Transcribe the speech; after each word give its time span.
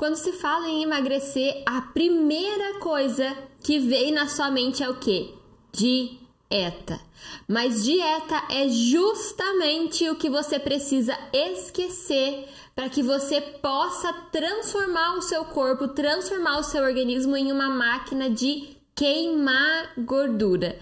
Quando 0.00 0.16
se 0.16 0.32
fala 0.32 0.66
em 0.66 0.82
emagrecer, 0.82 1.62
a 1.66 1.82
primeira 1.82 2.78
coisa 2.78 3.36
que 3.62 3.78
vem 3.78 4.10
na 4.10 4.26
sua 4.28 4.50
mente 4.50 4.82
é 4.82 4.88
o 4.88 4.98
quê? 4.98 5.34
Dieta. 5.70 6.98
Mas 7.46 7.84
dieta 7.84 8.44
é 8.48 8.66
justamente 8.66 10.08
o 10.08 10.16
que 10.16 10.30
você 10.30 10.58
precisa 10.58 11.14
esquecer 11.34 12.48
para 12.74 12.88
que 12.88 13.02
você 13.02 13.42
possa 13.42 14.10
transformar 14.32 15.18
o 15.18 15.22
seu 15.22 15.44
corpo, 15.44 15.88
transformar 15.88 16.60
o 16.60 16.64
seu 16.64 16.82
organismo 16.82 17.36
em 17.36 17.52
uma 17.52 17.68
máquina 17.68 18.30
de 18.30 18.74
queimar 18.94 19.92
gordura. 19.98 20.78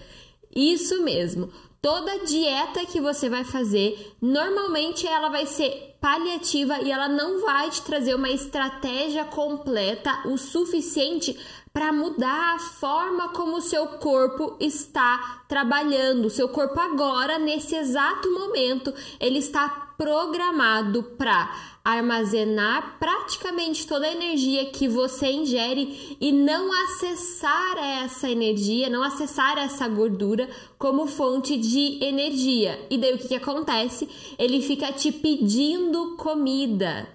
Isso 0.55 1.03
mesmo. 1.03 1.51
Toda 1.81 2.25
dieta 2.25 2.85
que 2.85 2.99
você 2.99 3.29
vai 3.29 3.45
fazer, 3.45 4.13
normalmente 4.21 5.07
ela 5.07 5.29
vai 5.29 5.45
ser 5.45 5.95
paliativa 6.01 6.81
e 6.81 6.91
ela 6.91 7.07
não 7.07 7.41
vai 7.41 7.69
te 7.69 7.81
trazer 7.81 8.15
uma 8.15 8.29
estratégia 8.29 9.23
completa 9.25 10.27
o 10.27 10.37
suficiente 10.37 11.39
para 11.71 11.93
mudar 11.93 12.55
a 12.55 12.59
forma 12.59 13.29
como 13.29 13.57
o 13.57 13.61
seu 13.61 13.87
corpo 13.87 14.57
está 14.59 15.43
trabalhando. 15.47 16.25
O 16.25 16.29
seu 16.29 16.49
corpo 16.49 16.79
agora, 16.79 17.39
nesse 17.39 17.75
exato 17.75 18.29
momento, 18.31 18.93
ele 19.19 19.39
está 19.39 19.88
programado 19.99 21.03
para 21.17 21.53
armazenar 21.83 22.97
praticamente 22.97 23.85
toda 23.85 24.07
a 24.07 24.11
energia 24.13 24.67
que 24.67 24.87
você 24.87 25.29
ingere 25.29 26.15
e 26.21 26.31
não 26.31 26.71
acessar 26.71 27.77
essa 27.77 28.29
energia, 28.29 28.89
não 28.89 29.03
acessar 29.03 29.57
essa 29.57 29.89
gordura 29.89 30.49
como 30.77 31.05
fonte 31.05 31.57
de 31.57 32.01
energia. 32.01 32.79
E 32.89 32.97
daí 32.97 33.13
o 33.13 33.17
que, 33.17 33.27
que 33.27 33.35
acontece? 33.35 34.07
Ele 34.39 34.61
fica 34.61 34.93
te 34.93 35.11
pedindo 35.11 36.15
comida. 36.15 37.09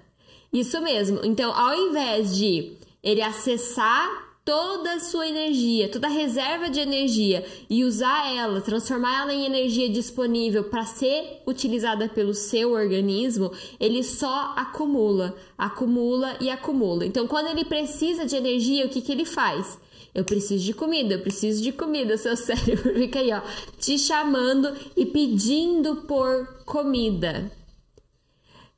Isso 0.53 0.79
mesmo. 0.83 1.21
Então, 1.25 1.55
ao 1.55 1.75
invés 1.89 2.37
de 2.37 2.77
ele 3.03 3.23
acessar 3.23 4.34
toda 4.45 4.95
a 4.95 5.01
sua 5.01 5.27
energia, 5.27 5.89
toda 5.89 6.07
a 6.07 6.11
reserva 6.11 6.69
de 6.69 6.79
energia 6.79 7.45
e 7.71 7.83
usar 7.83 8.31
ela, 8.31 8.61
transformar 8.61 9.23
ela 9.23 9.33
em 9.33 9.47
energia 9.47 9.89
disponível 9.89 10.65
para 10.65 10.85
ser 10.85 11.43
utilizada 11.47 12.09
pelo 12.09 12.35
seu 12.35 12.73
organismo, 12.73 13.51
ele 13.81 14.03
só 14.03 14.53
acumula, 14.55 15.35
acumula 15.57 16.37
e 16.41 16.51
acumula. 16.51 17.07
Então, 17.07 17.27
quando 17.27 17.49
ele 17.49 17.65
precisa 17.65 18.27
de 18.27 18.37
energia, 18.37 18.85
o 18.85 18.91
que, 18.91 19.01
que 19.01 19.13
ele 19.13 19.25
faz? 19.25 19.79
Eu 20.15 20.25
preciso 20.25 20.63
de 20.63 20.75
comida, 20.75 21.15
eu 21.15 21.21
preciso 21.23 21.63
de 21.63 21.73
comida. 21.73 22.17
Seu 22.19 22.37
cérebro 22.37 22.95
fica 22.95 23.19
aí, 23.19 23.33
ó, 23.33 23.41
te 23.81 23.99
chamando 23.99 24.73
e 24.97 25.07
pedindo 25.07 25.97
por 26.03 26.47
comida. 26.65 27.51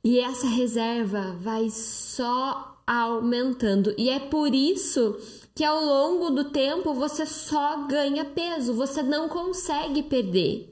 E 0.03 0.19
essa 0.19 0.47
reserva 0.47 1.35
vai 1.39 1.69
só 1.69 2.81
aumentando. 2.87 3.93
E 3.97 4.09
é 4.09 4.19
por 4.19 4.55
isso 4.55 5.17
que 5.57 5.63
ao 5.63 5.83
longo 5.83 6.29
do 6.29 6.51
tempo 6.51 6.93
você 6.93 7.25
só 7.25 7.87
ganha 7.87 8.23
peso, 8.23 8.75
você 8.75 9.01
não 9.01 9.27
consegue 9.27 10.03
perder. 10.03 10.71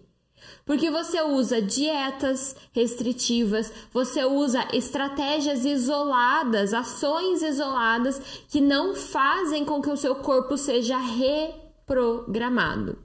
Porque 0.63 0.91
você 0.91 1.23
usa 1.23 1.59
dietas 1.59 2.55
restritivas, 2.71 3.73
você 3.91 4.23
usa 4.23 4.67
estratégias 4.73 5.65
isoladas, 5.65 6.71
ações 6.71 7.41
isoladas 7.41 8.21
que 8.47 8.61
não 8.61 8.93
fazem 8.93 9.65
com 9.65 9.81
que 9.81 9.89
o 9.89 9.97
seu 9.97 10.17
corpo 10.17 10.55
seja 10.55 10.99
reprogramado. 10.99 13.04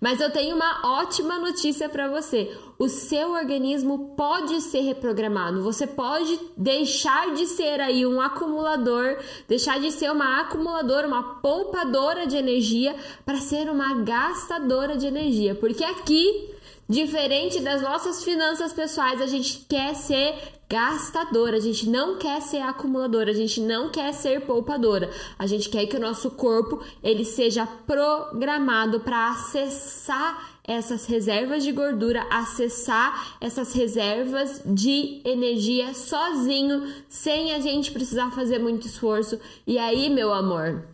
Mas 0.00 0.20
eu 0.20 0.30
tenho 0.30 0.54
uma 0.54 1.00
ótima 1.00 1.38
notícia 1.38 1.88
para 1.88 2.08
você. 2.08 2.56
O 2.78 2.88
seu 2.88 3.32
organismo 3.32 4.14
pode 4.16 4.60
ser 4.60 4.80
reprogramado. 4.82 5.62
Você 5.62 5.86
pode 5.86 6.38
deixar 6.56 7.34
de 7.34 7.46
ser 7.46 7.80
aí 7.80 8.06
um 8.06 8.20
acumulador, 8.20 9.18
deixar 9.48 9.80
de 9.80 9.90
ser 9.90 10.10
uma 10.12 10.40
acumuladora, 10.40 11.08
uma 11.08 11.40
poupadora 11.40 12.26
de 12.26 12.36
energia 12.36 12.94
para 13.24 13.38
ser 13.38 13.68
uma 13.68 13.94
gastadora 14.02 14.96
de 14.96 15.06
energia. 15.06 15.56
Porque 15.56 15.82
aqui 15.82 16.54
Diferente 16.88 17.60
das 17.60 17.82
nossas 17.82 18.24
finanças 18.24 18.72
pessoais, 18.72 19.20
a 19.20 19.26
gente 19.26 19.66
quer 19.68 19.94
ser 19.94 20.34
gastadora, 20.70 21.58
a 21.58 21.60
gente 21.60 21.86
não 21.86 22.16
quer 22.16 22.40
ser 22.40 22.62
acumuladora, 22.62 23.30
a 23.30 23.34
gente 23.34 23.60
não 23.60 23.90
quer 23.90 24.14
ser 24.14 24.46
poupadora. 24.46 25.10
A 25.38 25.46
gente 25.46 25.68
quer 25.68 25.84
que 25.84 25.96
o 25.96 26.00
nosso 26.00 26.30
corpo 26.30 26.82
ele 27.02 27.26
seja 27.26 27.66
programado 27.66 29.00
para 29.00 29.32
acessar 29.32 30.60
essas 30.64 31.04
reservas 31.04 31.62
de 31.62 31.72
gordura, 31.72 32.26
acessar 32.30 33.36
essas 33.38 33.74
reservas 33.74 34.62
de 34.64 35.20
energia 35.26 35.92
sozinho, 35.92 36.90
sem 37.06 37.52
a 37.52 37.60
gente 37.60 37.90
precisar 37.90 38.30
fazer 38.30 38.58
muito 38.58 38.86
esforço. 38.86 39.38
E 39.66 39.78
aí, 39.78 40.08
meu 40.08 40.32
amor, 40.32 40.84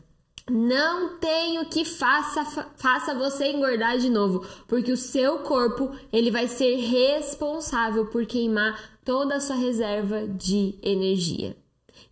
não 0.51 1.17
tenho 1.19 1.65
que 1.67 1.85
faça 1.85 2.45
faça 2.77 3.15
você 3.15 3.51
engordar 3.51 3.99
de 3.99 4.11
novo, 4.11 4.47
porque 4.67 4.93
o 4.93 4.97
seu 4.97 5.39
corpo 5.39 5.91
ele 6.13 6.31
vai 6.31 6.49
ser 6.49 6.77
responsável 6.77 8.07
por 8.07 8.27
queimar 8.27 8.99
toda 9.05 9.37
a 9.37 9.41
sua 9.41 9.57
reserva 9.57 10.27
de 10.27 10.79
energia. 10.83 11.57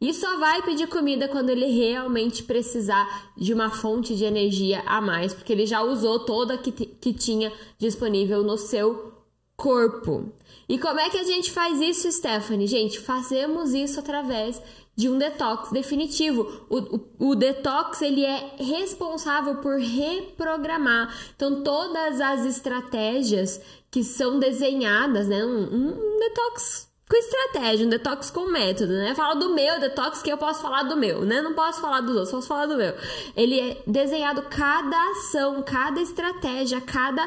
E 0.01 0.13
só 0.13 0.39
vai 0.39 0.63
pedir 0.63 0.89
comida 0.89 1.29
quando 1.29 1.51
ele 1.51 1.67
realmente 1.67 2.43
precisar 2.43 3.33
de 3.37 3.53
uma 3.53 3.71
fonte 3.71 4.17
de 4.17 4.25
energia 4.25 4.83
a 4.85 5.01
mais, 5.01 5.33
porque 5.33 5.53
ele 5.53 5.67
já 5.67 5.83
usou 5.83 6.21
toda 6.21 6.59
que, 6.59 6.73
que 6.73 7.13
tinha 7.13 7.53
disponível 7.79 8.43
no 8.43 8.59
seu 8.59 9.13
corpo. 9.57 10.33
E 10.69 10.77
como 10.79 10.99
é 10.99 11.09
que 11.09 11.19
a 11.19 11.23
gente 11.23 11.53
faz 11.53 11.81
isso, 11.81 12.11
Stephanie? 12.11 12.67
Gente, 12.67 12.99
fazemos 12.99 13.75
isso 13.75 14.01
através 14.01 14.61
de 14.95 15.09
um 15.09 15.19
detox 15.19 15.71
definitivo. 15.71 16.67
O, 16.69 16.79
o, 16.79 17.31
o, 17.31 17.35
detox 17.35 18.03
ele 18.03 18.25
é 18.25 18.57
responsável 18.59 19.57
por 19.57 19.79
reprogramar. 19.79 21.15
Então, 21.35 21.63
todas 21.63 22.21
as 22.21 22.45
estratégias 22.45 23.61
que 23.91 24.05
são 24.05 24.39
desenhadas, 24.39 25.29
né? 25.29 25.45
Um, 25.45 25.63
um 25.63 26.19
detox 26.19 26.91
com 27.09 27.17
estratégia, 27.17 27.87
um 27.87 27.91
detox 27.91 28.31
com 28.31 28.47
método, 28.47 28.93
né? 28.93 29.15
Fala 29.15 29.35
do 29.35 29.55
meu 29.55 29.79
detox 29.81 30.23
que 30.23 30.33
eu 30.33 30.39
posso 30.39 30.63
falar 30.63 30.85
do 30.85 30.97
meu, 30.97 31.25
né? 31.25 31.43
Não 31.43 31.55
posso 31.55 31.81
falar 31.81 32.01
dos 32.01 32.15
outros, 32.15 32.31
posso 32.31 32.49
falar 32.49 32.67
do 32.67 32.77
meu. 32.77 32.95
Ele 33.37 33.61
é 33.61 33.83
desenhado 33.87 34.43
cada 34.43 35.11
ação, 35.11 35.63
cada 35.63 36.01
estratégia, 36.01 36.81
cada 36.81 37.27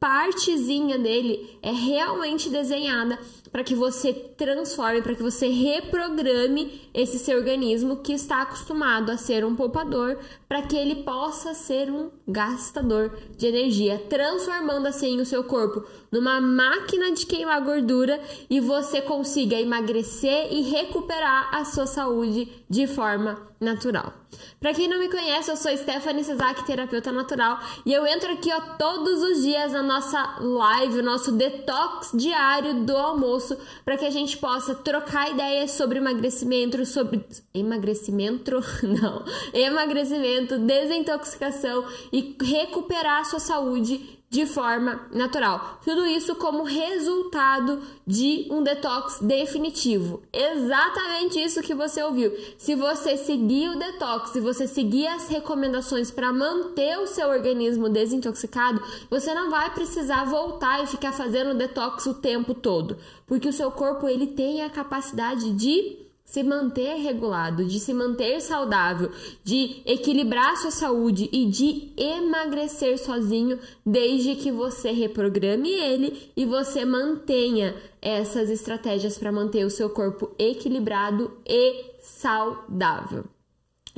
partezinha 0.00 0.98
dele 0.98 1.58
é 1.62 1.70
realmente 1.70 2.48
desenhada 2.48 3.18
para 3.56 3.64
que 3.64 3.74
você 3.74 4.12
transforme, 4.12 5.00
para 5.00 5.14
que 5.14 5.22
você 5.22 5.48
reprograme 5.48 6.90
esse 6.92 7.18
seu 7.18 7.38
organismo 7.38 7.96
que 8.02 8.12
está 8.12 8.42
acostumado 8.42 9.10
a 9.10 9.16
ser 9.16 9.46
um 9.46 9.56
poupador, 9.56 10.18
para 10.46 10.60
que 10.60 10.76
ele 10.76 10.96
possa 10.96 11.54
ser 11.54 11.90
um 11.90 12.10
gastador 12.28 13.16
de 13.34 13.46
energia, 13.46 13.98
transformando 14.10 14.86
assim 14.86 15.18
o 15.22 15.24
seu 15.24 15.42
corpo 15.42 15.86
numa 16.12 16.38
máquina 16.38 17.10
de 17.12 17.24
queimar 17.24 17.62
gordura 17.62 18.20
e 18.50 18.60
você 18.60 19.00
consiga 19.00 19.58
emagrecer 19.58 20.52
e 20.52 20.60
recuperar 20.60 21.54
a 21.54 21.64
sua 21.64 21.86
saúde 21.86 22.52
de 22.68 22.86
forma 22.86 23.46
natural. 23.60 24.12
Para 24.60 24.74
quem 24.74 24.88
não 24.88 24.98
me 24.98 25.08
conhece, 25.08 25.50
eu 25.50 25.56
sou 25.56 25.74
Stephanie 25.76 26.24
Cesar, 26.24 26.54
terapeuta 26.64 27.12
natural, 27.12 27.58
e 27.84 27.92
eu 27.92 28.06
entro 28.06 28.32
aqui 28.32 28.52
ó, 28.52 28.60
todos 28.76 29.22
os 29.22 29.42
dias 29.42 29.72
na 29.72 29.82
nossa 29.82 30.38
live, 30.40 31.00
o 31.00 31.02
nosso 31.02 31.32
detox 31.32 32.10
diário 32.12 32.84
do 32.84 32.96
almoço, 32.96 33.45
para 33.84 33.96
que 33.96 34.04
a 34.04 34.10
gente 34.10 34.36
possa 34.38 34.74
trocar 34.74 35.30
ideias 35.30 35.72
sobre 35.72 35.98
emagrecimento, 35.98 36.84
sobre 36.86 37.24
emagrecimento, 37.52 38.52
não, 38.82 39.24
emagrecimento, 39.52 40.58
desintoxicação 40.58 41.84
e 42.12 42.36
recuperar 42.40 43.20
a 43.20 43.24
sua 43.24 43.40
saúde 43.40 44.15
de 44.28 44.44
forma 44.44 45.08
natural. 45.12 45.80
Tudo 45.84 46.04
isso 46.04 46.34
como 46.34 46.64
resultado 46.64 47.80
de 48.06 48.48
um 48.50 48.62
detox 48.62 49.20
definitivo. 49.20 50.22
Exatamente 50.32 51.38
isso 51.38 51.62
que 51.62 51.74
você 51.74 52.02
ouviu. 52.02 52.32
Se 52.58 52.74
você 52.74 53.16
seguir 53.16 53.70
o 53.70 53.78
detox, 53.78 54.30
se 54.30 54.40
você 54.40 54.66
seguir 54.66 55.06
as 55.06 55.28
recomendações 55.28 56.10
para 56.10 56.32
manter 56.32 56.98
o 56.98 57.06
seu 57.06 57.28
organismo 57.28 57.88
desintoxicado, 57.88 58.82
você 59.08 59.32
não 59.32 59.48
vai 59.48 59.72
precisar 59.72 60.24
voltar 60.24 60.82
e 60.82 60.86
ficar 60.88 61.12
fazendo 61.12 61.56
detox 61.56 62.04
o 62.06 62.14
tempo 62.14 62.52
todo, 62.52 62.96
porque 63.26 63.48
o 63.48 63.52
seu 63.52 63.70
corpo 63.70 64.08
ele 64.08 64.26
tem 64.26 64.62
a 64.62 64.70
capacidade 64.70 65.52
de 65.52 66.05
se 66.26 66.42
manter 66.42 66.96
regulado, 66.96 67.64
de 67.64 67.78
se 67.78 67.94
manter 67.94 68.40
saudável, 68.40 69.10
de 69.44 69.80
equilibrar 69.86 70.56
sua 70.56 70.72
saúde 70.72 71.30
e 71.32 71.46
de 71.46 71.92
emagrecer 71.96 72.98
sozinho, 72.98 73.58
desde 73.84 74.34
que 74.34 74.50
você 74.50 74.90
reprograme 74.90 75.70
ele 75.70 76.30
e 76.36 76.44
você 76.44 76.84
mantenha 76.84 77.76
essas 78.02 78.50
estratégias 78.50 79.16
para 79.16 79.30
manter 79.30 79.64
o 79.64 79.70
seu 79.70 79.88
corpo 79.88 80.32
equilibrado 80.36 81.30
e 81.46 81.92
saudável. 82.00 83.24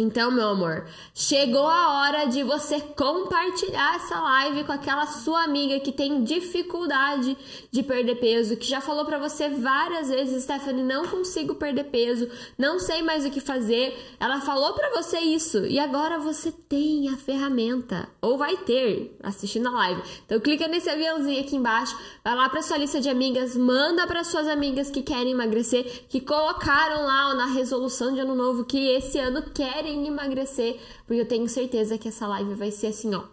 Então, 0.01 0.31
meu 0.31 0.51
amor, 0.51 0.87
chegou 1.13 1.67
a 1.67 1.99
hora 1.99 2.27
de 2.27 2.45
você 2.45 2.81
compartilhar 2.81 3.97
essa 3.97 4.21
live 4.21 4.63
com 4.63 4.71
aquela 4.71 5.09
sua 5.09 5.43
amiga 5.43 5.81
que 5.81 5.91
tem 5.91 6.23
dificuldade 6.23 7.37
de 7.69 7.83
perder 7.83 8.15
peso, 8.15 8.57
que 8.57 8.65
já 8.65 8.81
falou 8.81 9.05
para 9.05 9.19
você 9.19 9.49
várias 9.49 10.09
vezes, 10.09 10.45
Stephanie, 10.45 10.85
não 10.85 11.09
consigo 11.09 11.57
perder 11.57 11.83
peso, 11.87 12.29
não 12.57 12.79
sei 12.79 13.03
mais 13.03 13.27
o 13.27 13.31
que 13.31 13.41
fazer. 13.41 13.93
Ela 14.21 14.41
falou 14.41 14.73
para 14.73 15.03
você 15.03 15.19
isso 15.19 15.67
e 15.67 15.81
agora 15.81 16.21
você 16.21 16.53
tem 16.53 17.09
a 17.09 17.17
ferramenta 17.17 18.09
ou 18.23 18.39
vai 18.39 18.57
ter 18.57 19.19
assistindo 19.21 19.67
a 19.67 19.73
live. 19.73 20.03
Então, 20.25 20.39
clica 20.39 20.69
nesse 20.69 20.89
aviãozinho 20.89 21.41
aqui 21.41 21.57
embaixo, 21.57 21.99
vai 22.23 22.37
lá 22.37 22.49
para 22.49 22.63
sua 22.63 22.77
lista 22.77 23.01
de 23.01 23.09
amigas, 23.09 23.57
manda 23.57 24.07
para 24.07 24.23
suas 24.23 24.47
amigas 24.47 24.91
que 24.91 25.03
querem 25.03 25.33
emagrecer, 25.33 26.05
que 26.09 26.21
colocaram 26.21 27.03
lá 27.03 27.35
na 27.35 27.47
resolução 27.47 28.15
de 28.15 28.21
ano 28.21 28.37
novo 28.37 28.65
que 28.65 28.91
esse 28.91 29.19
ano 29.19 29.43
querem 29.51 29.88
querem 29.89 30.07
emagrecer, 30.07 30.79
porque 31.07 31.21
eu 31.21 31.27
tenho 31.27 31.49
certeza 31.49 31.97
que 31.97 32.09
essa 32.09 32.27
live 32.27 32.55
vai 32.55 32.71
ser 32.71 32.89
assim, 32.89 33.15
ó. 33.15 33.25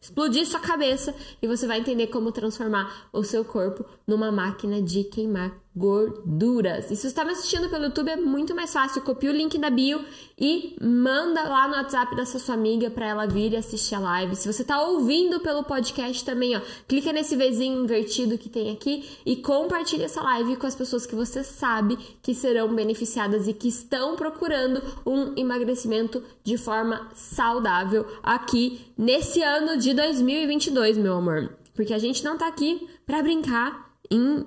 Explodir 0.00 0.46
sua 0.46 0.60
cabeça 0.60 1.14
e 1.42 1.46
você 1.46 1.66
vai 1.66 1.80
entender 1.80 2.06
como 2.06 2.32
transformar 2.32 3.08
o 3.12 3.22
seu 3.22 3.44
corpo 3.44 3.84
numa 4.06 4.32
máquina 4.32 4.80
de 4.80 5.04
queimar 5.04 5.60
gorduras. 5.78 6.90
E 6.90 6.96
se 6.96 7.02
você 7.02 7.06
está 7.06 7.24
me 7.24 7.30
assistindo 7.30 7.70
pelo 7.70 7.84
YouTube, 7.84 8.10
é 8.10 8.16
muito 8.16 8.54
mais 8.54 8.72
fácil. 8.72 9.00
Copia 9.02 9.30
o 9.30 9.32
link 9.32 9.56
da 9.58 9.70
bio 9.70 10.04
e 10.36 10.76
manda 10.82 11.44
lá 11.44 11.68
no 11.68 11.74
WhatsApp 11.74 12.16
dessa 12.16 12.38
sua 12.38 12.56
amiga 12.56 12.90
para 12.90 13.06
ela 13.06 13.26
vir 13.26 13.52
e 13.52 13.56
assistir 13.56 13.94
a 13.94 14.00
live. 14.00 14.34
Se 14.34 14.52
você 14.52 14.62
está 14.62 14.82
ouvindo 14.82 15.38
pelo 15.38 15.62
podcast 15.62 16.24
também, 16.24 16.56
ó, 16.56 16.60
clica 16.88 17.12
nesse 17.12 17.36
vizinho 17.36 17.84
invertido 17.84 18.36
que 18.36 18.48
tem 18.48 18.72
aqui 18.72 19.08
e 19.24 19.36
compartilha 19.36 20.06
essa 20.06 20.20
live 20.20 20.56
com 20.56 20.66
as 20.66 20.74
pessoas 20.74 21.06
que 21.06 21.14
você 21.14 21.44
sabe 21.44 21.96
que 22.20 22.34
serão 22.34 22.74
beneficiadas 22.74 23.46
e 23.46 23.54
que 23.54 23.68
estão 23.68 24.16
procurando 24.16 24.82
um 25.06 25.38
emagrecimento 25.38 26.22
de 26.42 26.58
forma 26.58 27.08
saudável 27.14 28.04
aqui 28.22 28.80
nesse 28.98 29.42
ano 29.42 29.78
de 29.78 29.94
2022, 29.94 30.98
meu 30.98 31.14
amor. 31.14 31.52
Porque 31.74 31.94
a 31.94 31.98
gente 31.98 32.24
não 32.24 32.36
tá 32.36 32.48
aqui 32.48 32.88
para 33.06 33.22
brincar 33.22 33.94
em 34.10 34.44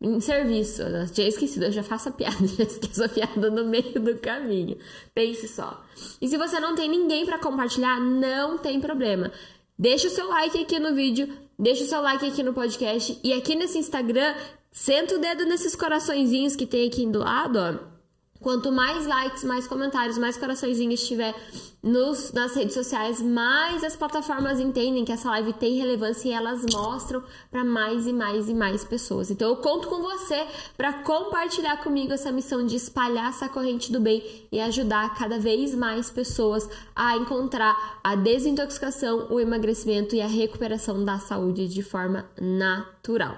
em 0.00 0.20
serviço. 0.20 0.82
Eu 0.82 1.08
tinha 1.08 1.28
esquecido, 1.28 1.64
eu 1.64 1.72
já 1.72 1.82
faço 1.82 2.08
a 2.08 2.12
piada, 2.12 2.36
já 2.46 2.64
esqueço 2.64 3.04
a 3.04 3.08
piada 3.08 3.50
no 3.50 3.64
meio 3.64 4.00
do 4.00 4.16
caminho. 4.18 4.76
Pense 5.14 5.48
só. 5.48 5.82
E 6.20 6.28
se 6.28 6.36
você 6.36 6.60
não 6.60 6.74
tem 6.74 6.88
ninguém 6.88 7.26
para 7.26 7.38
compartilhar, 7.38 8.00
não 8.00 8.58
tem 8.58 8.80
problema. 8.80 9.32
Deixa 9.78 10.08
o 10.08 10.10
seu 10.10 10.28
like 10.28 10.60
aqui 10.60 10.78
no 10.78 10.94
vídeo, 10.94 11.28
deixa 11.58 11.84
o 11.84 11.86
seu 11.86 12.02
like 12.02 12.26
aqui 12.26 12.42
no 12.42 12.52
podcast 12.52 13.18
e 13.22 13.32
aqui 13.32 13.54
nesse 13.54 13.78
Instagram, 13.78 14.34
senta 14.72 15.14
o 15.14 15.20
dedo 15.20 15.44
nesses 15.44 15.76
coraçõezinhos 15.76 16.56
que 16.56 16.66
tem 16.66 16.88
aqui 16.88 17.06
do 17.06 17.20
lado, 17.20 17.58
ó 17.58 17.97
Quanto 18.40 18.70
mais 18.70 19.06
likes, 19.06 19.42
mais 19.42 19.66
comentários, 19.66 20.16
mais 20.16 20.36
coraçõezinhos 20.36 21.06
tiver 21.06 21.34
nos, 21.82 22.32
nas 22.32 22.54
redes 22.54 22.74
sociais, 22.74 23.20
mais 23.20 23.82
as 23.82 23.96
plataformas 23.96 24.60
entendem 24.60 25.04
que 25.04 25.12
essa 25.12 25.28
live 25.30 25.52
tem 25.54 25.76
relevância 25.76 26.28
e 26.28 26.32
elas 26.32 26.64
mostram 26.72 27.22
para 27.50 27.64
mais 27.64 28.06
e 28.06 28.12
mais 28.12 28.48
e 28.48 28.54
mais 28.54 28.84
pessoas. 28.84 29.30
Então 29.30 29.48
eu 29.48 29.56
conto 29.56 29.88
com 29.88 30.00
você 30.00 30.46
para 30.76 30.92
compartilhar 31.02 31.78
comigo 31.78 32.12
essa 32.12 32.30
missão 32.30 32.64
de 32.64 32.76
espalhar 32.76 33.30
essa 33.30 33.48
corrente 33.48 33.90
do 33.90 34.00
bem 34.00 34.22
e 34.52 34.60
ajudar 34.60 35.14
cada 35.16 35.38
vez 35.38 35.74
mais 35.74 36.10
pessoas 36.10 36.68
a 36.94 37.16
encontrar 37.16 38.00
a 38.04 38.14
desintoxicação, 38.14 39.26
o 39.30 39.40
emagrecimento 39.40 40.14
e 40.14 40.20
a 40.20 40.28
recuperação 40.28 41.04
da 41.04 41.18
saúde 41.18 41.66
de 41.68 41.82
forma 41.82 42.28
natural. 42.40 43.36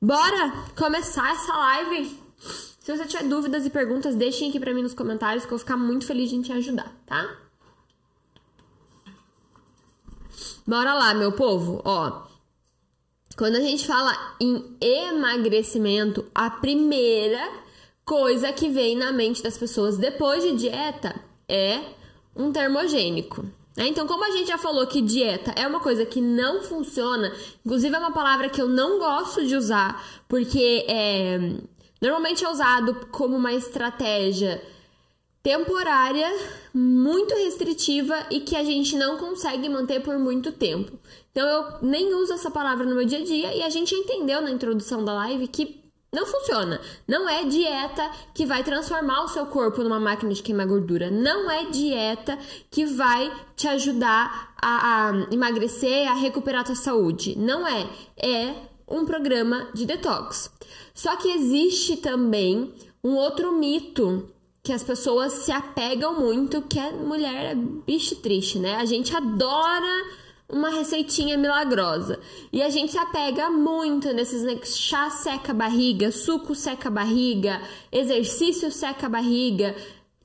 Bora 0.00 0.52
começar 0.76 1.30
essa 1.30 1.52
live? 1.52 2.18
Se 2.80 2.96
você 2.96 3.06
tiver 3.06 3.28
dúvidas 3.28 3.66
e 3.66 3.70
perguntas, 3.70 4.16
deixem 4.16 4.48
aqui 4.48 4.58
para 4.58 4.72
mim 4.72 4.82
nos 4.82 4.94
comentários 4.94 5.44
que 5.44 5.48
eu 5.48 5.56
vou 5.56 5.58
ficar 5.58 5.76
muito 5.76 6.06
feliz 6.06 6.30
de 6.30 6.42
te 6.42 6.52
ajudar, 6.52 6.90
tá? 7.06 7.36
Bora 10.66 10.94
lá, 10.94 11.12
meu 11.12 11.32
povo. 11.32 11.82
Ó, 11.84 12.22
quando 13.36 13.56
a 13.56 13.60
gente 13.60 13.86
fala 13.86 14.12
em 14.40 14.76
emagrecimento, 14.80 16.26
a 16.34 16.48
primeira 16.48 17.52
coisa 18.04 18.50
que 18.52 18.68
vem 18.70 18.96
na 18.96 19.12
mente 19.12 19.42
das 19.42 19.58
pessoas 19.58 19.98
depois 19.98 20.42
de 20.42 20.56
dieta 20.56 21.14
é 21.46 21.80
um 22.34 22.50
termogênico. 22.50 23.42
Né? 23.76 23.88
Então, 23.88 24.06
como 24.06 24.24
a 24.24 24.30
gente 24.30 24.48
já 24.48 24.58
falou 24.58 24.86
que 24.86 25.02
dieta 25.02 25.52
é 25.54 25.66
uma 25.66 25.80
coisa 25.80 26.06
que 26.06 26.20
não 26.20 26.62
funciona, 26.62 27.32
inclusive 27.64 27.94
é 27.94 27.98
uma 27.98 28.12
palavra 28.12 28.48
que 28.48 28.60
eu 28.60 28.68
não 28.68 28.98
gosto 28.98 29.46
de 29.46 29.54
usar, 29.54 30.02
porque 30.26 30.86
é, 30.88 31.38
Normalmente 32.00 32.44
é 32.44 32.50
usado 32.50 33.06
como 33.10 33.36
uma 33.36 33.52
estratégia 33.52 34.62
temporária, 35.42 36.28
muito 36.72 37.34
restritiva 37.34 38.26
e 38.30 38.40
que 38.40 38.54
a 38.54 38.62
gente 38.62 38.96
não 38.96 39.16
consegue 39.16 39.68
manter 39.68 40.00
por 40.00 40.18
muito 40.18 40.52
tempo. 40.52 40.98
Então 41.30 41.46
eu 41.46 41.78
nem 41.82 42.14
uso 42.14 42.32
essa 42.32 42.50
palavra 42.50 42.84
no 42.84 42.94
meu 42.94 43.04
dia 43.04 43.18
a 43.18 43.24
dia 43.24 43.54
e 43.54 43.62
a 43.62 43.70
gente 43.70 43.94
entendeu 43.94 44.40
na 44.40 44.50
introdução 44.50 45.04
da 45.04 45.14
live 45.14 45.48
que 45.48 45.80
não 46.12 46.26
funciona. 46.26 46.80
Não 47.06 47.28
é 47.28 47.44
dieta 47.44 48.10
que 48.34 48.44
vai 48.44 48.64
transformar 48.64 49.22
o 49.22 49.28
seu 49.28 49.46
corpo 49.46 49.82
numa 49.82 50.00
máquina 50.00 50.32
de 50.32 50.42
queimar 50.42 50.66
gordura. 50.66 51.10
Não 51.10 51.48
é 51.50 51.66
dieta 51.66 52.36
que 52.70 52.84
vai 52.84 53.32
te 53.54 53.68
ajudar 53.68 54.54
a, 54.60 55.08
a 55.08 55.32
emagrecer, 55.32 56.10
a 56.10 56.14
recuperar 56.14 56.62
a 56.62 56.64
tua 56.64 56.74
saúde. 56.74 57.38
Não 57.38 57.66
é. 57.66 57.88
É 58.16 58.69
um 58.90 59.04
programa 59.04 59.70
de 59.72 59.86
detox. 59.86 60.50
Só 60.92 61.16
que 61.16 61.30
existe 61.30 61.96
também 61.96 62.74
um 63.02 63.14
outro 63.14 63.52
mito 63.52 64.28
que 64.62 64.72
as 64.72 64.82
pessoas 64.82 65.32
se 65.32 65.52
apegam 65.52 66.20
muito, 66.20 66.60
que 66.62 66.78
é 66.78 66.92
mulher 66.92 67.52
é 67.52 67.54
bicho 67.54 68.16
triste, 68.16 68.58
né? 68.58 68.76
A 68.76 68.84
gente 68.84 69.16
adora 69.16 70.04
uma 70.52 70.68
receitinha 70.68 71.38
milagrosa. 71.38 72.20
E 72.52 72.60
a 72.60 72.68
gente 72.68 72.92
se 72.92 72.98
apega 72.98 73.50
muito 73.50 74.12
nesses 74.12 74.42
né, 74.42 74.58
chá 74.64 75.08
seca 75.10 75.54
barriga, 75.54 76.10
suco 76.10 76.54
seca 76.54 76.90
barriga, 76.90 77.62
exercício 77.90 78.70
seca 78.70 79.08
barriga, 79.08 79.74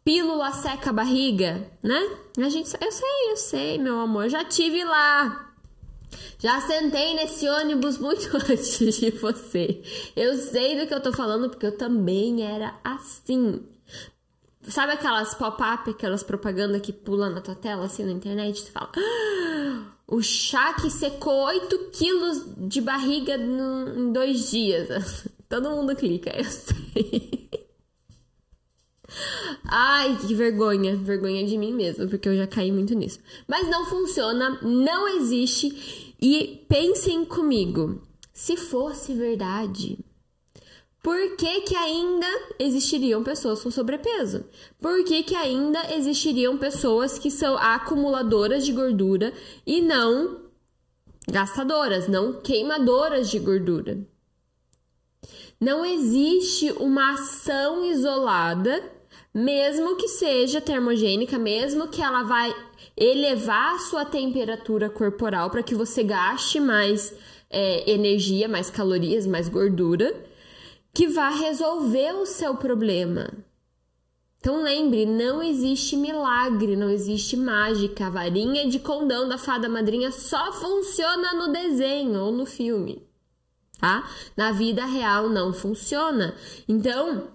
pílula 0.04 0.52
seca 0.52 0.92
barriga, 0.92 1.70
né? 1.82 2.18
A 2.38 2.50
gente, 2.50 2.76
eu 2.82 2.92
sei, 2.92 3.32
eu 3.32 3.38
sei, 3.38 3.78
meu 3.78 4.00
amor, 4.00 4.30
já 4.30 4.44
tive 4.44 4.84
lá. 4.84 5.45
Já 6.40 6.62
sentei 6.62 7.14
nesse 7.16 7.48
ônibus 7.48 7.98
muito 7.98 8.30
antes 8.38 9.00
de 9.00 9.12
você. 9.12 9.82
Eu 10.16 10.38
sei 10.38 10.80
do 10.80 10.88
que 10.88 10.94
eu 10.94 11.02
tô 11.02 11.12
falando 11.12 11.50
porque 11.50 11.66
eu 11.66 11.78
também 11.78 12.44
era 12.44 12.80
assim. 12.84 13.64
Sabe 14.68 14.94
aquelas 14.94 15.36
pop-up, 15.36 15.90
aquelas 15.90 16.24
propagandas 16.24 16.82
que 16.82 16.92
pulam 16.92 17.32
na 17.32 17.42
tua 17.42 17.56
tela 17.56 17.86
assim 17.86 18.04
na 18.04 18.12
internet? 18.12 18.60
Você 18.62 18.72
fala. 18.72 18.92
Ah, 18.96 19.96
o 20.08 20.22
chá 20.22 20.74
que 20.74 20.90
secou 20.90 21.46
8 21.46 21.90
quilos 21.92 22.44
de 22.58 22.82
barriga 22.82 23.36
em 23.36 24.12
dois 24.12 24.52
dias. 24.52 25.26
Todo 25.50 25.70
mundo 25.70 25.96
clica, 25.96 26.36
eu 26.36 26.44
sei. 26.44 27.50
Ai, 29.68 30.18
que 30.18 30.34
vergonha, 30.34 30.96
vergonha 30.96 31.46
de 31.46 31.58
mim 31.58 31.74
mesmo, 31.74 32.08
porque 32.08 32.30
eu 32.30 32.36
já 32.36 32.48
caí 32.48 32.72
muito 32.72 32.94
nisso. 32.94 33.20
Mas 33.48 33.68
não 33.70 33.86
funciona, 33.86 34.60
não 34.62 35.08
existe 35.08 36.05
e 36.22 36.66
pensem 36.68 37.26
comigo, 37.26 38.02
se 38.34 38.56
fosse 38.58 39.14
verdade, 39.14 39.98
por 41.06 41.36
que, 41.36 41.62
que 41.62 41.76
ainda 41.76 42.28
existiriam 42.58 43.24
pessoas 43.24 43.62
com 43.62 43.70
sobrepeso? 43.70 44.44
Por 44.82 45.04
que, 45.04 45.22
que 45.22 45.36
ainda 45.36 45.94
existiriam 45.94 46.58
pessoas 46.58 47.20
que 47.20 47.30
são 47.30 47.56
acumuladoras 47.58 48.66
de 48.66 48.72
gordura 48.72 49.32
e 49.68 49.82
não 49.82 50.46
gastadoras, 51.30 52.08
não 52.08 52.42
queimadoras 52.42 53.30
de 53.30 53.38
gordura? 53.38 54.00
Não 55.62 55.86
existe 55.86 56.72
uma 56.72 57.14
ação 57.14 57.86
isolada, 57.86 58.92
mesmo 59.32 59.96
que 59.98 60.08
seja 60.08 60.60
termogênica, 60.60 61.38
mesmo 61.38 61.88
que 61.88 62.02
ela 62.02 62.24
vai 62.24 62.52
elevar 62.98 63.76
a 63.76 63.80
sua 63.80 64.06
temperatura 64.06 64.90
corporal 64.90 65.50
para 65.50 65.64
que 65.64 65.76
você 65.76 66.04
gaste 66.04 66.60
mais 66.60 67.14
é, 67.50 67.90
energia, 67.92 68.48
mais 68.48 68.70
calorias, 68.70 69.28
mais 69.28 69.50
gordura, 69.50 70.16
que 70.94 71.08
vai 71.08 71.38
resolver 71.38 72.14
o 72.14 72.26
seu 72.26 72.56
problema. 72.56 73.30
Então 74.40 74.62
lembre, 74.62 75.06
não 75.06 75.42
existe 75.42 75.98
milagre, 75.98 76.76
não 76.76 76.90
existe 76.90 77.36
mágica. 77.36 78.06
A 78.06 78.12
varinha 78.12 78.70
de 78.70 78.78
condão 78.80 79.28
da 79.28 79.38
fada 79.38 79.68
madrinha 79.68 80.12
só 80.12 80.54
funciona 80.54 81.34
no 81.34 81.52
desenho 81.52 82.22
ou 82.22 82.32
no 82.32 82.46
filme, 82.46 83.02
tá? 83.80 84.08
Na 84.38 84.52
vida 84.52 84.86
real 84.86 85.30
não 85.30 85.52
funciona. 85.52 86.36
Então, 86.68 87.28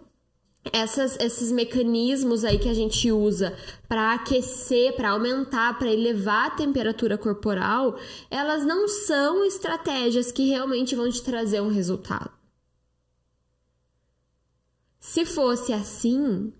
essas, 0.73 1.19
esses 1.19 1.51
mecanismos 1.51 2.45
aí 2.45 2.59
que 2.59 2.69
a 2.69 2.75
gente 2.75 3.11
usa 3.11 3.57
para 3.89 4.15
aquecer, 4.15 4.95
para 4.95 5.11
aumentar, 5.11 5.79
para 5.79 5.91
elevar 5.91 6.49
a 6.49 6.51
temperatura 6.51 7.17
corporal, 7.17 7.99
elas 8.31 8.65
não 8.65 8.87
são 8.87 9.45
estratégias 9.45 10.31
que 10.31 10.49
realmente 10.49 10.95
vão 10.95 11.11
te 11.11 11.23
trazer 11.23 11.61
um 11.61 11.69
resultado. 11.69 12.31
Se 14.99 15.25
fosse 15.25 15.73
assim, 15.73 16.53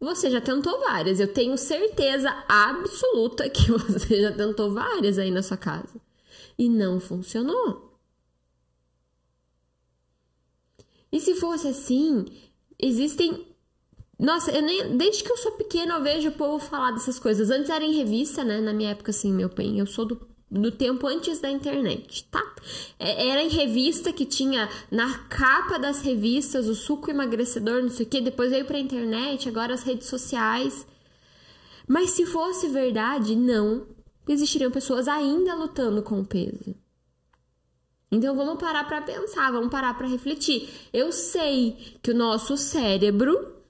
você 0.00 0.30
já 0.30 0.40
tentou 0.40 0.80
várias. 0.80 1.20
Eu 1.20 1.32
tenho 1.32 1.58
certeza 1.58 2.30
absoluta 2.48 3.50
que 3.50 3.70
você 3.70 4.22
já 4.22 4.32
tentou 4.32 4.72
várias 4.72 5.18
aí 5.18 5.30
na 5.30 5.42
sua 5.42 5.58
casa. 5.58 6.00
E 6.58 6.68
não 6.68 6.98
funcionou. 6.98 7.90
E 11.12 11.20
se 11.20 11.34
fosse 11.34 11.68
assim, 11.68 12.24
existem. 12.80 13.46
Nossa, 14.18 14.50
eu 14.50 14.62
nem... 14.62 14.96
desde 14.96 15.24
que 15.24 15.32
eu 15.32 15.36
sou 15.36 15.52
pequena 15.52 15.94
eu 15.94 16.02
vejo 16.02 16.28
o 16.28 16.32
povo 16.32 16.58
falar 16.58 16.92
dessas 16.92 17.18
coisas. 17.18 17.50
Antes 17.50 17.70
era 17.70 17.84
em 17.84 17.94
revista, 17.94 18.44
né? 18.44 18.60
Na 18.60 18.72
minha 18.72 18.90
época, 18.90 19.10
assim, 19.10 19.32
meu 19.32 19.48
bem, 19.48 19.78
eu 19.78 19.86
sou 19.86 20.04
do 20.04 20.30
do 20.50 20.72
tempo 20.72 21.06
antes 21.06 21.38
da 21.38 21.48
internet, 21.48 22.24
tá? 22.24 22.42
É, 22.98 23.28
era 23.28 23.42
em 23.42 23.48
revista 23.48 24.12
que 24.12 24.26
tinha 24.26 24.68
na 24.90 25.18
capa 25.28 25.78
das 25.78 26.00
revistas 26.00 26.66
o 26.66 26.74
suco 26.74 27.08
emagrecedor, 27.08 27.82
não 27.82 27.88
sei 27.88 28.04
o 28.04 28.08
que, 28.08 28.20
depois 28.20 28.50
veio 28.50 28.64
pra 28.64 28.78
internet, 28.78 29.48
agora 29.48 29.72
as 29.72 29.84
redes 29.84 30.08
sociais. 30.08 30.84
Mas 31.86 32.10
se 32.10 32.26
fosse 32.26 32.68
verdade, 32.68 33.36
não 33.36 33.86
existiriam 34.28 34.70
pessoas 34.70 35.06
ainda 35.06 35.54
lutando 35.54 36.02
com 36.02 36.20
o 36.20 36.26
peso. 36.26 36.74
Então 38.10 38.34
vamos 38.34 38.58
parar 38.58 38.84
para 38.88 39.02
pensar, 39.02 39.52
vamos 39.52 39.70
parar 39.70 39.94
para 39.96 40.08
refletir. 40.08 40.68
Eu 40.92 41.12
sei 41.12 41.76
que 42.02 42.10
o 42.10 42.14
nosso 42.14 42.56
cérebro 42.56 43.60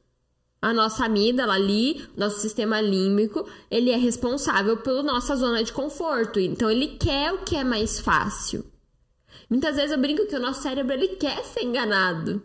a 0.63 0.75
nossa 0.75 1.07
amígdala 1.07 1.55
ali, 1.55 2.07
nosso 2.17 2.39
sistema 2.41 2.81
límbico, 2.81 3.49
ele 3.71 3.91
é 3.91 3.97
responsável 3.97 4.77
pela 4.77 5.03
nossa 5.03 5.35
zona 5.35 5.65
de 5.65 5.73
conforto. 5.73 6.39
Então 6.39 6.71
ele 6.71 6.99
quer 6.99 7.33
o 7.33 7.39
que 7.45 7.57
é 7.57 7.65
mais 7.65 7.99
fácil. 7.99 8.65
Muitas 9.49 9.77
vezes 9.77 9.93
eu 9.93 9.99
brinco 9.99 10.27
que 10.27 10.37
o 10.37 10.41
nosso 10.41 10.63
cérebro 10.63 10.93
ele 10.93 11.09
quer 11.17 11.43
ser 11.45 11.63
enganado. 11.63 12.43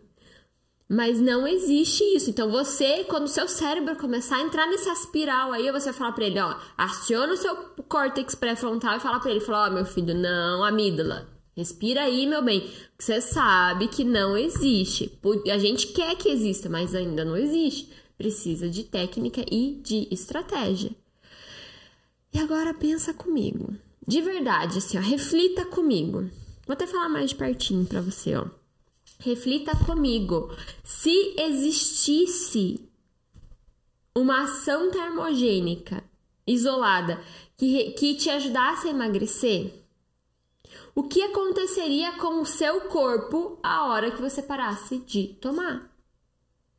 Mas 0.87 1.19
não 1.19 1.45
existe 1.45 2.03
isso. 2.15 2.29
Então 2.29 2.49
você, 2.49 3.03
quando 3.03 3.25
o 3.25 3.27
seu 3.27 3.47
cérebro 3.49 3.97
começar 3.97 4.37
a 4.37 4.41
entrar 4.41 4.67
nessa 4.67 4.93
espiral 4.93 5.51
aí, 5.51 5.69
você 5.71 5.85
vai 5.85 5.93
falar 5.93 6.11
para 6.13 6.25
ele, 6.25 6.39
ó, 6.39 6.55
aciona 6.77 7.33
o 7.33 7.37
seu 7.37 7.55
córtex 7.89 8.33
pré-frontal 8.33 8.95
e 8.95 8.99
fala 9.01 9.19
para 9.19 9.31
ele, 9.31 9.41
fala, 9.41 9.67
ó, 9.67 9.71
meu 9.71 9.85
filho, 9.85 10.13
não, 10.13 10.63
amígdala. 10.63 11.34
Respira 11.55 12.01
aí, 12.01 12.27
meu 12.27 12.43
bem. 12.43 12.69
Você 12.97 13.21
sabe 13.21 13.87
que 13.87 14.03
não 14.03 14.37
existe. 14.37 15.17
A 15.51 15.57
gente 15.57 15.87
quer 15.87 16.15
que 16.15 16.29
exista, 16.29 16.69
mas 16.69 16.93
ainda 16.93 17.23
não 17.23 17.37
existe 17.37 17.89
precisa 18.17 18.69
de 18.69 18.83
técnica 18.83 19.43
e 19.51 19.79
de 19.83 20.07
estratégia. 20.11 20.91
E 22.33 22.39
agora 22.39 22.73
pensa 22.73 23.13
comigo. 23.13 23.75
De 24.07 24.21
verdade, 24.21 24.77
assim, 24.77 24.97
ó, 24.97 25.01
reflita 25.01 25.65
comigo. 25.65 26.29
Vou 26.65 26.73
até 26.73 26.85
falar 26.85 27.09
mais 27.09 27.31
de 27.31 27.35
pertinho 27.35 27.85
para 27.85 28.01
você, 28.01 28.35
ó. 28.35 28.45
Reflita 29.19 29.75
comigo. 29.85 30.53
Se 30.83 31.35
existisse 31.39 32.87
uma 34.15 34.43
ação 34.43 34.91
termogênica 34.91 36.03
isolada 36.45 37.19
que, 37.57 37.91
que 37.91 38.15
te 38.15 38.29
ajudasse 38.29 38.87
a 38.87 38.91
emagrecer, 38.91 39.73
o 40.95 41.03
que 41.03 41.21
aconteceria 41.21 42.13
com 42.13 42.41
o 42.41 42.45
seu 42.45 42.81
corpo 42.81 43.59
a 43.61 43.85
hora 43.87 44.11
que 44.11 44.21
você 44.21 44.41
parasse 44.41 44.97
de 44.99 45.27
tomar? 45.41 45.93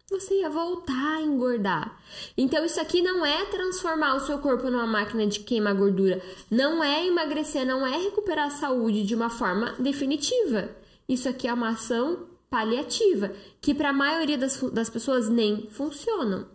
você 0.08 0.40
ia 0.40 0.48
voltar 0.48 1.16
a 1.16 1.22
engordar. 1.22 2.00
Então, 2.36 2.64
isso 2.64 2.80
aqui 2.80 3.02
não 3.02 3.26
é 3.26 3.44
transformar 3.46 4.14
o 4.14 4.20
seu 4.20 4.38
corpo 4.38 4.70
numa 4.70 4.86
máquina 4.86 5.26
de 5.26 5.40
queimar 5.40 5.74
gordura, 5.74 6.22
não 6.50 6.82
é 6.82 7.06
emagrecer, 7.06 7.66
não 7.66 7.84
é 7.84 7.98
recuperar 7.98 8.46
a 8.46 8.50
saúde 8.50 9.04
de 9.04 9.14
uma 9.14 9.28
forma 9.28 9.72
definitiva. 9.78 10.70
Isso 11.08 11.28
aqui 11.28 11.48
é 11.48 11.52
uma 11.52 11.70
ação 11.70 12.28
paliativa, 12.48 13.32
que 13.60 13.74
para 13.74 13.90
a 13.90 13.92
maioria 13.92 14.38
das, 14.38 14.60
das 14.70 14.88
pessoas 14.88 15.28
nem 15.28 15.68
funcionam. 15.70 16.48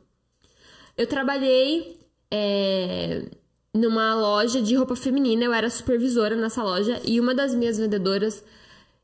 Eu 0.98 1.08
trabalhei 1.08 2.00
é, 2.30 3.30
numa 3.74 4.14
loja 4.16 4.62
de 4.62 4.76
roupa 4.76 4.96
feminina, 4.96 5.46
eu 5.46 5.54
era 5.54 5.70
supervisora 5.70 6.36
nessa 6.36 6.64
loja 6.64 7.02
e 7.06 7.20
uma 7.20 7.34
das 7.34 7.56
minhas 7.56 7.78
vendedoras 7.78 8.44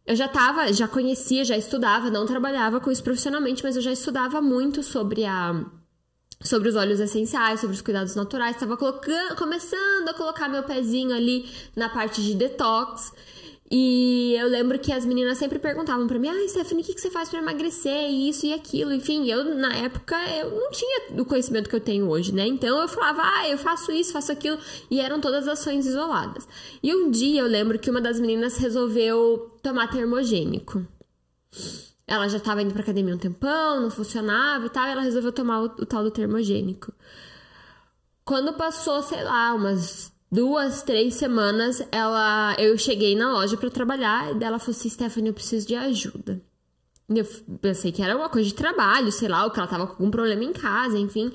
eu 0.05 0.15
já 0.15 0.27
tava, 0.27 0.71
já 0.71 0.88
conhecia, 0.88 1.43
já 1.43 1.57
estudava, 1.57 2.09
não 2.09 2.25
trabalhava 2.25 2.79
com 2.79 2.89
isso 2.89 3.03
profissionalmente, 3.03 3.62
mas 3.62 3.75
eu 3.75 3.81
já 3.81 3.91
estudava 3.91 4.41
muito 4.41 4.81
sobre 4.81 5.25
a 5.25 5.65
sobre 6.41 6.69
os 6.69 6.75
óleos 6.75 7.00
essenciais, 7.00 7.59
sobre 7.59 7.75
os 7.75 7.81
cuidados 7.81 8.15
naturais, 8.15 8.55
estava 8.55 8.77
começando 8.77 10.07
a 10.07 10.13
colocar 10.13 10.47
meu 10.47 10.63
pezinho 10.63 11.15
ali 11.15 11.50
na 11.75 11.89
parte 11.89 12.21
de 12.21 12.36
detox. 12.36 13.12
E 13.69 14.33
eu 14.39 14.47
lembro 14.47 14.79
que 14.79 14.93
as 14.93 15.05
meninas 15.05 15.38
sempre 15.38 15.59
perguntavam 15.59 16.07
para 16.07 16.17
mim: 16.17 16.29
"Ah, 16.29 16.47
Stephanie, 16.47 16.83
o 16.83 16.88
que 16.88 17.00
você 17.00 17.12
faz 17.12 17.29
para 17.29 17.39
emagrecer? 17.39 18.09
Isso 18.09 18.45
e 18.45 18.53
aquilo". 18.53 18.93
Enfim, 18.93 19.29
eu 19.29 19.43
na 19.55 19.75
época 19.75 20.15
eu 20.38 20.51
não 20.51 20.71
tinha 20.71 21.21
o 21.21 21.25
conhecimento 21.25 21.69
que 21.69 21.75
eu 21.75 21.81
tenho 21.81 22.09
hoje, 22.09 22.33
né? 22.33 22.47
Então 22.47 22.79
eu 22.79 22.88
falava: 22.88 23.21
"Ah, 23.24 23.50
eu 23.50 23.57
faço 23.57 23.91
isso, 23.91 24.13
faço 24.13 24.31
aquilo", 24.31 24.57
e 24.89 25.01
eram 25.01 25.19
todas 25.19 25.47
ações 25.47 25.86
isoladas. 25.86 26.47
E 26.81 26.95
um 26.95 27.12
dia 27.12 27.41
eu 27.41 27.47
lembro 27.47 27.77
que 27.77 27.89
uma 27.89 28.00
das 28.00 28.19
meninas 28.19 28.57
resolveu 28.57 29.51
tomar 29.62 29.88
termogênico. 29.89 30.86
Ela 32.07 32.29
já 32.29 32.38
estava 32.38 32.62
indo 32.62 32.74
pra 32.74 32.83
academia 32.83 33.13
um 33.13 33.17
tempão, 33.17 33.81
não 33.81 33.89
funcionava 33.89 34.65
e 34.65 34.69
tal, 34.69 34.88
e 34.88 34.91
ela 34.91 35.01
resolveu 35.01 35.33
tomar 35.33 35.62
o, 35.62 35.65
o 35.65 35.86
tal 35.86 36.03
do 36.03 36.12
termogênico. 36.12 36.93
Quando 38.24 38.53
passou, 38.53 39.01
sei 39.03 39.24
lá, 39.24 39.53
umas 39.53 40.12
duas, 40.31 40.84
três 40.84 41.15
semanas, 41.15 41.81
ela, 41.91 42.55
eu 42.60 42.77
cheguei 42.77 43.15
na 43.15 43.31
loja 43.31 43.57
para 43.57 43.69
trabalhar 43.69 44.36
e 44.39 44.43
ela 44.43 44.60
falou 44.60 44.75
assim: 44.75 44.89
Stephanie, 44.89 45.29
eu 45.29 45.34
preciso 45.34 45.67
de 45.67 45.75
ajuda. 45.75 46.41
E 47.10 47.19
eu 47.19 47.25
pensei 47.62 47.91
que 47.91 48.01
era 48.01 48.15
uma 48.15 48.29
coisa 48.29 48.48
de 48.50 48.53
trabalho, 48.53 49.12
sei 49.12 49.29
lá, 49.29 49.46
ou 49.46 49.51
que 49.51 49.60
ela 49.60 49.67
tava 49.67 49.88
com 49.88 49.93
algum 49.93 50.12
problema 50.12 50.43
em 50.43 50.53
casa, 50.53 50.98
enfim. 50.98 51.31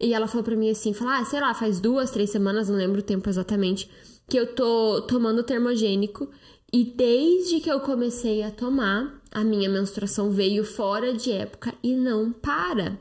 E 0.00 0.12
ela 0.12 0.26
falou 0.26 0.44
pra 0.44 0.56
mim 0.56 0.70
assim: 0.70 0.92
falar, 0.92 1.20
ah, 1.20 1.24
sei 1.24 1.40
lá, 1.40 1.54
faz 1.54 1.80
duas, 1.80 2.10
três 2.10 2.30
semanas, 2.30 2.68
não 2.68 2.76
lembro 2.76 3.00
o 3.00 3.04
tempo 3.04 3.28
exatamente, 3.28 3.90
que 4.28 4.36
eu 4.36 4.54
tô 4.54 5.02
tomando 5.02 5.42
termogênico. 5.42 6.28
E 6.72 6.84
desde 6.84 7.60
que 7.60 7.70
eu 7.70 7.78
comecei 7.80 8.42
a 8.42 8.50
tomar, 8.50 9.22
a 9.30 9.44
minha 9.44 9.68
menstruação 9.68 10.30
veio 10.30 10.64
fora 10.64 11.12
de 11.12 11.30
época 11.30 11.72
e 11.82 11.94
não 11.94 12.32
para. 12.32 12.98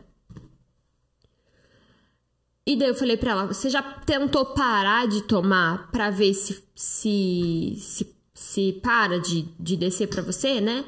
E 2.68 2.76
daí 2.76 2.90
eu 2.90 2.96
falei 2.96 3.16
pra 3.16 3.32
ela: 3.32 3.46
você 3.46 3.70
já 3.70 3.82
tentou 3.82 4.46
parar 4.48 5.08
de 5.08 5.22
tomar 5.24 5.92
pra 5.92 6.10
ver 6.10 6.34
se, 6.34 6.64
se, 6.74 7.76
se, 7.80 8.16
se 8.34 8.74
para 8.82 9.20
de, 9.20 9.44
de 9.60 9.78
descer 9.78 10.08
pra 10.08 10.24
você, 10.24 10.60
né? 10.60 10.84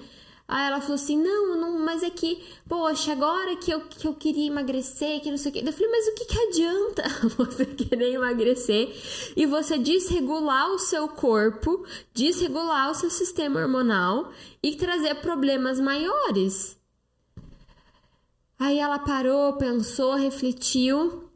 Aí 0.48 0.66
ela 0.66 0.82
falou 0.82 0.96
assim: 0.96 1.22
não, 1.22 1.56
não, 1.56 1.80
mas 1.86 2.02
é 2.02 2.10
que, 2.10 2.42
poxa, 2.68 3.12
agora 3.12 3.56
que 3.58 3.70
eu, 3.70 3.82
que 3.82 4.08
eu 4.08 4.16
queria 4.16 4.48
emagrecer, 4.48 5.22
que 5.22 5.30
não 5.30 5.38
sei 5.38 5.52
o 5.52 5.54
quê. 5.54 5.62
Eu 5.64 5.72
falei: 5.72 5.92
mas 5.92 6.08
o 6.08 6.16
que, 6.16 6.26
que 6.26 6.40
adianta 6.40 7.04
você 7.38 7.66
querer 7.66 8.14
emagrecer 8.14 8.96
e 9.36 9.46
você 9.46 9.78
desregular 9.78 10.72
o 10.72 10.80
seu 10.80 11.08
corpo, 11.08 11.86
desregular 12.12 12.90
o 12.90 12.96
seu 12.96 13.12
sistema 13.12 13.60
hormonal 13.60 14.32
e 14.64 14.76
trazer 14.76 15.14
problemas 15.16 15.80
maiores? 15.80 16.76
Aí 18.58 18.80
ela 18.80 18.98
parou, 18.98 19.54
pensou, 19.54 20.16
refletiu 20.16 21.27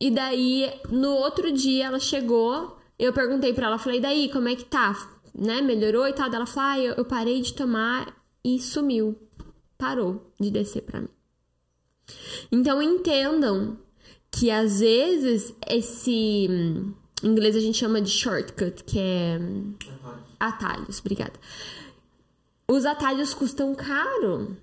e 0.00 0.10
daí, 0.10 0.72
no 0.88 1.10
outro 1.10 1.52
dia, 1.52 1.86
ela 1.86 2.00
chegou, 2.00 2.78
eu 2.98 3.12
perguntei 3.12 3.52
pra 3.52 3.66
ela, 3.66 3.78
falei, 3.78 4.00
daí, 4.00 4.30
como 4.30 4.48
é 4.48 4.56
que 4.56 4.64
tá? 4.64 4.96
Né? 5.34 5.60
Melhorou 5.60 6.08
e 6.08 6.12
tal? 6.14 6.32
Ela 6.32 6.46
falou, 6.46 6.70
ah, 6.70 6.78
eu, 6.78 6.94
eu 6.94 7.04
parei 7.04 7.42
de 7.42 7.52
tomar 7.52 8.16
e 8.42 8.58
sumiu. 8.58 9.18
Parou 9.76 10.32
de 10.40 10.50
descer 10.50 10.82
pra 10.82 11.02
mim. 11.02 11.08
Então, 12.50 12.80
entendam 12.80 13.78
que 14.30 14.50
às 14.50 14.80
vezes 14.80 15.54
esse. 15.68 16.48
Em 17.22 17.28
inglês 17.28 17.54
a 17.54 17.60
gente 17.60 17.76
chama 17.76 18.00
de 18.00 18.10
shortcut, 18.10 18.82
que 18.84 18.98
é. 18.98 19.38
Atalhos, 20.38 21.00
obrigada. 21.00 21.34
Os 22.66 22.86
atalhos 22.86 23.34
custam 23.34 23.74
caro. 23.74 24.56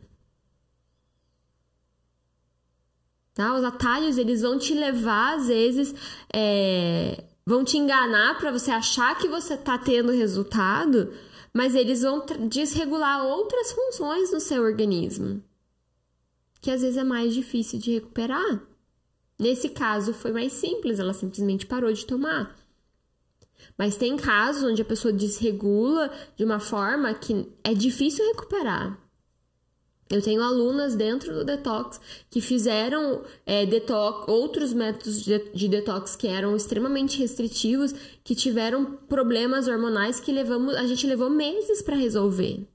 Tá? 3.38 3.56
Os 3.56 3.63
atalhos, 3.63 4.17
eles 4.17 4.41
vão 4.41 4.58
te 4.58 4.74
levar, 4.74 5.38
às 5.38 5.48
vezes, 5.48 5.94
é, 6.34 7.24
vão 7.46 7.63
te 7.63 7.77
enganar 7.77 8.36
para 8.39 8.51
você 8.51 8.72
achar 8.72 9.15
que 9.15 9.27
você 9.27 9.56
tá 9.56 9.77
tendo 9.77 10.12
resultado, 10.12 11.13
mas 11.53 11.75
eles 11.75 12.01
vão 12.01 12.25
desregular 12.50 13.24
outras 13.24 13.72
funções 13.72 14.32
no 14.34 14.39
seu 14.39 14.63
organismo, 14.63 15.39
que 16.60 16.72
às 16.72 16.82
vezes 16.82 16.98
é 16.98 17.03
mais 17.03 17.32
difícil 17.32 17.77
de 17.77 17.91
recuperar. 17.91 18.60
Nesse 19.38 19.70
caso, 19.70 20.15
foi 20.15 20.32
mais 20.32 20.53
simples, 20.53 20.98
ela 20.98 21.13
simplesmente 21.13 21.67
parou 21.67 21.94
de 21.94 22.08
tomar. 22.08 22.56
Mas 23.77 23.98
tem 23.98 24.17
casos 24.17 24.63
onde 24.63 24.82
a 24.82 24.86
pessoa 24.86 25.13
desregula 25.13 26.12
de 26.36 26.44
uma 26.44 26.60
forma 26.60 27.13
que 27.13 27.48
é 27.63 27.75
difícil 27.75 28.25
recuperar. 28.29 28.98
Eu 30.09 30.21
tenho 30.21 30.41
alunas 30.41 30.95
dentro 30.95 31.33
do 31.33 31.43
detox 31.43 31.99
que 32.29 32.39
fizeram 32.39 33.23
é, 33.45 33.65
detox, 33.65 34.27
outros 34.29 34.71
métodos 34.73 35.21
de, 35.21 35.37
de, 35.53 35.67
detox 35.67 36.15
que 36.15 36.27
eram 36.27 36.55
extremamente 36.55 37.19
restritivos, 37.19 37.93
que 38.23 38.33
tiveram 38.33 38.85
problemas 38.85 39.67
hormonais 39.67 40.19
que 40.19 40.31
levamos, 40.31 40.75
a 40.75 40.85
gente 40.87 41.05
levou 41.05 41.29
meses 41.29 41.81
para 41.81 41.95
resolver. 41.95 42.65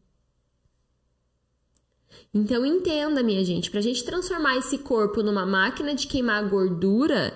Então 2.35 2.65
entenda, 2.67 3.23
minha 3.23 3.45
gente, 3.45 3.71
pra 3.71 3.81
gente 3.81 4.05
transformar 4.05 4.57
esse 4.57 4.79
corpo 4.79 5.23
numa 5.23 5.47
máquina 5.47 5.95
de 5.95 6.07
queimar 6.07 6.49
gordura, 6.49 7.33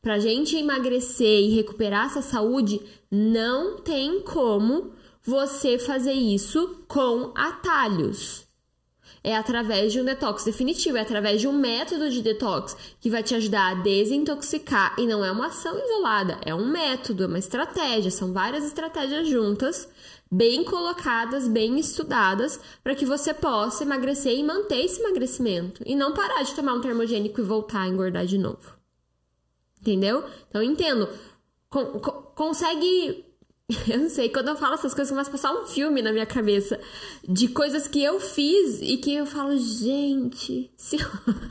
pra 0.00 0.20
gente 0.20 0.56
emagrecer 0.56 1.40
e 1.40 1.54
recuperar 1.56 2.06
essa 2.06 2.22
saúde, 2.22 2.80
não 3.10 3.78
tem 3.78 4.20
como 4.20 4.92
você 5.22 5.76
fazer 5.76 6.12
isso 6.12 6.84
com 6.86 7.32
atalhos. 7.34 8.45
É 9.26 9.34
através 9.34 9.92
de 9.92 10.00
um 10.00 10.04
detox 10.04 10.44
definitivo, 10.44 10.96
é 10.96 11.00
através 11.00 11.40
de 11.40 11.48
um 11.48 11.52
método 11.52 12.08
de 12.08 12.22
detox 12.22 12.76
que 13.00 13.10
vai 13.10 13.24
te 13.24 13.34
ajudar 13.34 13.72
a 13.72 13.74
desintoxicar 13.74 14.94
e 14.96 15.04
não 15.04 15.24
é 15.24 15.32
uma 15.32 15.48
ação 15.48 15.76
isolada, 15.76 16.38
é 16.46 16.54
um 16.54 16.64
método, 16.64 17.24
é 17.24 17.26
uma 17.26 17.38
estratégia, 17.40 18.08
são 18.08 18.32
várias 18.32 18.64
estratégias 18.64 19.26
juntas 19.26 19.88
bem 20.30 20.62
colocadas, 20.62 21.48
bem 21.48 21.76
estudadas, 21.76 22.60
para 22.84 22.94
que 22.94 23.04
você 23.04 23.34
possa 23.34 23.82
emagrecer 23.82 24.38
e 24.38 24.44
manter 24.44 24.84
esse 24.84 25.00
emagrecimento. 25.00 25.82
E 25.84 25.96
não 25.96 26.14
parar 26.14 26.44
de 26.44 26.54
tomar 26.54 26.74
um 26.74 26.80
termogênico 26.80 27.40
e 27.40 27.44
voltar 27.44 27.80
a 27.80 27.88
engordar 27.88 28.26
de 28.26 28.38
novo. 28.38 28.76
Entendeu? 29.80 30.24
Então, 30.48 30.62
entendo. 30.62 31.08
Con 31.68 32.00
consegue. 32.34 33.25
Eu 33.88 33.98
não 33.98 34.08
sei, 34.08 34.28
quando 34.28 34.48
eu 34.48 34.56
falo 34.56 34.74
essas 34.74 34.94
coisas, 34.94 35.10
começa 35.10 35.28
a 35.28 35.32
passar 35.32 35.52
um 35.52 35.66
filme 35.66 36.00
na 36.00 36.12
minha 36.12 36.26
cabeça 36.26 36.78
de 37.28 37.48
coisas 37.48 37.88
que 37.88 38.02
eu 38.02 38.20
fiz 38.20 38.80
e 38.80 38.96
que 38.96 39.12
eu 39.12 39.26
falo, 39.26 39.56
gente, 39.56 40.70
se 40.76 40.96
eu, 40.96 41.08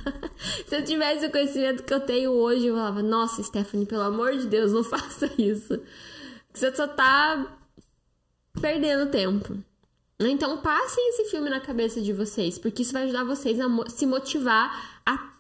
se 0.66 0.76
eu 0.78 0.86
tivesse 0.86 1.26
o 1.26 1.32
conhecimento 1.32 1.84
que 1.84 1.94
eu 1.94 2.00
tenho 2.00 2.32
hoje, 2.32 2.68
eu 2.68 2.76
falava, 2.76 3.04
nossa, 3.04 3.44
Stephanie, 3.44 3.86
pelo 3.86 4.04
amor 4.04 4.38
de 4.38 4.48
Deus, 4.48 4.72
não 4.72 4.84
faça 4.86 5.30
isso. 5.38 5.82
Você 6.54 6.74
só 6.74 6.88
tá 6.88 7.58
perdendo 8.62 9.12
tempo. 9.12 9.58
Então 10.18 10.62
passem 10.62 11.10
esse 11.10 11.26
filme 11.26 11.50
na 11.50 11.60
cabeça 11.60 12.02
de 12.02 12.14
vocês, 12.14 12.58
porque 12.58 12.84
isso 12.84 12.94
vai 12.94 13.04
ajudar 13.04 13.26
vocês 13.26 13.60
a 13.60 13.68
se 13.90 14.06
motivar 14.06 15.02
a 15.06 15.34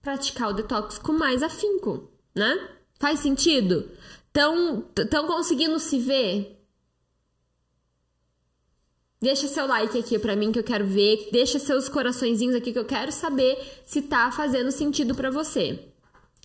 praticar 0.00 0.50
o 0.50 0.52
detox 0.52 0.96
com 0.96 1.12
mais 1.12 1.42
afinco, 1.42 2.08
né? 2.32 2.68
Faz 3.00 3.18
sentido? 3.18 3.90
Tão, 4.32 4.82
tão 5.10 5.26
conseguindo 5.26 5.78
se 5.78 5.98
ver? 5.98 6.56
Deixa 9.20 9.46
seu 9.48 9.66
like 9.66 9.98
aqui 9.98 10.18
para 10.18 10.34
mim 10.34 10.50
que 10.50 10.58
eu 10.58 10.64
quero 10.64 10.86
ver, 10.86 11.28
deixa 11.30 11.58
seus 11.58 11.88
coraçõezinhos 11.88 12.54
aqui 12.54 12.72
que 12.72 12.78
eu 12.78 12.86
quero 12.86 13.12
saber 13.12 13.58
se 13.84 14.00
tá 14.00 14.30
fazendo 14.32 14.70
sentido 14.70 15.14
para 15.14 15.30
você. 15.30 15.78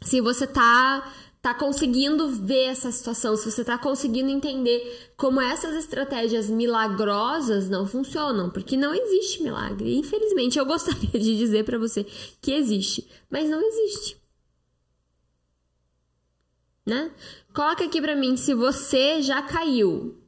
Se 0.04 0.20
você 0.20 0.46
tá 0.46 1.10
tá 1.46 1.54
conseguindo 1.54 2.28
ver 2.28 2.70
essa 2.70 2.92
situação, 2.92 3.38
se 3.38 3.52
você 3.52 3.64
tá 3.64 3.78
conseguindo 3.78 4.32
entender 4.32 5.12
como 5.16 5.40
essas 5.40 5.76
estratégias 5.76 6.50
milagrosas 6.50 7.70
não 7.70 7.86
funcionam, 7.86 8.50
porque 8.50 8.76
não 8.76 8.96
existe 8.96 9.44
milagre. 9.44 9.96
Infelizmente, 9.96 10.58
eu 10.58 10.66
gostaria 10.66 11.08
de 11.12 11.38
dizer 11.38 11.64
para 11.64 11.78
você 11.78 12.04
que 12.42 12.52
existe, 12.52 13.08
mas 13.30 13.48
não 13.48 13.62
existe. 13.62 14.18
Né? 16.86 17.12
Coloca 17.54 17.84
aqui 17.84 18.02
para 18.02 18.16
mim 18.16 18.38
se 18.38 18.54
você 18.54 19.22
já 19.22 19.42
caiu. 19.42 20.22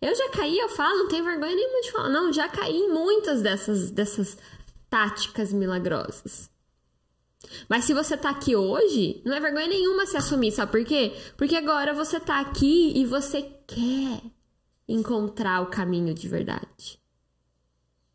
Eu 0.00 0.14
já 0.14 0.30
caí, 0.30 0.58
eu 0.58 0.68
falo, 0.68 0.98
não 0.98 1.08
tenho 1.08 1.24
vergonha 1.24 1.54
nenhuma 1.54 1.80
de 1.80 1.92
falar. 1.92 2.08
Não, 2.10 2.32
já 2.32 2.48
caí 2.48 2.76
em 2.76 2.92
muitas 2.92 3.40
dessas 3.40 3.90
dessas 3.90 4.36
táticas 4.90 5.52
milagrosas. 5.52 6.50
Mas 7.68 7.84
se 7.84 7.94
você 7.94 8.16
tá 8.16 8.30
aqui 8.30 8.54
hoje, 8.54 9.22
não 9.24 9.34
é 9.34 9.40
vergonha 9.40 9.68
nenhuma 9.68 10.06
se 10.06 10.16
assumir, 10.16 10.52
sabe 10.52 10.72
por 10.72 10.84
quê? 10.84 11.12
Porque 11.36 11.56
agora 11.56 11.94
você 11.94 12.18
tá 12.18 12.40
aqui 12.40 12.92
e 12.94 13.04
você 13.04 13.42
quer 13.66 14.22
encontrar 14.88 15.62
o 15.62 15.70
caminho 15.70 16.14
de 16.14 16.28
verdade. 16.28 17.00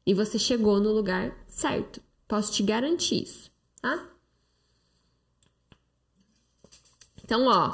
E 0.06 0.14
você 0.14 0.38
chegou 0.38 0.80
no 0.80 0.92
lugar 0.92 1.36
certo. 1.48 2.02
Posso 2.28 2.52
te 2.52 2.64
garantir 2.64 3.24
isso, 3.24 3.52
tá? 3.82 4.10
Então, 7.32 7.48
ó, 7.48 7.72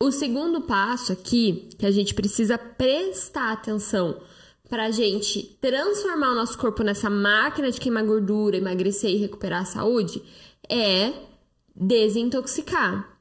o 0.00 0.10
segundo 0.10 0.62
passo 0.62 1.12
aqui 1.12 1.68
que 1.78 1.84
a 1.84 1.90
gente 1.90 2.14
precisa 2.14 2.56
prestar 2.56 3.52
atenção 3.52 4.18
para 4.66 4.86
a 4.86 4.90
gente 4.90 5.58
transformar 5.60 6.32
o 6.32 6.34
nosso 6.36 6.56
corpo 6.56 6.82
nessa 6.82 7.10
máquina 7.10 7.70
de 7.70 7.78
queimar 7.78 8.02
gordura, 8.02 8.56
emagrecer 8.56 9.10
e 9.10 9.18
recuperar 9.18 9.60
a 9.60 9.66
saúde 9.66 10.22
é 10.70 11.12
desintoxicar. 11.74 13.20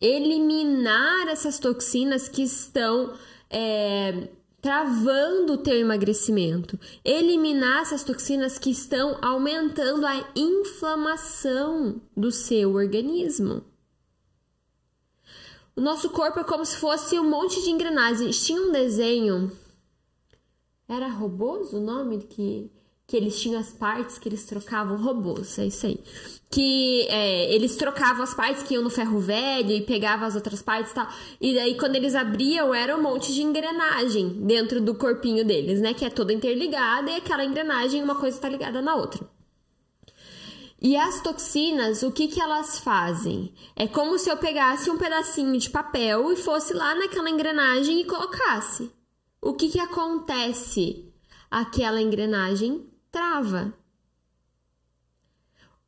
Eliminar 0.00 1.26
essas 1.26 1.58
toxinas 1.58 2.28
que 2.28 2.42
estão 2.42 3.12
é, 3.50 4.28
travando 4.60 5.54
o 5.54 5.58
teu 5.58 5.76
emagrecimento. 5.76 6.78
Eliminar 7.04 7.82
essas 7.82 8.04
toxinas 8.04 8.58
que 8.58 8.70
estão 8.70 9.18
aumentando 9.22 10.06
a 10.06 10.30
inflamação 10.36 12.00
do 12.16 12.30
seu 12.30 12.74
organismo. 12.74 13.64
O 15.74 15.80
nosso 15.80 16.10
corpo 16.10 16.40
é 16.40 16.44
como 16.44 16.64
se 16.64 16.76
fosse 16.76 17.18
um 17.18 17.28
monte 17.28 17.62
de 17.62 17.70
engrenagens. 17.70 18.44
Tinha 18.44 18.60
um 18.60 18.72
desenho 18.72 19.50
era 20.90 21.06
robôs 21.06 21.72
o 21.72 21.78
nome 21.78 22.18
que, 22.18 22.68
que 23.10 23.16
eles 23.16 23.40
tinham 23.40 23.60
as 23.60 23.72
partes 23.72 24.18
que 24.18 24.28
eles 24.28 24.44
trocavam? 24.44 24.96
Robôs, 24.96 25.58
é 25.58 25.66
isso 25.66 25.84
aí. 25.84 25.98
Que 26.48 27.08
é, 27.08 27.52
eles 27.52 27.74
trocavam 27.74 28.22
as 28.22 28.32
partes 28.32 28.62
que 28.62 28.74
iam 28.74 28.84
no 28.84 28.90
ferro 28.90 29.18
velho 29.18 29.72
e 29.72 29.80
pegavam 29.80 30.28
as 30.28 30.36
outras 30.36 30.62
partes 30.62 30.92
e 30.92 30.94
tal. 30.94 31.08
E 31.40 31.54
daí, 31.54 31.76
quando 31.76 31.96
eles 31.96 32.14
abriam, 32.14 32.72
era 32.72 32.96
um 32.96 33.02
monte 33.02 33.34
de 33.34 33.42
engrenagem 33.42 34.28
dentro 34.46 34.80
do 34.80 34.94
corpinho 34.94 35.44
deles, 35.44 35.80
né? 35.80 35.92
Que 35.92 36.04
é 36.04 36.10
toda 36.10 36.32
interligada 36.32 37.10
e 37.10 37.16
aquela 37.16 37.44
engrenagem, 37.44 38.00
uma 38.00 38.14
coisa 38.14 38.36
está 38.36 38.48
ligada 38.48 38.80
na 38.80 38.94
outra. 38.94 39.28
E 40.80 40.96
as 40.96 41.20
toxinas, 41.20 42.04
o 42.04 42.12
que, 42.12 42.28
que 42.28 42.40
elas 42.40 42.78
fazem? 42.78 43.52
É 43.74 43.88
como 43.88 44.18
se 44.18 44.30
eu 44.30 44.36
pegasse 44.36 44.88
um 44.88 44.96
pedacinho 44.96 45.58
de 45.58 45.68
papel 45.68 46.32
e 46.32 46.36
fosse 46.36 46.72
lá 46.72 46.94
naquela 46.94 47.28
engrenagem 47.28 48.00
e 48.00 48.04
colocasse 48.04 48.88
o 49.42 49.54
que, 49.54 49.70
que 49.70 49.80
acontece? 49.80 51.10
Aquela 51.50 52.00
engrenagem 52.00 52.89
trava. 53.10 53.72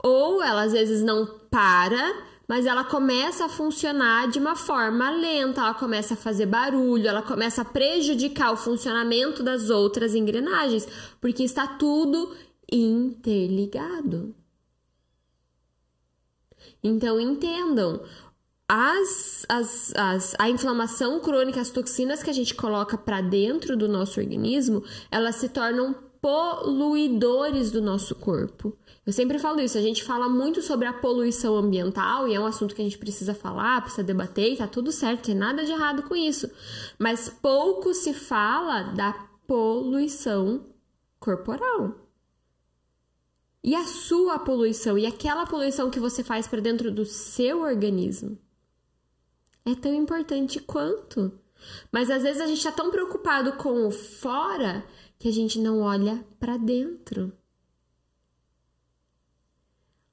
Ou 0.03 0.43
ela 0.43 0.63
às 0.63 0.73
vezes 0.73 1.03
não 1.03 1.27
para, 1.51 2.23
mas 2.49 2.67
ela 2.67 2.85
começa 2.85 3.45
a 3.45 3.49
funcionar 3.49 4.29
de 4.29 4.39
uma 4.39 4.57
forma 4.57 5.11
lenta, 5.11 5.61
ela 5.61 5.75
começa 5.75 6.15
a 6.15 6.17
fazer 6.17 6.47
barulho, 6.47 7.09
ela 7.09 7.23
começa 7.23 7.63
a 7.63 7.65
prejudicar 7.65 8.53
o 8.53 8.57
funcionamento 8.57 9.43
das 9.43 9.71
outras 9.71 10.15
engrenagens, 10.15 10.87
porque 11.21 11.45
está 11.45 11.67
tudo 11.67 12.35
interligado. 12.71 14.35
Então 16.83 17.21
entendam, 17.21 18.03
as, 18.69 19.45
as, 19.49 19.93
as, 19.95 20.35
a 20.39 20.49
inflamação 20.49 21.21
crônica, 21.21 21.61
as 21.61 21.71
toxinas 21.71 22.23
que 22.23 22.31
a 22.31 22.33
gente 22.33 22.55
coloca 22.55 22.97
para 22.97 23.21
dentro 23.21 23.77
do 23.77 23.87
nosso 23.87 24.19
organismo, 24.19 24.83
elas 25.11 25.37
se 25.37 25.49
tornam 25.49 25.95
poluidores 26.23 27.73
do 27.73 27.83
nosso 27.83 28.15
corpo. 28.15 28.79
Eu 29.05 29.13
sempre 29.13 29.41
falo 29.41 29.61
isso, 29.61 29.77
a 29.77 29.83
gente 29.83 30.05
fala 30.05 30.29
muito 30.29 30.63
sobre 30.63 30.87
a 30.87 30.93
poluição 30.93 31.57
ambiental 31.57 32.29
e 32.29 32.35
é 32.35 32.39
um 32.39 32.47
assunto 32.47 32.77
que 32.77 32.81
a 32.81 32.85
gente 32.85 32.97
precisa 32.97 33.35
falar, 33.35 33.83
precisa 33.83 34.05
debater 34.05 34.53
e 34.53 34.57
tá 34.57 34.69
tudo 34.69 34.93
certo, 34.93 35.27
tem 35.27 35.35
nada 35.35 35.65
de 35.65 35.73
errado 35.73 36.05
com 36.05 36.15
isso. 36.15 36.49
Mas 36.97 37.29
pouco 37.29 37.93
se 37.93 38.15
fala 38.15 38.85
da 38.95 39.13
poluição 39.49 40.65
corporal. 41.19 41.97
E 43.65 43.75
a 43.75 43.85
sua 43.85 44.39
poluição 44.39 44.97
e 44.97 45.05
aquela 45.05 45.45
poluição 45.45 45.91
que 45.91 45.99
você 45.99 46.23
faz 46.23 46.47
para 46.47 46.61
dentro 46.61 46.93
do 46.93 47.05
seu 47.05 47.63
organismo 47.63 48.39
é 49.65 49.75
tão 49.75 49.93
importante 49.93 50.61
quanto. 50.61 51.33
Mas 51.91 52.11
às 52.11 52.23
vezes 52.23 52.41
a 52.41 52.47
gente 52.47 52.59
está 52.59 52.73
tão 52.73 52.91
preocupado 52.91 53.53
com 53.55 53.87
o 53.87 53.91
fora 53.91 54.85
que 55.23 55.29
a 55.29 55.33
gente 55.33 55.61
não 55.61 55.83
olha 55.83 56.27
para 56.41 56.57
dentro. 56.57 57.33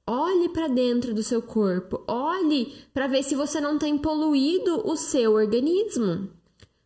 Olhe 0.06 0.48
para 0.50 0.68
dentro 0.68 1.12
do 1.12 1.20
seu 1.20 1.42
corpo, 1.42 2.04
olhe 2.06 2.72
para 2.94 3.08
ver 3.08 3.24
se 3.24 3.34
você 3.34 3.60
não 3.60 3.76
tem 3.76 3.98
poluído 3.98 4.88
o 4.88 4.96
seu 4.96 5.32
organismo. 5.32 6.30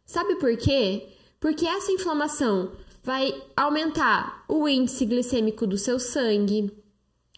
Sabe 0.07 0.37
por 0.37 0.57
quê? 0.57 1.07
Porque 1.39 1.67
essa 1.67 1.93
inflamação 1.93 2.73
vai 3.03 3.43
aumentar 3.55 4.47
o 4.49 4.67
índice 4.67 5.05
glicêmico 5.05 5.67
do 5.67 5.77
seu 5.77 5.99
sangue, 5.99 6.73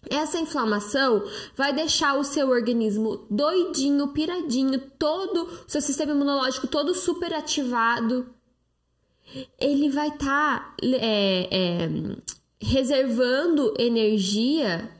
essa 0.08 0.38
inflamação 0.38 1.24
vai 1.56 1.72
deixar 1.72 2.16
o 2.16 2.22
seu 2.22 2.48
organismo 2.48 3.26
doidinho, 3.28 4.12
piradinho, 4.12 4.80
todo 4.96 5.46
o 5.46 5.64
seu 5.66 5.80
sistema 5.80 6.12
imunológico 6.12 6.68
todo 6.68 6.94
super 6.94 7.34
ativado. 7.34 8.35
Ele 9.58 9.88
vai 9.88 10.08
estar 10.08 10.76
tá, 10.76 10.76
é, 10.82 11.48
é, 11.50 11.88
reservando 12.60 13.74
energia 13.78 14.90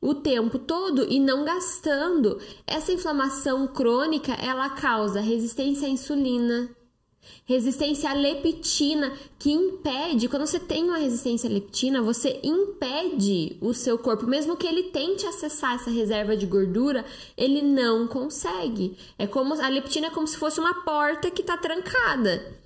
o 0.00 0.14
tempo 0.14 0.58
todo 0.58 1.06
e 1.10 1.18
não 1.18 1.44
gastando. 1.44 2.38
Essa 2.66 2.92
inflamação 2.92 3.66
crônica 3.66 4.32
ela 4.34 4.68
causa 4.70 5.20
resistência 5.20 5.88
à 5.88 5.90
insulina, 5.90 6.70
Resistência 7.46 8.10
à 8.10 8.14
leptina, 8.14 9.12
que 9.38 9.52
impede, 9.52 10.28
quando 10.28 10.46
você 10.46 10.58
tem 10.58 10.84
uma 10.84 10.96
resistência 10.96 11.48
à 11.48 11.52
leptina, 11.52 12.00
você 12.00 12.40
impede 12.42 13.58
o 13.60 13.74
seu 13.74 13.98
corpo, 13.98 14.26
mesmo 14.26 14.56
que 14.56 14.66
ele 14.66 14.84
tente 14.84 15.26
acessar 15.26 15.74
essa 15.74 15.90
reserva 15.90 16.36
de 16.36 16.46
gordura, 16.46 17.04
ele 17.36 17.60
não 17.60 18.06
consegue. 18.06 18.96
É 19.18 19.26
como 19.26 19.54
a 19.54 19.68
leptina 19.68 20.06
é 20.06 20.10
como 20.10 20.26
se 20.26 20.38
fosse 20.38 20.58
uma 20.58 20.84
porta 20.84 21.30
que 21.30 21.42
está 21.42 21.56
trancada. 21.56 22.63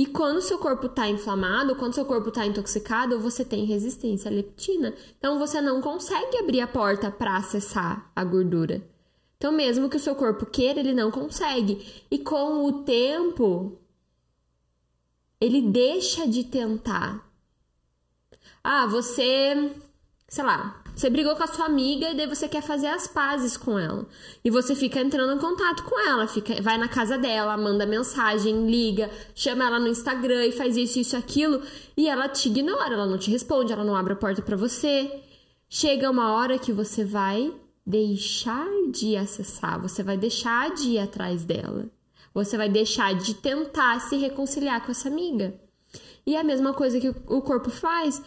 E 0.00 0.06
quando 0.06 0.40
seu 0.40 0.56
corpo 0.56 0.86
está 0.86 1.06
inflamado, 1.10 1.76
quando 1.76 1.92
seu 1.92 2.06
corpo 2.06 2.30
está 2.30 2.46
intoxicado, 2.46 3.20
você 3.20 3.44
tem 3.44 3.66
resistência 3.66 4.30
à 4.30 4.32
leptina. 4.32 4.94
Então 5.18 5.38
você 5.38 5.60
não 5.60 5.82
consegue 5.82 6.38
abrir 6.38 6.62
a 6.62 6.66
porta 6.66 7.10
para 7.10 7.36
acessar 7.36 8.10
a 8.16 8.24
gordura. 8.24 8.82
Então, 9.36 9.52
mesmo 9.52 9.90
que 9.90 9.98
o 9.98 10.00
seu 10.00 10.14
corpo 10.14 10.46
queira, 10.46 10.80
ele 10.80 10.94
não 10.94 11.10
consegue. 11.10 11.86
E 12.10 12.18
com 12.18 12.64
o 12.64 12.82
tempo, 12.82 13.78
ele 15.38 15.60
deixa 15.60 16.26
de 16.26 16.44
tentar. 16.44 17.30
Ah, 18.64 18.86
você, 18.86 19.70
sei 20.26 20.44
lá, 20.44 20.82
você 21.00 21.08
brigou 21.08 21.34
com 21.34 21.42
a 21.42 21.46
sua 21.46 21.64
amiga 21.64 22.10
e 22.10 22.14
daí 22.14 22.26
você 22.26 22.46
quer 22.46 22.60
fazer 22.60 22.88
as 22.88 23.06
pazes 23.06 23.56
com 23.56 23.78
ela. 23.78 24.06
E 24.44 24.50
você 24.50 24.74
fica 24.74 25.00
entrando 25.00 25.32
em 25.32 25.38
contato 25.38 25.82
com 25.84 25.98
ela, 25.98 26.26
fica, 26.26 26.60
vai 26.60 26.76
na 26.76 26.88
casa 26.88 27.16
dela, 27.16 27.56
manda 27.56 27.86
mensagem, 27.86 28.66
liga, 28.66 29.10
chama 29.34 29.64
ela 29.64 29.78
no 29.78 29.88
Instagram 29.88 30.44
e 30.44 30.52
faz 30.52 30.76
isso, 30.76 30.98
isso, 30.98 31.16
aquilo, 31.16 31.62
e 31.96 32.06
ela 32.06 32.28
te 32.28 32.50
ignora, 32.50 32.92
ela 32.92 33.06
não 33.06 33.16
te 33.16 33.30
responde, 33.30 33.72
ela 33.72 33.82
não 33.82 33.96
abre 33.96 34.12
a 34.12 34.16
porta 34.16 34.42
para 34.42 34.58
você. 34.58 35.10
Chega 35.70 36.10
uma 36.10 36.34
hora 36.34 36.58
que 36.58 36.70
você 36.70 37.02
vai 37.02 37.50
deixar 37.86 38.68
de 38.92 39.16
acessar, 39.16 39.80
você 39.80 40.02
vai 40.02 40.18
deixar 40.18 40.74
de 40.74 40.90
ir 40.90 40.98
atrás 40.98 41.46
dela. 41.46 41.88
Você 42.34 42.58
vai 42.58 42.68
deixar 42.68 43.14
de 43.14 43.32
tentar 43.32 44.00
se 44.00 44.16
reconciliar 44.16 44.84
com 44.84 44.90
essa 44.90 45.08
amiga. 45.08 45.58
E 46.26 46.36
é 46.36 46.40
a 46.40 46.44
mesma 46.44 46.74
coisa 46.74 47.00
que 47.00 47.08
o 47.08 47.40
corpo 47.40 47.70
faz. 47.70 48.22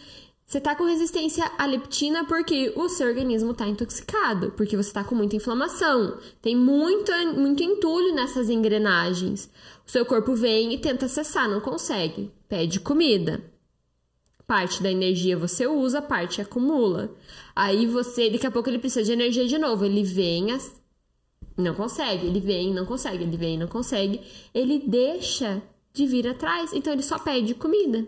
Você 0.46 0.60
tá 0.60 0.76
com 0.76 0.84
resistência 0.84 1.50
à 1.56 1.64
leptina 1.64 2.24
porque 2.26 2.72
o 2.76 2.88
seu 2.88 3.08
organismo 3.08 3.54
tá 3.54 3.66
intoxicado, 3.66 4.52
porque 4.52 4.76
você 4.76 4.92
tá 4.92 5.02
com 5.02 5.14
muita 5.14 5.36
inflamação. 5.36 6.18
Tem 6.42 6.54
muito, 6.54 7.10
muito 7.34 7.62
entulho 7.62 8.14
nessas 8.14 8.50
engrenagens. 8.50 9.50
O 9.86 9.90
seu 9.90 10.04
corpo 10.04 10.34
vem 10.34 10.74
e 10.74 10.78
tenta 10.78 11.06
acessar, 11.06 11.48
não 11.48 11.60
consegue. 11.60 12.30
Pede 12.48 12.78
comida. 12.78 13.42
Parte 14.46 14.82
da 14.82 14.92
energia 14.92 15.36
você 15.36 15.66
usa, 15.66 16.02
parte 16.02 16.42
acumula. 16.42 17.16
Aí 17.56 17.86
você, 17.86 18.28
daqui 18.28 18.46
a 18.46 18.50
pouco 18.50 18.68
ele 18.68 18.78
precisa 18.78 19.02
de 19.02 19.12
energia 19.12 19.46
de 19.46 19.56
novo. 19.56 19.84
Ele 19.86 20.04
vem, 20.04 20.48
não 21.56 21.74
consegue, 21.74 22.26
ele 22.26 22.40
vem, 22.40 22.72
não 22.74 22.84
consegue, 22.84 23.24
ele 23.24 23.36
vem, 23.36 23.58
não 23.58 23.66
consegue. 23.66 24.20
Ele 24.52 24.78
deixa 24.86 25.62
de 25.92 26.06
vir 26.06 26.28
atrás, 26.28 26.72
então 26.74 26.92
ele 26.92 27.02
só 27.02 27.18
pede 27.18 27.54
comida. 27.54 28.06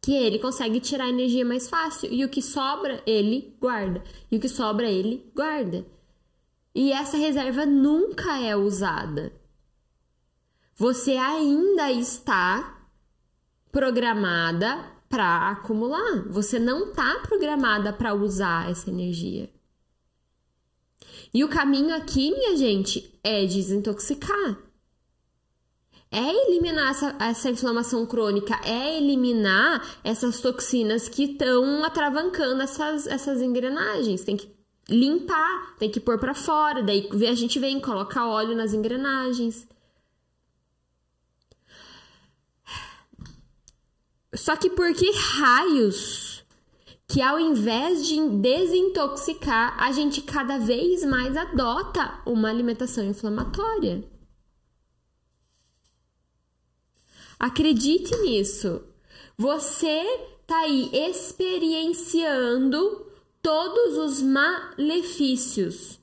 Que 0.00 0.14
ele 0.14 0.38
consegue 0.38 0.80
tirar 0.80 1.08
energia 1.08 1.44
mais 1.44 1.68
fácil. 1.68 2.12
E 2.12 2.24
o 2.24 2.28
que 2.28 2.40
sobra, 2.40 3.02
ele 3.06 3.56
guarda. 3.60 4.02
E 4.30 4.36
o 4.36 4.40
que 4.40 4.48
sobra, 4.48 4.90
ele 4.90 5.30
guarda. 5.34 5.84
E 6.74 6.92
essa 6.92 7.16
reserva 7.16 7.66
nunca 7.66 8.40
é 8.40 8.54
usada. 8.56 9.32
Você 10.76 11.16
ainda 11.16 11.90
está 11.90 12.88
programada 13.72 14.84
para 15.08 15.50
acumular. 15.50 16.28
Você 16.28 16.58
não 16.58 16.90
está 16.90 17.20
programada 17.20 17.92
para 17.92 18.14
usar 18.14 18.70
essa 18.70 18.88
energia. 18.88 19.50
E 21.32 21.42
o 21.44 21.48
caminho 21.48 21.94
aqui, 21.94 22.30
minha 22.30 22.56
gente, 22.56 23.18
é 23.22 23.44
desintoxicar. 23.44 24.67
É 26.10 26.46
eliminar 26.46 26.90
essa, 26.90 27.16
essa 27.20 27.50
inflamação 27.50 28.06
crônica, 28.06 28.58
é 28.64 28.96
eliminar 28.96 29.86
essas 30.02 30.40
toxinas 30.40 31.08
que 31.08 31.24
estão 31.24 31.84
atravancando 31.84 32.62
essas, 32.62 33.06
essas 33.06 33.42
engrenagens. 33.42 34.24
Tem 34.24 34.36
que 34.36 34.50
limpar, 34.88 35.76
tem 35.78 35.90
que 35.90 36.00
pôr 36.00 36.18
para 36.18 36.34
fora. 36.34 36.82
Daí 36.82 37.08
a 37.28 37.34
gente 37.34 37.58
vem, 37.58 37.78
coloca 37.78 38.26
óleo 38.26 38.56
nas 38.56 38.72
engrenagens. 38.72 39.68
Só 44.34 44.56
que 44.56 44.70
por 44.70 44.94
que 44.94 45.10
raios 45.10 46.44
que 47.06 47.22
ao 47.22 47.40
invés 47.40 48.06
de 48.06 48.28
desintoxicar, 48.28 49.82
a 49.82 49.92
gente 49.92 50.20
cada 50.20 50.58
vez 50.58 51.02
mais 51.04 51.36
adota 51.36 52.20
uma 52.26 52.48
alimentação 52.48 53.04
inflamatória? 53.04 54.04
Acredite 57.38 58.16
nisso. 58.18 58.82
Você 59.36 60.02
tá 60.46 60.60
aí 60.60 60.90
experienciando 60.92 63.06
todos 63.42 63.98
os 63.98 64.22
malefícios. 64.22 65.98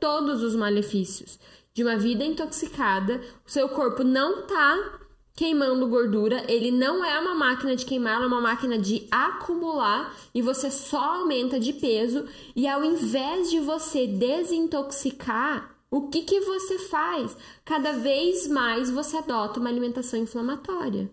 Todos 0.00 0.42
os 0.42 0.56
malefícios 0.56 1.38
de 1.74 1.82
uma 1.82 1.96
vida 1.96 2.24
intoxicada. 2.24 3.20
O 3.46 3.50
seu 3.50 3.68
corpo 3.68 4.04
não 4.04 4.46
tá 4.46 5.00
queimando 5.34 5.88
gordura, 5.88 6.44
ele 6.46 6.70
não 6.70 7.04
é 7.04 7.18
uma 7.18 7.34
máquina 7.34 7.74
de 7.74 7.86
queimar, 7.86 8.22
é 8.22 8.26
uma 8.26 8.40
máquina 8.40 8.78
de 8.78 9.06
acumular 9.10 10.14
e 10.34 10.42
você 10.42 10.70
só 10.70 11.20
aumenta 11.20 11.58
de 11.58 11.72
peso 11.72 12.26
e 12.54 12.68
ao 12.68 12.84
invés 12.84 13.50
de 13.50 13.58
você 13.58 14.06
desintoxicar, 14.06 15.71
o 15.92 16.08
que 16.08 16.22
que 16.22 16.40
você 16.40 16.78
faz? 16.78 17.36
Cada 17.66 17.92
vez 17.92 18.46
mais 18.46 18.88
você 18.88 19.18
adota 19.18 19.60
uma 19.60 19.68
alimentação 19.68 20.18
inflamatória. 20.18 21.10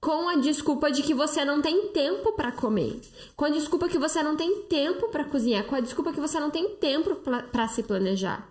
Com 0.00 0.26
a 0.30 0.36
desculpa 0.36 0.90
de 0.90 1.02
que 1.02 1.12
você 1.12 1.44
não 1.44 1.60
tem 1.60 1.88
tempo 1.88 2.32
para 2.32 2.50
comer, 2.50 2.98
com 3.36 3.44
a 3.44 3.50
desculpa 3.50 3.90
que 3.90 3.98
você 3.98 4.22
não 4.22 4.36
tem 4.36 4.62
tempo 4.62 5.10
para 5.10 5.26
cozinhar, 5.26 5.66
com 5.66 5.74
a 5.74 5.80
desculpa 5.80 6.14
que 6.14 6.20
você 6.20 6.40
não 6.40 6.50
tem 6.50 6.76
tempo 6.76 7.14
para 7.16 7.68
se 7.68 7.82
planejar. 7.82 8.48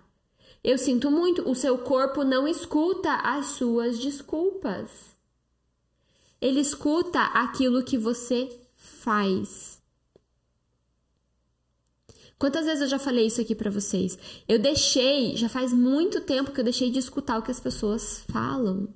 Eu 0.63 0.77
sinto 0.77 1.09
muito, 1.09 1.49
o 1.49 1.55
seu 1.55 1.79
corpo 1.79 2.23
não 2.23 2.47
escuta 2.47 3.11
as 3.15 3.47
suas 3.47 3.97
desculpas. 3.97 4.91
Ele 6.39 6.59
escuta 6.59 7.21
aquilo 7.21 7.83
que 7.83 7.97
você 7.97 8.55
faz. 8.75 9.78
Quantas 12.39 12.65
vezes 12.65 12.81
eu 12.81 12.87
já 12.87 12.97
falei 12.97 13.27
isso 13.27 13.41
aqui 13.41 13.53
para 13.53 13.69
vocês? 13.69 14.17
Eu 14.47 14.57
deixei, 14.57 15.35
já 15.35 15.49
faz 15.49 15.73
muito 15.73 16.21
tempo 16.21 16.51
que 16.51 16.61
eu 16.61 16.63
deixei 16.63 16.89
de 16.89 16.97
escutar 16.97 17.37
o 17.37 17.43
que 17.43 17.51
as 17.51 17.59
pessoas 17.59 18.23
falam, 18.31 18.87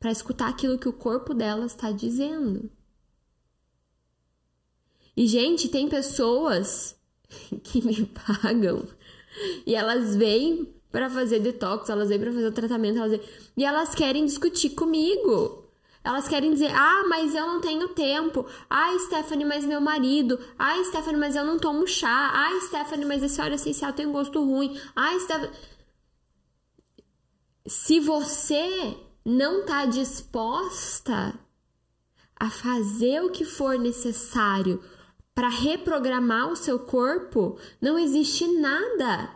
para 0.00 0.10
escutar 0.10 0.48
aquilo 0.48 0.76
que 0.76 0.88
o 0.88 0.92
corpo 0.92 1.32
delas 1.32 1.70
está 1.70 1.92
dizendo. 1.92 2.68
E 5.16 5.26
gente, 5.28 5.68
tem 5.68 5.88
pessoas 5.88 6.96
que 7.62 7.80
me 7.80 8.06
pagam 8.06 8.84
e 9.64 9.74
elas 9.76 10.16
vêm 10.16 10.74
para 10.90 11.08
fazer 11.08 11.38
detox, 11.38 11.88
elas 11.88 12.08
vêm 12.08 12.18
para 12.18 12.32
fazer 12.32 12.46
o 12.46 12.52
tratamento, 12.52 12.98
elas 12.98 13.12
vêm... 13.12 13.20
e 13.56 13.64
elas 13.64 13.94
querem 13.94 14.24
discutir 14.24 14.70
comigo. 14.70 15.69
Elas 16.02 16.26
querem 16.28 16.52
dizer: 16.52 16.70
"Ah, 16.74 17.04
mas 17.08 17.34
eu 17.34 17.46
não 17.46 17.60
tenho 17.60 17.88
tempo. 17.88 18.46
Ah, 18.68 18.96
Stephanie, 19.06 19.44
mas 19.44 19.64
meu 19.64 19.80
marido. 19.80 20.38
Ah, 20.58 20.82
Stephanie, 20.84 21.20
mas 21.20 21.36
eu 21.36 21.44
não 21.44 21.58
tomo 21.58 21.86
chá. 21.86 22.30
Ah, 22.32 22.60
Stephanie, 22.66 23.06
mas 23.06 23.22
esse 23.22 23.40
óleo 23.40 23.54
essencial 23.54 23.92
tem 23.92 24.06
um 24.06 24.12
gosto 24.12 24.42
ruim. 24.44 24.78
Ah, 24.96 25.18
Stephanie... 25.18 25.50
Se 27.66 28.00
você 28.00 28.96
não 29.24 29.60
está 29.60 29.86
disposta 29.86 31.38
a 32.34 32.50
fazer 32.50 33.22
o 33.22 33.30
que 33.30 33.44
for 33.44 33.78
necessário 33.78 34.82
para 35.34 35.48
reprogramar 35.48 36.50
o 36.50 36.56
seu 36.56 36.78
corpo, 36.78 37.58
não 37.80 37.98
existe 37.98 38.46
nada 38.58 39.30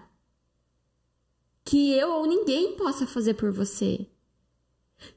que 1.64 1.92
eu 1.92 2.10
ou 2.12 2.26
ninguém 2.26 2.76
possa 2.76 3.06
fazer 3.06 3.34
por 3.34 3.50
você. 3.52 4.06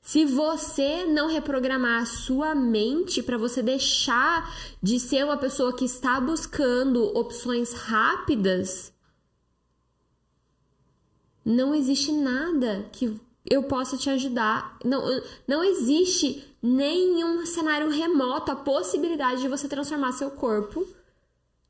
Se 0.02 0.26
você 0.26 1.06
não 1.06 1.28
reprogramar 1.28 2.02
a 2.02 2.06
sua 2.06 2.56
mente 2.56 3.22
para 3.22 3.38
você 3.38 3.62
deixar 3.62 4.54
de 4.82 5.00
ser 5.00 5.26
uma 5.26 5.38
pessoa 5.38 5.76
que 5.76 5.86
está 5.86 6.20
buscando 6.20 7.04
opções 7.18 7.74
rápidas, 7.74 8.94
não 11.44 11.74
existe 11.74 12.12
nada 12.12 12.88
que 12.92 13.20
eu 13.50 13.64
possa 13.64 13.98
te 13.98 14.10
ajudar. 14.10 14.78
Não, 14.84 15.22
não 15.48 15.64
existe 15.64 16.44
nenhum 16.62 17.46
cenário 17.46 17.90
remoto 17.90 18.52
a 18.52 18.56
possibilidade 18.56 19.42
de 19.42 19.48
você 19.48 19.68
transformar 19.68 20.12
seu 20.12 20.32
corpo 20.32 20.86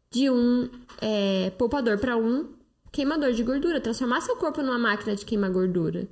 de 0.09 0.29
um 0.29 0.69
é, 0.99 1.51
poupador 1.51 1.99
para 1.99 2.17
um 2.17 2.49
queimador 2.91 3.33
de 3.33 3.43
gordura, 3.43 3.79
transformar 3.79 4.21
seu 4.21 4.35
corpo 4.37 4.61
numa 4.61 4.79
máquina 4.79 5.15
de 5.15 5.25
queimar 5.25 5.51
gordura. 5.51 6.07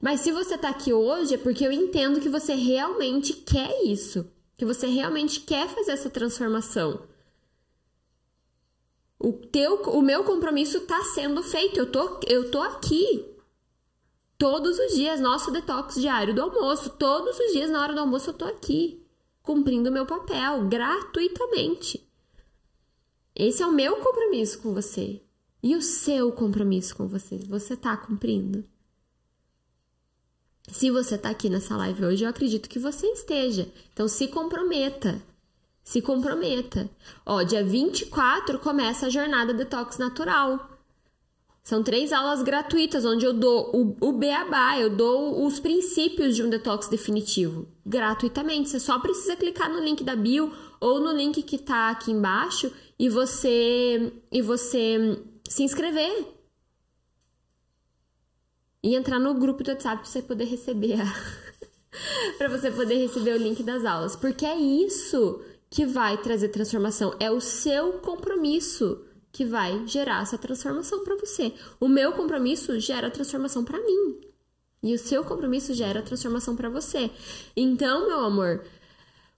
Mas 0.00 0.20
se 0.20 0.32
você 0.32 0.56
tá 0.56 0.70
aqui 0.70 0.92
hoje 0.92 1.34
é 1.34 1.38
porque 1.38 1.64
eu 1.64 1.70
entendo 1.70 2.20
que 2.20 2.28
você 2.28 2.54
realmente 2.54 3.34
quer 3.34 3.84
isso, 3.84 4.26
que 4.56 4.64
você 4.64 4.86
realmente 4.86 5.40
quer 5.40 5.68
fazer 5.68 5.92
essa 5.92 6.08
transformação. 6.08 7.02
O, 9.18 9.34
teu, 9.34 9.82
o 9.82 10.00
meu 10.00 10.24
compromisso 10.24 10.78
está 10.78 11.04
sendo 11.04 11.42
feito. 11.42 11.78
Eu 11.78 11.92
tô, 11.92 12.20
eu 12.26 12.50
tô 12.50 12.62
aqui. 12.62 13.26
Todos 14.38 14.78
os 14.78 14.94
dias, 14.94 15.20
nosso 15.20 15.50
detox 15.50 15.96
diário 15.96 16.34
do 16.34 16.40
almoço. 16.40 16.88
Todos 16.88 17.38
os 17.38 17.52
dias, 17.52 17.70
na 17.70 17.82
hora 17.82 17.92
do 17.92 18.00
almoço, 18.00 18.30
eu 18.30 18.34
tô 18.34 18.46
aqui. 18.46 19.04
Cumprindo 19.42 19.90
o 19.90 19.92
meu 19.92 20.06
papel, 20.06 20.66
gratuitamente. 20.66 22.08
Esse 23.36 23.62
é 23.62 23.66
o 23.66 23.72
meu 23.72 23.96
compromisso 23.96 24.60
com 24.60 24.72
você. 24.72 25.20
E 25.62 25.76
o 25.76 25.82
seu 25.82 26.32
compromisso 26.32 26.96
com 26.96 27.06
você? 27.06 27.36
Você 27.48 27.76
tá 27.76 27.94
cumprindo? 27.98 28.64
Se 30.72 30.90
você 30.90 31.18
tá 31.18 31.30
aqui 31.30 31.50
nessa 31.50 31.76
live 31.76 32.04
hoje, 32.04 32.24
eu 32.24 32.30
acredito 32.30 32.68
que 32.68 32.78
você 32.78 33.06
esteja. 33.08 33.68
Então 33.92 34.06
se 34.06 34.28
comprometa. 34.28 35.20
Se 35.82 36.00
comprometa. 36.00 36.88
Ó, 37.26 37.42
dia 37.42 37.64
24 37.64 38.58
começa 38.60 39.06
a 39.06 39.10
jornada 39.10 39.52
Detox 39.52 39.98
Natural. 39.98 40.70
São 41.62 41.82
três 41.82 42.12
aulas 42.12 42.42
gratuitas, 42.42 43.04
onde 43.04 43.24
eu 43.24 43.32
dou 43.32 43.70
o, 43.74 44.08
o 44.08 44.12
beabá, 44.12 44.78
eu 44.78 44.88
dou 44.90 45.44
os 45.44 45.60
princípios 45.60 46.34
de 46.34 46.42
um 46.42 46.48
detox 46.48 46.88
definitivo, 46.88 47.68
gratuitamente. 47.84 48.70
Você 48.70 48.80
só 48.80 48.98
precisa 48.98 49.36
clicar 49.36 49.70
no 49.70 49.78
link 49.78 50.02
da 50.02 50.16
bio 50.16 50.52
ou 50.80 51.00
no 51.00 51.12
link 51.12 51.42
que 51.42 51.58
tá 51.58 51.90
aqui 51.90 52.12
embaixo 52.12 52.72
e 52.98 53.08
você 53.08 54.12
e 54.32 54.40
você 54.40 55.22
se 55.48 55.62
inscrever. 55.62 56.39
E 58.82 58.94
entrar 58.94 59.18
no 59.18 59.34
grupo 59.34 59.62
do 59.62 59.70
WhatsApp 59.70 60.02
para 60.02 60.10
você 60.10 60.22
poder 60.22 60.44
receber 60.44 60.98
para 62.38 62.48
você 62.48 62.70
poder 62.70 62.96
receber 62.96 63.34
o 63.34 63.38
link 63.38 63.62
das 63.62 63.84
aulas, 63.84 64.16
porque 64.16 64.46
é 64.46 64.56
isso 64.56 65.42
que 65.68 65.86
vai 65.86 66.16
trazer 66.18 66.48
transformação, 66.48 67.14
é 67.20 67.30
o 67.30 67.40
seu 67.40 67.94
compromisso 67.94 69.04
que 69.32 69.44
vai 69.44 69.86
gerar 69.86 70.22
essa 70.22 70.36
transformação 70.36 71.04
para 71.04 71.16
você. 71.16 71.52
O 71.78 71.88
meu 71.88 72.12
compromisso 72.12 72.78
gera 72.80 73.10
transformação 73.10 73.64
para 73.64 73.78
mim. 73.78 74.20
E 74.82 74.94
o 74.94 74.98
seu 74.98 75.22
compromisso 75.22 75.74
gera 75.74 76.02
transformação 76.02 76.56
para 76.56 76.68
você. 76.68 77.10
Então, 77.54 78.08
meu 78.08 78.20
amor, 78.20 78.64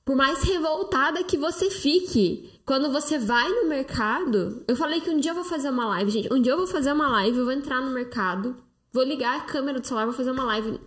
por 0.04 0.16
mais 0.16 0.42
revoltada 0.42 1.22
que 1.24 1.36
você 1.36 1.68
fique, 1.68 2.48
quando 2.64 2.90
você 2.90 3.18
vai 3.18 3.48
no 3.48 3.68
mercado, 3.68 4.64
eu 4.66 4.76
falei 4.76 5.00
que 5.00 5.10
um 5.10 5.18
dia 5.18 5.32
eu 5.32 5.34
vou 5.34 5.44
fazer 5.44 5.68
uma 5.68 5.86
live, 5.86 6.10
gente. 6.10 6.32
Um 6.32 6.40
dia 6.40 6.52
eu 6.52 6.58
vou 6.58 6.66
fazer 6.66 6.92
uma 6.92 7.08
live, 7.08 7.38
eu 7.38 7.44
vou 7.44 7.52
entrar 7.52 7.80
no 7.82 7.90
mercado, 7.90 8.56
vou 8.92 9.02
ligar 9.04 9.38
a 9.38 9.44
câmera 9.44 9.80
do 9.80 9.86
celular, 9.86 10.04
vou 10.04 10.14
fazer 10.14 10.30
uma 10.30 10.44
live 10.44 10.78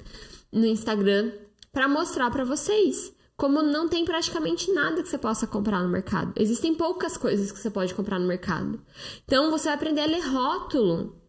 no 0.52 0.66
Instagram 0.66 1.32
para 1.72 1.88
mostrar 1.88 2.32
para 2.32 2.46
vocês 2.46 3.14
como 3.36 3.62
não 3.62 3.90
tem 3.90 4.06
praticamente 4.06 4.72
nada 4.72 5.04
que 5.04 5.10
você 5.10 5.18
possa 5.18 5.46
comprar 5.46 5.84
no 5.84 5.90
mercado. 5.90 6.32
Existem 6.38 6.74
poucas 6.74 7.18
coisas 7.18 7.52
que 7.52 7.60
você 7.60 7.70
pode 7.70 7.94
comprar 7.94 8.20
no 8.20 8.28
mercado. 8.28 8.82
Então 9.26 9.52
você 9.52 9.66
vai 9.66 9.76
aprender 9.76 10.02
a 10.02 10.06
ler 10.06 10.22
rótulo. 10.22 11.22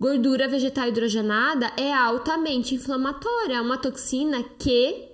Gordura 0.00 0.48
vegetal 0.48 0.88
hidrogenada 0.88 1.66
é 1.76 1.94
altamente 1.94 2.74
inflamatória, 2.74 3.54
é 3.54 3.60
uma 3.60 3.78
toxina 3.78 4.42
que 4.42 5.12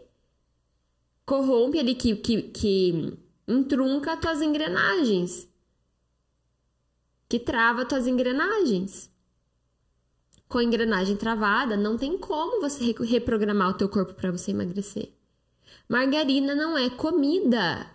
corrompe 1.27 1.79
ali, 1.79 1.95
que, 1.95 2.17
que, 2.17 2.43
que 2.45 3.19
entrunca 3.47 4.17
tuas 4.17 4.41
engrenagens, 4.41 5.47
que 7.29 7.39
trava 7.39 7.85
tuas 7.85 8.07
engrenagens. 8.07 9.08
Com 10.49 10.59
a 10.59 10.65
engrenagem 10.65 11.17
travada, 11.17 11.77
não 11.77 11.99
tem 11.99 12.17
como 12.17 12.61
você 12.61 12.95
reprogramar 13.05 13.71
o 13.71 13.75
teu 13.75 13.89
corpo 13.89 14.15
para 14.15 14.33
você 14.33 14.51
emagrecer. 14.51 15.13
Margarina 15.87 16.55
não 16.55 16.77
é 16.77 16.89
comida. 16.89 17.87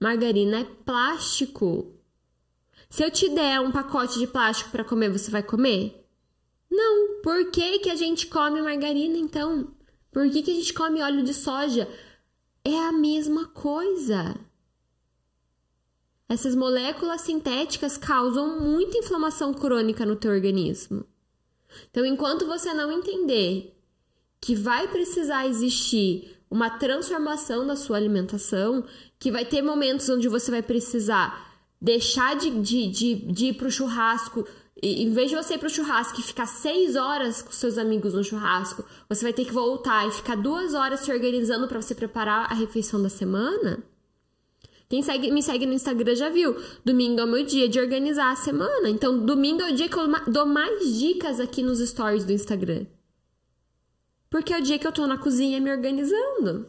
Margarina 0.00 0.60
é 0.60 0.64
plástico. 0.64 1.94
Se 2.90 3.04
eu 3.04 3.10
te 3.10 3.28
der 3.28 3.60
um 3.60 3.70
pacote 3.70 4.18
de 4.18 4.26
plástico 4.26 4.70
para 4.70 4.84
comer, 4.84 5.10
você 5.10 5.30
vai 5.30 5.42
comer? 5.42 6.04
Não. 6.68 7.20
Por 7.22 7.50
que, 7.52 7.78
que 7.78 7.90
a 7.90 7.94
gente 7.94 8.26
come 8.26 8.60
margarina 8.60 9.16
então? 9.16 9.72
Por 10.10 10.28
que, 10.28 10.42
que 10.42 10.50
a 10.50 10.54
gente 10.54 10.74
come 10.74 11.00
óleo 11.00 11.22
de 11.22 11.32
soja? 11.32 11.88
É 12.64 12.78
a 12.78 12.92
mesma 12.92 13.46
coisa. 13.46 14.34
Essas 16.28 16.54
moléculas 16.54 17.20
sintéticas 17.20 17.96
causam 17.96 18.60
muita 18.60 18.98
inflamação 18.98 19.54
crônica 19.54 20.04
no 20.04 20.16
teu 20.16 20.32
organismo. 20.32 21.04
Então, 21.90 22.04
enquanto 22.04 22.46
você 22.46 22.72
não 22.72 22.90
entender 22.90 23.76
que 24.40 24.54
vai 24.54 24.88
precisar 24.88 25.46
existir 25.46 26.36
uma 26.50 26.68
transformação 26.68 27.66
da 27.66 27.76
sua 27.76 27.96
alimentação, 27.96 28.84
que 29.18 29.30
vai 29.30 29.44
ter 29.44 29.62
momentos 29.62 30.08
onde 30.08 30.28
você 30.28 30.50
vai 30.50 30.62
precisar 30.62 31.50
deixar 31.80 32.36
de, 32.36 32.50
de, 32.60 32.86
de, 32.88 33.14
de 33.32 33.46
ir 33.46 33.70
churrasco. 33.70 34.46
E, 34.80 35.02
em 35.02 35.12
vez 35.12 35.30
de 35.30 35.36
você 35.36 35.54
ir 35.54 35.58
pro 35.58 35.68
churrasco 35.68 36.20
e 36.20 36.22
ficar 36.22 36.46
seis 36.46 36.94
horas 36.94 37.42
com 37.42 37.50
seus 37.50 37.76
amigos 37.76 38.14
no 38.14 38.22
churrasco, 38.22 38.84
você 39.08 39.22
vai 39.24 39.32
ter 39.32 39.44
que 39.44 39.52
voltar 39.52 40.06
e 40.06 40.12
ficar 40.12 40.36
duas 40.36 40.74
horas 40.74 41.00
se 41.00 41.12
organizando 41.12 41.66
para 41.66 41.80
você 41.80 41.94
preparar 41.94 42.50
a 42.50 42.54
refeição 42.54 43.02
da 43.02 43.08
semana. 43.08 43.82
Quem 44.92 45.02
segue, 45.02 45.30
me 45.30 45.42
segue 45.42 45.64
no 45.64 45.72
Instagram 45.72 46.14
já 46.14 46.28
viu. 46.28 46.54
Domingo 46.84 47.18
é 47.18 47.24
o 47.24 47.26
meu 47.26 47.42
dia 47.46 47.66
de 47.66 47.80
organizar 47.80 48.30
a 48.30 48.36
semana. 48.36 48.90
Então, 48.90 49.24
domingo 49.24 49.62
é 49.62 49.72
o 49.72 49.74
dia 49.74 49.88
que 49.88 49.96
eu 49.96 50.06
dou 50.30 50.44
mais 50.44 50.98
dicas 50.98 51.40
aqui 51.40 51.62
nos 51.62 51.78
stories 51.78 52.26
do 52.26 52.32
Instagram. 52.32 52.84
Porque 54.28 54.52
é 54.52 54.58
o 54.58 54.62
dia 54.62 54.78
que 54.78 54.86
eu 54.86 54.92
tô 54.92 55.06
na 55.06 55.16
cozinha 55.16 55.58
me 55.62 55.72
organizando. 55.72 56.66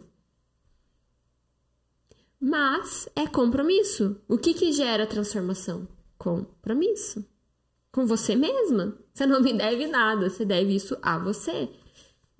Mas 2.39 3.09
é 3.13 3.27
compromisso. 3.27 4.15
O 4.25 4.38
que 4.38 4.53
que 4.53 4.71
gera 4.71 5.05
transformação? 5.05 5.86
Compromisso. 6.17 7.25
Com 7.91 8.05
você 8.05 8.38
mesma. 8.38 8.97
Você 9.13 9.25
não 9.25 9.41
me 9.41 9.51
deve 9.51 9.86
nada, 9.88 10.29
você 10.29 10.45
deve 10.45 10.73
isso 10.73 10.97
a 11.01 11.19
você. 11.19 11.69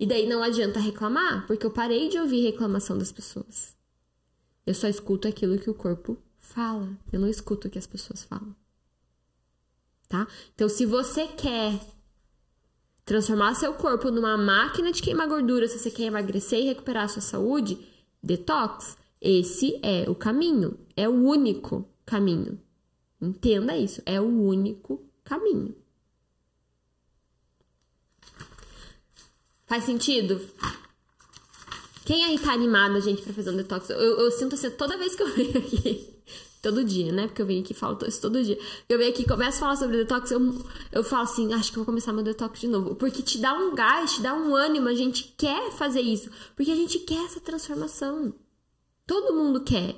E 0.00 0.06
daí 0.06 0.26
não 0.26 0.42
adianta 0.42 0.80
reclamar, 0.80 1.46
porque 1.46 1.66
eu 1.66 1.70
parei 1.70 2.08
de 2.08 2.18
ouvir 2.18 2.40
reclamação 2.40 2.96
das 2.96 3.12
pessoas. 3.12 3.74
Eu 4.66 4.74
só 4.74 4.88
escuto 4.88 5.28
aquilo 5.28 5.58
que 5.58 5.70
o 5.70 5.74
corpo 5.74 6.16
fala. 6.38 6.96
Eu 7.12 7.20
não 7.20 7.28
escuto 7.28 7.68
o 7.68 7.70
que 7.70 7.78
as 7.78 7.86
pessoas 7.86 8.24
falam. 8.24 8.54
Tá? 10.08 10.26
Então, 10.54 10.68
se 10.68 10.86
você 10.86 11.26
quer 11.26 11.80
transformar 13.04 13.54
seu 13.54 13.74
corpo 13.74 14.10
numa 14.10 14.36
máquina 14.36 14.90
de 14.90 15.02
queimar 15.02 15.28
gordura 15.28 15.68
se 15.68 15.78
você 15.78 15.90
quer 15.90 16.04
emagrecer 16.04 16.60
e 16.60 16.66
recuperar 16.66 17.04
a 17.04 17.08
sua 17.08 17.22
saúde, 17.22 17.78
detox, 18.22 18.96
esse 19.20 19.78
é 19.82 20.08
o 20.08 20.14
caminho, 20.14 20.78
é 20.96 21.08
o 21.08 21.12
único 21.12 21.88
caminho. 22.04 22.60
Entenda 23.20 23.76
isso, 23.76 24.02
é 24.04 24.20
o 24.20 24.24
único 24.24 25.02
caminho. 25.22 25.74
Faz 29.66 29.84
sentido? 29.84 30.40
Quem 32.04 32.24
aí 32.24 32.38
tá 32.38 32.52
animado, 32.52 33.00
gente, 33.00 33.22
pra 33.22 33.32
fazer 33.32 33.50
um 33.50 33.56
detox? 33.56 33.88
Eu, 33.88 33.98
eu 33.98 34.30
sinto 34.30 34.54
assim, 34.54 34.70
toda 34.70 34.96
vez 34.98 35.14
que 35.14 35.22
eu 35.22 35.28
venho 35.34 35.56
aqui, 35.56 36.14
todo 36.60 36.84
dia, 36.84 37.10
né? 37.12 37.26
Porque 37.26 37.40
eu 37.40 37.46
venho 37.46 37.62
aqui 37.62 37.72
e 37.72 37.76
falo 37.76 37.98
isso 38.06 38.20
todo 38.20 38.42
dia. 38.42 38.58
Eu 38.88 38.98
venho 38.98 39.10
aqui 39.10 39.22
e 39.22 39.26
começo 39.26 39.56
a 39.56 39.60
falar 39.60 39.76
sobre 39.76 39.96
detox, 39.96 40.30
eu, 40.30 40.64
eu 40.92 41.02
falo 41.02 41.22
assim, 41.22 41.52
acho 41.54 41.70
que 41.70 41.76
vou 41.76 41.86
começar 41.86 42.12
meu 42.12 42.22
detox 42.22 42.60
de 42.60 42.68
novo. 42.68 42.94
Porque 42.94 43.22
te 43.22 43.38
dá 43.38 43.54
um 43.54 43.74
gás, 43.74 44.14
te 44.14 44.22
dá 44.22 44.34
um 44.34 44.54
ânimo, 44.54 44.88
a 44.88 44.94
gente 44.94 45.34
quer 45.36 45.72
fazer 45.72 46.02
isso. 46.02 46.30
Porque 46.54 46.70
a 46.70 46.76
gente 46.76 46.98
quer 47.00 47.24
essa 47.24 47.40
transformação. 47.40 48.34
Todo 49.06 49.34
mundo 49.34 49.62
quer. 49.62 49.96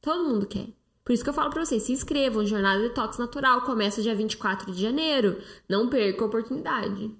Todo 0.00 0.28
mundo 0.28 0.46
quer. 0.46 0.68
Por 1.04 1.12
isso 1.12 1.22
que 1.22 1.30
eu 1.30 1.34
falo 1.34 1.50
pra 1.50 1.64
vocês, 1.64 1.84
se 1.84 1.92
inscrevam, 1.92 2.44
Jornada 2.44 2.80
Detox 2.82 3.16
Natural, 3.16 3.62
começa 3.62 4.02
dia 4.02 4.14
24 4.14 4.72
de 4.72 4.82
janeiro. 4.82 5.40
Não 5.68 5.88
perca 5.88 6.22
a 6.22 6.26
oportunidade. 6.26 7.12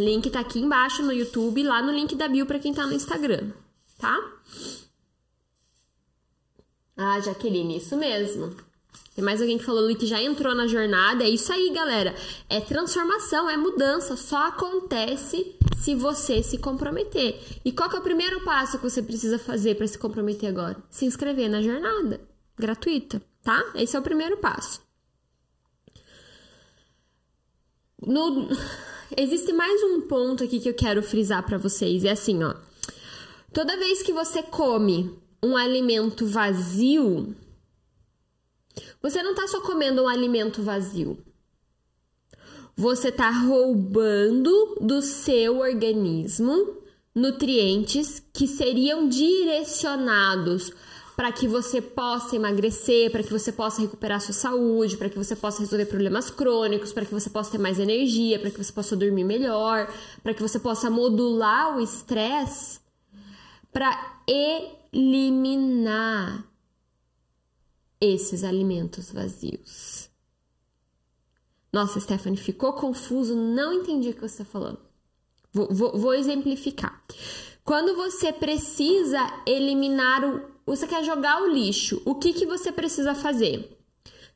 Link 0.00 0.30
tá 0.30 0.40
aqui 0.40 0.58
embaixo 0.58 1.02
no 1.02 1.12
YouTube, 1.12 1.62
lá 1.62 1.82
no 1.82 1.92
link 1.92 2.14
da 2.14 2.28
bio 2.28 2.46
para 2.46 2.58
quem 2.58 2.72
tá 2.72 2.86
no 2.86 2.94
Instagram, 2.94 3.50
tá? 3.98 4.18
Ah, 6.96 7.20
Jaqueline, 7.20 7.76
isso 7.76 7.96
mesmo. 7.96 8.54
Tem 9.14 9.24
mais 9.24 9.40
alguém 9.40 9.58
que 9.58 9.64
falou 9.64 9.84
ali 9.84 9.94
que 9.94 10.06
já 10.06 10.22
entrou 10.22 10.54
na 10.54 10.66
jornada. 10.66 11.24
É 11.24 11.28
isso 11.28 11.52
aí, 11.52 11.70
galera. 11.70 12.14
É 12.48 12.60
transformação, 12.60 13.48
é 13.50 13.56
mudança. 13.56 14.16
Só 14.16 14.48
acontece 14.48 15.56
se 15.78 15.94
você 15.94 16.42
se 16.42 16.58
comprometer. 16.58 17.40
E 17.64 17.72
qual 17.72 17.88
que 17.88 17.96
é 17.96 17.98
o 17.98 18.02
primeiro 18.02 18.42
passo 18.44 18.78
que 18.78 18.88
você 18.88 19.02
precisa 19.02 19.38
fazer 19.38 19.74
para 19.76 19.86
se 19.86 19.98
comprometer 19.98 20.48
agora? 20.48 20.76
Se 20.90 21.04
inscrever 21.04 21.48
na 21.48 21.60
jornada 21.60 22.20
gratuita, 22.56 23.20
tá? 23.42 23.62
Esse 23.74 23.96
é 23.96 23.98
o 23.98 24.02
primeiro 24.02 24.36
passo. 24.36 24.80
No... 28.06 28.48
Existe 29.16 29.52
mais 29.52 29.82
um 29.82 30.02
ponto 30.02 30.44
aqui 30.44 30.60
que 30.60 30.68
eu 30.68 30.74
quero 30.74 31.02
frisar 31.02 31.44
para 31.44 31.58
vocês. 31.58 32.04
É 32.04 32.10
assim, 32.10 32.42
ó. 32.42 32.54
Toda 33.52 33.76
vez 33.76 34.02
que 34.02 34.12
você 34.12 34.42
come 34.42 35.18
um 35.42 35.56
alimento 35.56 36.26
vazio, 36.26 37.34
você 39.02 39.22
não 39.22 39.32
está 39.32 39.48
só 39.48 39.60
comendo 39.60 40.02
um 40.02 40.08
alimento 40.08 40.62
vazio. 40.62 41.18
Você 42.76 43.08
está 43.08 43.30
roubando 43.30 44.76
do 44.80 45.02
seu 45.02 45.58
organismo 45.58 46.78
nutrientes 47.14 48.22
que 48.32 48.46
seriam 48.46 49.08
direcionados 49.08 50.72
para 51.20 51.30
que 51.30 51.46
você 51.46 51.82
possa 51.82 52.34
emagrecer, 52.34 53.12
para 53.12 53.22
que 53.22 53.30
você 53.30 53.52
possa 53.52 53.82
recuperar 53.82 54.22
sua 54.22 54.32
saúde, 54.32 54.96
para 54.96 55.10
que 55.10 55.18
você 55.18 55.36
possa 55.36 55.60
resolver 55.60 55.84
problemas 55.84 56.30
crônicos, 56.30 56.94
para 56.94 57.04
que 57.04 57.12
você 57.12 57.28
possa 57.28 57.50
ter 57.50 57.58
mais 57.58 57.78
energia, 57.78 58.38
para 58.38 58.50
que 58.50 58.56
você 58.56 58.72
possa 58.72 58.96
dormir 58.96 59.24
melhor, 59.24 59.92
para 60.22 60.32
que 60.32 60.40
você 60.40 60.58
possa 60.58 60.88
modular 60.88 61.76
o 61.76 61.80
estresse, 61.82 62.80
para 63.70 64.22
eliminar 64.90 66.42
esses 68.00 68.42
alimentos 68.42 69.12
vazios. 69.12 70.08
Nossa, 71.70 72.00
Stephanie, 72.00 72.38
ficou 72.38 72.72
confuso, 72.72 73.36
não 73.36 73.74
entendi 73.74 74.08
o 74.08 74.14
que 74.14 74.22
você 74.22 74.40
está 74.40 74.46
falando. 74.46 74.80
Vou, 75.52 75.68
vou, 75.70 75.98
vou 75.98 76.14
exemplificar. 76.14 77.04
Quando 77.62 77.94
você 77.94 78.32
precisa 78.32 79.20
eliminar 79.46 80.24
o. 80.24 80.59
Você 80.70 80.86
quer 80.86 81.02
jogar 81.02 81.42
o 81.42 81.48
lixo, 81.48 82.00
o 82.04 82.14
que, 82.14 82.32
que 82.32 82.46
você 82.46 82.70
precisa 82.70 83.12
fazer? 83.12 83.76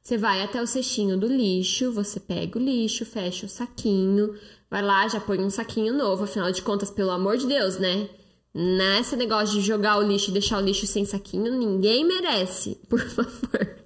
Você 0.02 0.18
vai 0.18 0.42
até 0.42 0.60
o 0.60 0.66
cestinho 0.66 1.16
do 1.16 1.28
lixo, 1.28 1.92
você 1.92 2.18
pega 2.18 2.58
o 2.58 2.60
lixo, 2.60 3.06
fecha 3.06 3.46
o 3.46 3.48
saquinho, 3.48 4.34
vai 4.68 4.82
lá, 4.82 5.06
já 5.06 5.20
põe 5.20 5.38
um 5.38 5.48
saquinho 5.48 5.94
novo, 5.94 6.24
afinal 6.24 6.50
de 6.50 6.60
contas, 6.60 6.90
pelo 6.90 7.12
amor 7.12 7.36
de 7.36 7.46
Deus, 7.46 7.78
né? 7.78 8.08
Nesse 8.52 9.14
negócio 9.14 9.60
de 9.60 9.64
jogar 9.64 9.96
o 9.96 10.02
lixo 10.02 10.30
e 10.30 10.32
deixar 10.32 10.58
o 10.58 10.60
lixo 10.60 10.88
sem 10.88 11.04
saquinho, 11.04 11.56
ninguém 11.56 12.04
merece, 12.04 12.80
por 12.90 12.98
favor. 12.98 13.76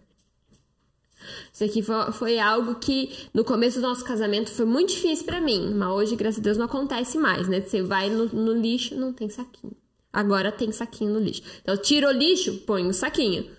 Isso 1.53 1.65
aqui 1.65 1.85
foi, 2.15 2.39
algo 2.39 2.77
que 2.77 3.29
no 3.35 3.45
começo 3.45 3.79
do 3.79 3.87
nosso 3.87 4.07
casamento 4.07 4.51
foi 4.51 4.65
muito 4.65 4.95
difícil 4.95 5.27
para 5.27 5.39
mim, 5.39 5.75
mas 5.75 5.91
hoje, 5.91 6.17
graças 6.17 6.41
a 6.41 6.43
Deus, 6.43 6.57
não 6.57 6.65
acontece 6.65 7.19
mais, 7.19 7.47
né? 7.47 7.61
Você 7.61 7.83
vai 7.83 8.09
no, 8.09 8.25
no, 8.25 8.55
lixo, 8.55 8.95
não 8.95 9.13
tem 9.13 9.29
saquinho. 9.29 9.77
Agora 10.12 10.51
tem 10.51 10.73
saquinho 10.73 11.12
no 11.12 11.21
lixo. 11.21 11.42
Então, 11.62 11.77
tira 11.77 12.09
o 12.09 12.12
lixo, 12.12 12.59
põe 12.66 12.87
o 12.87 12.94
saquinho. 12.94 13.51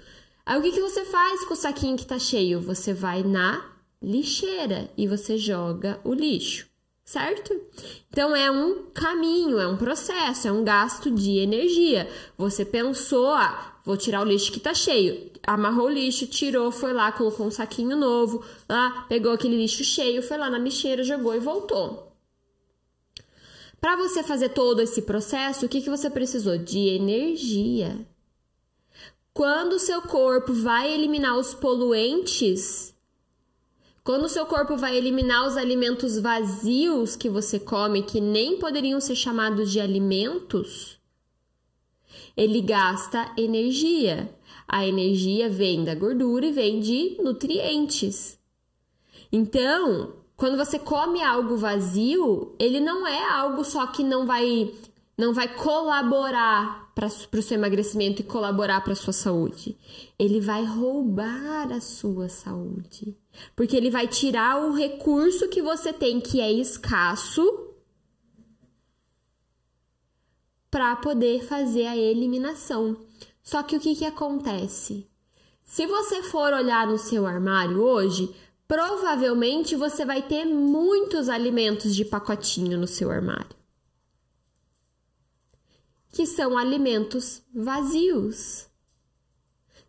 Aí 0.46 0.58
o 0.58 0.62
que, 0.62 0.72
que 0.72 0.82
você 0.82 1.06
faz 1.06 1.46
com 1.46 1.54
o 1.54 1.58
saquinho 1.58 1.98
que 1.98 2.06
tá 2.06 2.18
cheio? 2.18 2.60
Você 2.62 2.94
vai 2.94 3.24
na 3.24 3.64
lixeira 4.02 4.90
e 4.98 5.08
você 5.08 5.38
joga 5.38 6.00
o 6.04 6.14
lixo, 6.14 6.68
certo? 7.04 7.54
Então 8.10 8.36
é 8.36 8.50
um 8.50 8.86
caminho, 8.94 9.60
é 9.60 9.68
um 9.68 9.78
processo, 9.78 10.48
é 10.48 10.52
um 10.52 10.64
gasto 10.64 11.12
de 11.12 11.38
energia. 11.38 12.10
Você 12.36 12.66
pensou, 12.66 13.28
ah, 13.28 13.80
vou 13.86 13.96
tirar 13.96 14.22
o 14.22 14.28
lixo 14.28 14.52
que 14.52 14.60
tá 14.60 14.74
cheio 14.74 15.30
amarrou 15.46 15.88
o 15.88 15.90
lixo, 15.90 16.28
tirou, 16.28 16.72
foi 16.72 16.94
lá, 16.94 17.12
colocou 17.12 17.48
um 17.48 17.52
saquinho 17.52 17.98
novo, 17.98 18.44
lá, 18.68 19.06
pegou 19.10 19.32
aquele 19.32 19.58
lixo 19.58 19.84
cheio, 19.84 20.22
foi 20.22 20.38
lá 20.38 20.50
na 20.50 20.60
lixeira, 20.60 21.04
jogou 21.04 21.36
e 21.36 21.40
voltou. 21.40 22.09
Para 23.80 23.96
você 23.96 24.22
fazer 24.24 24.50
todo 24.50 24.82
esse 24.82 25.04
processo, 25.04 25.66
o 25.66 25.70
que, 25.70 25.82
que 25.82 25.90
você 25.90 26.10
precisou? 26.10 26.58
De 26.58 26.90
energia. 26.90 28.06
Quando 29.34 29.74
o 29.74 29.80
seu 29.80 30.02
corpo 30.02 30.54
vai 30.54 30.92
eliminar 30.92 31.38
os 31.38 31.54
poluentes, 31.54 32.94
quando 34.04 34.26
o 34.26 34.30
seu 34.30 34.46
corpo 34.46 34.76
vai 34.76 34.98
eliminar 34.98 35.48
os 35.48 35.56
alimentos 35.56 36.20
vazios 36.20 37.16
que 37.16 37.30
você 37.30 37.60
come, 37.60 38.04
que 38.04 38.20
nem 38.20 38.60
poderiam 38.60 39.00
ser 39.00 39.16
chamados 39.16 39.72
de 39.72 39.80
alimentos, 39.80 41.00
ele 42.36 42.62
gasta 42.62 43.34
energia. 43.38 44.34
A 44.68 44.86
energia 44.86 45.50
vem 45.50 45.84
da 45.84 45.96
gordura 45.96 46.48
e 46.48 46.52
vem 46.52 46.80
de 46.80 47.18
nutrientes. 47.22 48.38
Então, 49.32 50.19
quando 50.40 50.56
você 50.56 50.80
come 50.80 51.22
algo 51.22 51.58
vazio, 51.58 52.56
ele 52.58 52.80
não 52.80 53.06
é 53.06 53.30
algo 53.30 53.66
só 53.66 53.86
que 53.88 54.02
não 54.02 54.26
vai 54.26 54.74
não 55.18 55.34
vai 55.34 55.54
colaborar 55.54 56.94
para 56.96 57.08
o 57.08 57.42
seu 57.42 57.58
emagrecimento 57.58 58.22
e 58.22 58.26
colaborar 58.26 58.80
para 58.82 58.94
a 58.94 58.96
sua 58.96 59.12
saúde. 59.12 59.78
Ele 60.18 60.40
vai 60.40 60.64
roubar 60.64 61.74
a 61.74 61.82
sua 61.82 62.30
saúde. 62.30 63.18
Porque 63.54 63.76
ele 63.76 63.90
vai 63.90 64.08
tirar 64.08 64.64
o 64.64 64.74
recurso 64.74 65.50
que 65.50 65.62
você 65.62 65.92
tem, 65.92 66.22
que 66.22 66.40
é 66.40 66.50
escasso, 66.50 67.44
para 70.72 70.96
poder 70.96 71.44
fazer 71.44 71.86
a 71.86 71.98
eliminação. 71.98 72.96
Só 73.44 73.62
que 73.62 73.76
o 73.76 73.80
que, 73.80 73.94
que 73.94 74.06
acontece? 74.06 75.06
Se 75.66 75.86
você 75.86 76.24
for 76.24 76.54
olhar 76.54 76.88
no 76.88 76.98
seu 76.98 77.28
armário 77.28 77.82
hoje, 77.82 78.34
provavelmente 78.70 79.76
você 79.76 80.06
vai 80.06 80.22
ter 80.22 80.46
muitos 80.46 81.28
alimentos 81.28 81.96
de 81.96 82.06
pacotinho 82.06 82.78
no 82.78 82.86
seu 82.86 83.10
armário. 83.10 83.58
Que 86.12 86.28
são 86.28 86.56
alimentos 86.56 87.42
vazios. 87.52 88.68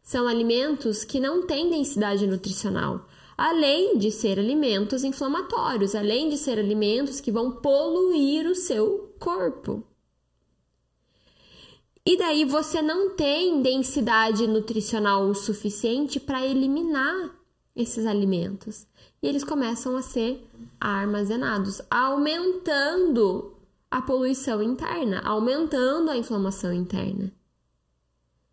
São 0.02 0.26
alimentos 0.26 1.04
que 1.04 1.20
não 1.20 1.46
têm 1.46 1.68
densidade 1.68 2.26
nutricional, 2.26 3.06
além 3.36 3.98
de 3.98 4.10
ser 4.10 4.38
alimentos 4.38 5.04
inflamatórios, 5.04 5.94
além 5.94 6.30
de 6.30 6.38
ser 6.38 6.58
alimentos 6.58 7.20
que 7.20 7.30
vão 7.30 7.52
poluir 7.60 8.46
o 8.46 8.54
seu 8.54 9.14
corpo. 9.20 9.84
E 12.04 12.16
daí 12.16 12.46
você 12.46 12.80
não 12.80 13.10
tem 13.10 13.60
densidade 13.60 14.46
nutricional 14.46 15.26
o 15.26 15.34
suficiente 15.34 16.18
para 16.18 16.46
eliminar 16.46 17.39
esses 17.74 18.06
alimentos. 18.06 18.86
E 19.22 19.26
eles 19.26 19.44
começam 19.44 19.96
a 19.96 20.02
ser 20.02 20.46
armazenados, 20.80 21.80
aumentando 21.90 23.54
a 23.90 24.00
poluição 24.00 24.62
interna, 24.62 25.20
aumentando 25.24 26.10
a 26.10 26.16
inflamação 26.16 26.72
interna, 26.72 27.32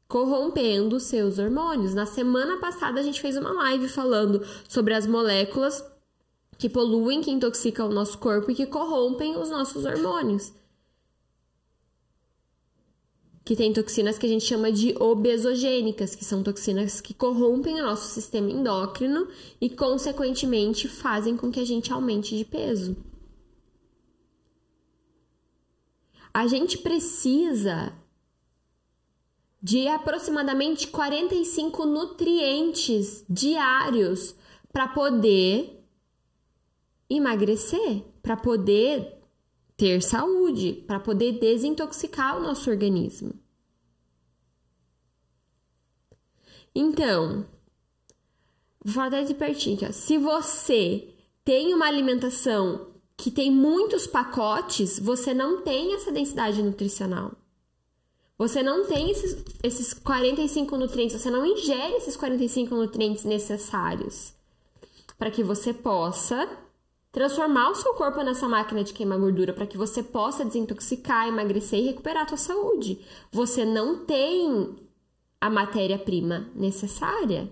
corrompendo 0.08 1.00
seus 1.00 1.38
hormônios. 1.38 1.94
Na 1.94 2.06
semana 2.06 2.60
passada 2.60 3.00
a 3.00 3.04
gente 3.04 3.22
fez 3.22 3.38
uma 3.38 3.52
live 3.52 3.88
falando 3.88 4.46
sobre 4.68 4.94
as 4.94 5.06
moléculas 5.06 5.84
que 6.58 6.70
poluem, 6.70 7.22
que 7.22 7.30
intoxicam 7.32 7.88
o 7.88 7.94
nosso 7.94 8.18
corpo 8.18 8.50
e 8.50 8.56
que 8.56 8.66
corrompem 8.66 9.38
os 9.38 9.50
nossos 9.50 9.86
hormônios 9.86 10.52
que 13.48 13.56
tem 13.56 13.72
toxinas 13.72 14.18
que 14.18 14.26
a 14.26 14.30
gente 14.30 14.44
chama 14.44 14.70
de 14.70 14.94
obesogênicas, 15.02 16.14
que 16.14 16.26
são 16.26 16.44
toxinas 16.44 17.00
que 17.00 17.14
corrompem 17.14 17.80
o 17.80 17.82
nosso 17.82 18.14
sistema 18.14 18.52
endócrino 18.52 19.30
e, 19.62 19.70
consequentemente, 19.70 20.90
fazem 20.90 21.38
com 21.38 21.50
que 21.50 21.62
a 21.62 21.66
gente 21.66 21.94
aumente 21.94 22.36
de 22.36 22.44
peso. 22.44 22.98
A 26.34 26.46
gente 26.46 26.78
precisa 26.80 27.94
de 29.64 29.88
aproximadamente 29.88 30.90
45 30.90 31.86
nutrientes 31.86 33.24
diários 33.30 34.36
para 34.74 34.90
poder 34.90 35.88
emagrecer, 37.10 38.04
para 38.22 38.36
poder 38.36 39.17
ter 39.78 40.02
saúde, 40.02 40.84
para 40.88 41.00
poder 41.00 41.40
desintoxicar 41.40 42.36
o 42.36 42.42
nosso 42.42 42.70
organismo. 42.70 43.34
Então, 46.74 47.46
vou 48.84 48.94
falar 48.94 49.24
de 49.24 49.36
pertinho, 49.36 49.88
ó. 49.88 49.92
se 49.92 50.18
você 50.18 51.14
tem 51.46 51.74
uma 51.74 51.86
alimentação 51.86 52.88
que 53.16 53.32
tem 53.32 53.52
muitos 53.52 54.06
pacotes, 54.06 55.00
você 55.00 55.34
não 55.34 55.62
tem 55.62 55.94
essa 55.94 56.12
densidade 56.12 56.62
nutricional. 56.62 57.32
Você 58.38 58.62
não 58.62 58.86
tem 58.86 59.10
esses, 59.10 59.44
esses 59.64 59.94
45 59.94 60.78
nutrientes, 60.78 61.20
você 61.20 61.30
não 61.32 61.46
ingere 61.46 61.96
esses 61.96 62.16
45 62.16 62.76
nutrientes 62.76 63.24
necessários 63.24 64.34
para 65.18 65.32
que 65.32 65.44
você 65.44 65.74
possa 65.74 66.48
transformar 67.18 67.72
o 67.72 67.76
seu 67.76 67.96
corpo 67.96 68.22
nessa 68.22 68.48
máquina 68.48 68.84
de 68.84 68.94
queimar 68.94 69.18
gordura 69.18 69.52
para 69.52 69.66
que 69.66 69.76
você 69.76 70.04
possa 70.04 70.46
desintoxicar, 70.46 71.28
emagrecer 71.28 71.80
e 71.80 71.88
recuperar 71.88 72.26
a 72.26 72.28
sua 72.28 72.38
saúde. 72.38 73.04
Você 73.32 73.66
não 73.66 74.06
tem 74.06 74.76
a 75.42 75.50
matéria-prima 75.50 76.48
necessária. 76.54 77.52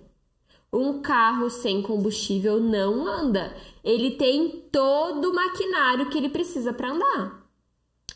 Um 0.71 1.01
carro 1.01 1.49
sem 1.49 1.81
combustível 1.81 2.59
não 2.59 3.07
anda. 3.07 3.57
Ele 3.83 4.11
tem 4.11 4.67
todo 4.71 5.31
o 5.31 5.33
maquinário 5.33 6.11
que 6.11 6.17
ele 6.19 6.29
precisa 6.29 6.71
para 6.71 6.91
andar. 6.91 7.49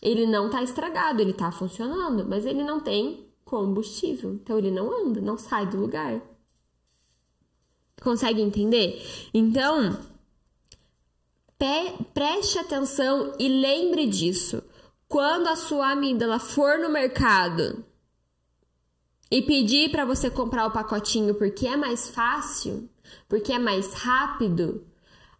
Ele 0.03 0.27
não 0.27 0.45
está 0.45 0.61
estragado, 0.61 1.19
ele 1.19 1.31
está 1.31 1.51
funcionando, 1.51 2.27
mas 2.29 2.45
ele 2.45 2.61
não 2.63 2.79
tem 2.79 3.25
combustível. 3.43 4.33
Então 4.35 4.55
ele 4.55 4.69
não 4.69 4.93
anda, 4.93 5.19
não 5.19 5.35
sai 5.35 5.65
do 5.65 5.77
lugar. 5.77 6.21
Consegue 7.99 8.39
entender? 8.39 9.01
Então, 9.33 9.97
preste 12.13 12.57
atenção 12.57 13.33
e 13.37 13.47
lembre 13.47 14.07
disso. 14.07 14.63
Quando 15.07 15.47
a 15.47 15.55
sua 15.55 15.91
amígdala 15.91 16.39
for 16.39 16.79
no 16.79 16.89
mercado 16.89 17.83
e 19.29 19.41
pedir 19.41 19.91
para 19.91 20.05
você 20.05 20.29
comprar 20.29 20.67
o 20.67 20.71
pacotinho 20.71 21.35
porque 21.35 21.67
é 21.67 21.75
mais 21.75 22.09
fácil, 22.09 22.89
porque 23.27 23.51
é 23.51 23.59
mais 23.59 23.93
rápido, 23.93 24.85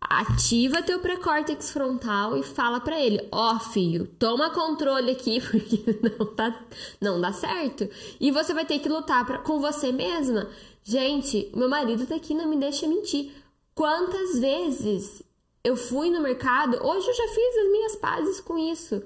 ativa 0.02 0.82
teu 0.82 1.00
pré-córtex 1.00 1.72
frontal 1.72 2.36
e 2.36 2.44
fala 2.44 2.80
para 2.80 3.00
ele: 3.00 3.28
"Ó, 3.32 3.56
oh, 3.56 3.60
filho, 3.60 4.08
toma 4.20 4.50
controle 4.50 5.12
aqui 5.12 5.40
porque 5.50 6.00
não 6.02 6.26
tá 6.36 6.66
não 7.00 7.22
dá 7.22 7.32
certo". 7.32 7.88
E 8.20 8.32
você 8.32 8.54
vai 8.54 8.66
ter 8.66 8.80
que 8.80 8.90
lutar 8.90 9.26
pra, 9.26 9.38
com 9.38 9.60
você 9.60 9.92
mesma. 9.92 10.50
Gente, 10.84 11.52
meu 11.56 11.70
marido 11.70 12.06
tá 12.06 12.16
aqui, 12.16 12.34
não 12.34 12.48
me 12.48 12.58
deixa 12.58 12.88
mentir. 12.88 13.32
Quantas 13.76 14.40
vezes 14.40 15.24
eu 15.64 15.76
fui 15.76 16.10
no 16.10 16.22
mercado, 16.22 16.78
hoje 16.86 17.08
eu 17.08 17.14
já 17.14 17.28
fiz 17.28 17.58
as 17.58 17.72
minhas 17.72 17.96
pazes 17.96 18.42
com 18.42 18.58
isso. 18.58 19.04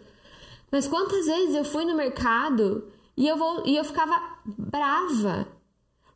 Mas 0.71 0.87
quantas 0.87 1.25
vezes 1.25 1.55
eu 1.55 1.65
fui 1.65 1.85
no 1.85 1.95
mercado 1.95 2.91
e 3.15 3.27
eu 3.27 3.37
vou 3.37 3.65
e 3.65 3.75
eu 3.75 3.83
ficava 3.83 4.39
brava 4.45 5.47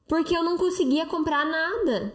porque 0.08 0.36
eu 0.36 0.44
não 0.44 0.58
conseguia 0.58 1.06
comprar 1.06 1.46
nada. 1.46 2.14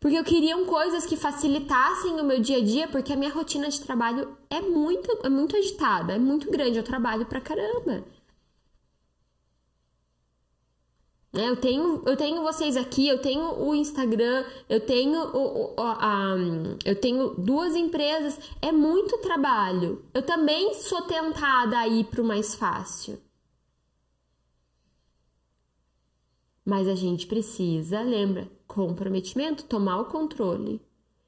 Porque 0.00 0.18
eu 0.18 0.24
queria 0.24 0.52
coisas 0.64 1.06
que 1.06 1.16
facilitassem 1.16 2.20
o 2.20 2.24
meu 2.24 2.40
dia 2.40 2.58
a 2.58 2.64
dia, 2.64 2.88
porque 2.88 3.12
a 3.12 3.16
minha 3.16 3.32
rotina 3.32 3.68
de 3.68 3.80
trabalho 3.80 4.36
é 4.50 4.60
muito, 4.60 5.08
é 5.22 5.28
muito 5.28 5.56
agitada, 5.56 6.14
é 6.14 6.18
muito 6.18 6.50
grande, 6.50 6.76
eu 6.76 6.82
trabalho 6.82 7.24
pra 7.24 7.40
caramba. 7.40 8.04
Né, 11.32 11.48
eu 11.48 11.56
tenho, 11.56 12.02
eu 12.04 12.14
tenho 12.14 12.42
vocês 12.42 12.76
aqui, 12.76 13.08
eu 13.08 13.18
tenho 13.18 13.58
o 13.58 13.74
Instagram, 13.74 14.44
eu 14.68 14.80
tenho 14.84 15.18
o, 15.18 15.74
o 15.74 15.80
a, 15.80 16.34
eu 16.84 17.00
tenho 17.00 17.30
duas 17.36 17.74
empresas, 17.74 18.38
é 18.60 18.70
muito 18.70 19.16
trabalho. 19.18 20.04
Eu 20.12 20.22
também 20.22 20.74
sou 20.74 21.02
tentada 21.02 21.78
a 21.78 21.88
ir 21.88 22.04
pro 22.04 22.22
mais 22.22 22.54
fácil. 22.54 23.18
Mas 26.64 26.86
a 26.86 26.94
gente 26.94 27.26
precisa, 27.26 28.02
lembra, 28.02 28.50
comprometimento, 28.66 29.64
tomar 29.64 30.00
o 30.00 30.04
controle 30.04 30.80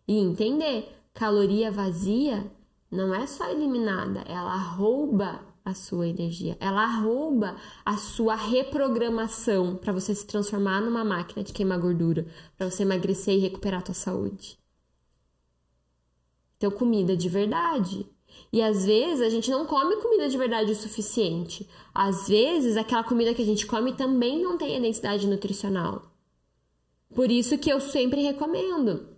e 0.07 0.19
entender, 0.19 0.95
caloria 1.15 1.73
vazia 1.73 2.51
não 2.91 3.15
é 3.15 3.27
só 3.27 3.51
eliminada, 3.51 4.21
ela 4.29 4.55
rouba 4.57 5.54
a 5.65 5.73
sua 5.73 6.07
energia, 6.07 6.57
ela 6.61 6.87
rouba 6.87 7.57
a 7.85 7.97
sua 7.97 8.35
reprogramação 8.35 9.77
para 9.77 9.93
você 9.93 10.15
se 10.15 10.27
transformar 10.27 10.81
numa 10.83 11.05
máquina 11.05 11.43
de 11.43 11.53
queimar 11.53 11.81
gordura, 11.81 12.27
para 12.57 12.71
você 12.71 12.83
emagrecer 12.83 13.35
e 13.35 13.41
recuperar 13.41 13.81
a 13.81 13.85
tua 13.85 13.95
saúde. 13.95 14.59
Então, 16.57 16.71
comida 16.71 17.17
de 17.17 17.29
verdade, 17.29 18.07
e 18.53 18.63
às 18.63 18.85
vezes 18.85 19.21
a 19.21 19.29
gente 19.29 19.51
não 19.51 19.67
come 19.67 19.97
comida 19.97 20.29
de 20.29 20.39
verdade 20.39 20.71
o 20.71 20.77
suficiente. 20.77 21.69
Às 21.95 22.29
vezes 22.29 22.77
aquela 22.77 23.03
comida 23.03 23.35
que 23.35 23.43
a 23.43 23.47
gente 23.47 23.67
come 23.67 23.95
também 23.95 24.43
não 24.43 24.57
tem 24.57 24.77
a 24.77 24.81
densidade 24.81 25.27
nutricional. 25.27 26.11
Por 27.15 27.31
isso 27.31 27.59
que 27.59 27.71
eu 27.71 27.81
sempre 27.81 28.23
recomendo 28.23 29.09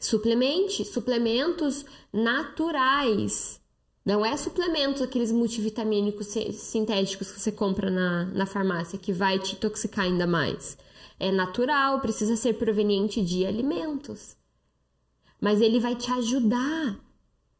suplemente, 0.00 0.84
suplementos 0.84 1.84
naturais. 2.12 3.61
Não 4.04 4.26
é 4.26 4.36
suplementos 4.36 5.00
aqueles 5.00 5.30
multivitamínicos 5.30 6.26
sintéticos 6.54 7.30
que 7.30 7.40
você 7.40 7.52
compra 7.52 7.90
na, 7.90 8.24
na 8.26 8.46
farmácia 8.46 8.98
que 8.98 9.12
vai 9.12 9.38
te 9.38 9.54
intoxicar 9.54 10.06
ainda 10.06 10.26
mais. 10.26 10.76
É 11.20 11.30
natural, 11.30 12.00
precisa 12.00 12.34
ser 12.34 12.54
proveniente 12.54 13.22
de 13.22 13.46
alimentos. 13.46 14.36
Mas 15.40 15.60
ele 15.60 15.78
vai 15.78 15.94
te 15.94 16.10
ajudar 16.10 16.98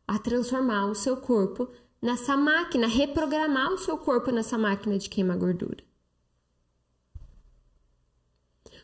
a 0.06 0.18
transformar 0.18 0.86
o 0.86 0.96
seu 0.96 1.16
corpo 1.16 1.68
nessa 2.00 2.36
máquina, 2.36 2.88
reprogramar 2.88 3.72
o 3.72 3.78
seu 3.78 3.96
corpo 3.96 4.32
nessa 4.32 4.58
máquina 4.58 4.98
de 4.98 5.08
queimar 5.08 5.38
gordura. 5.38 5.84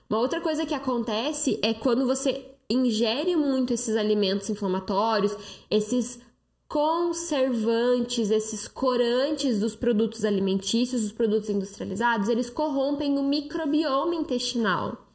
Uma 0.09 0.21
outra 0.21 0.41
coisa 0.41 0.65
que 0.65 0.75
acontece 0.75 1.59
é 1.61 1.75
quando 1.75 2.07
você 2.07 2.55
ingere 2.71 3.35
muito 3.35 3.75
esses 3.75 3.97
alimentos 3.97 4.49
inflamatórios, 4.49 5.37
esses 5.71 6.21
conservantes, 6.69 8.31
esses 8.31 8.69
corantes 8.69 9.59
dos 9.59 9.75
produtos 9.75 10.25
alimentícios, 10.25 11.03
dos 11.03 11.13
produtos 11.13 11.49
industrializados, 11.49 12.29
eles 12.29 12.51
corrompem 12.51 13.19
o 13.19 13.23
microbioma 13.23 14.15
intestinal. 14.15 15.07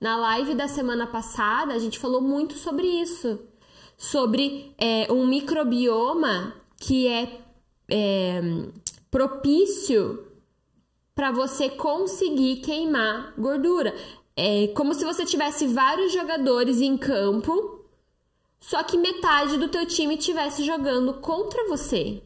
Na 0.00 0.16
live 0.16 0.54
da 0.54 0.68
semana 0.68 1.06
passada, 1.06 1.74
a 1.74 1.78
gente 1.78 1.98
falou 1.98 2.20
muito 2.20 2.54
sobre 2.54 2.86
isso 2.86 3.38
sobre 4.00 4.74
é, 4.78 5.12
um 5.12 5.26
microbioma 5.26 6.54
que 6.78 7.06
é, 7.06 7.38
é 7.90 8.40
propício 9.10 10.26
para 11.14 11.30
você 11.30 11.68
conseguir 11.68 12.62
queimar 12.62 13.34
gordura. 13.36 13.94
É 14.34 14.68
como 14.68 14.94
se 14.94 15.04
você 15.04 15.26
tivesse 15.26 15.66
vários 15.66 16.14
jogadores 16.14 16.80
em 16.80 16.96
campo, 16.96 17.79
só 18.60 18.82
que 18.82 18.96
metade 18.96 19.56
do 19.56 19.68
teu 19.68 19.86
time 19.86 20.16
estivesse 20.16 20.62
jogando 20.62 21.14
contra 21.14 21.66
você. 21.66 22.22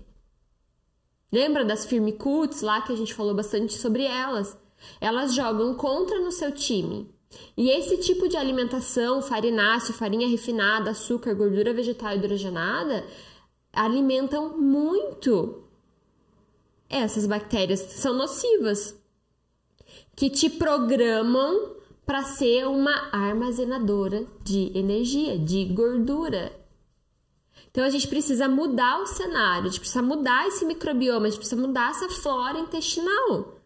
Lembra 1.33 1.65
das 1.65 1.87
Firmicutes 1.87 2.61
lá 2.61 2.83
que 2.83 2.93
a 2.93 2.97
gente 2.97 3.15
falou 3.15 3.35
bastante 3.35 3.75
sobre 3.75 4.05
elas? 4.05 4.59
Elas 5.01 5.35
jogam 5.35 5.75
contra 5.75 6.21
no 6.21 6.31
seu 6.31 6.53
time. 6.53 7.09
E 7.57 7.71
esse 7.71 7.97
tipo 7.99 8.29
de 8.29 8.37
alimentação, 8.37 9.23
farináceo, 9.23 9.95
farinha 9.95 10.29
refinada, 10.29 10.91
açúcar, 10.91 11.35
gordura 11.35 11.73
vegetal 11.73 12.15
hidrogenada, 12.15 13.05
alimentam 13.73 14.57
muito 14.59 15.65
essas 16.89 17.27
bactérias 17.27 17.81
são 17.81 18.15
nocivas, 18.15 18.97
que 20.15 20.31
te 20.31 20.49
programam 20.49 21.74
para 22.07 22.23
ser 22.23 22.67
uma 22.67 23.09
armazenadora 23.13 24.27
de 24.43 24.77
energia, 24.77 25.39
de 25.39 25.65
gordura. 25.67 26.53
Então 27.71 27.83
a 27.83 27.91
gente 27.91 28.07
precisa 28.07 28.49
mudar 28.49 29.01
o 29.01 29.07
cenário, 29.07 29.67
a 29.67 29.71
gente 29.71 29.81
precisa 29.81 30.03
mudar 30.03 30.47
esse 30.47 30.65
microbioma, 30.65 31.27
a 31.27 31.31
gente 31.31 31.39
precisa 31.39 31.61
mudar 31.61 31.91
essa 31.91 32.09
flora 32.09 32.59
intestinal 32.59 33.59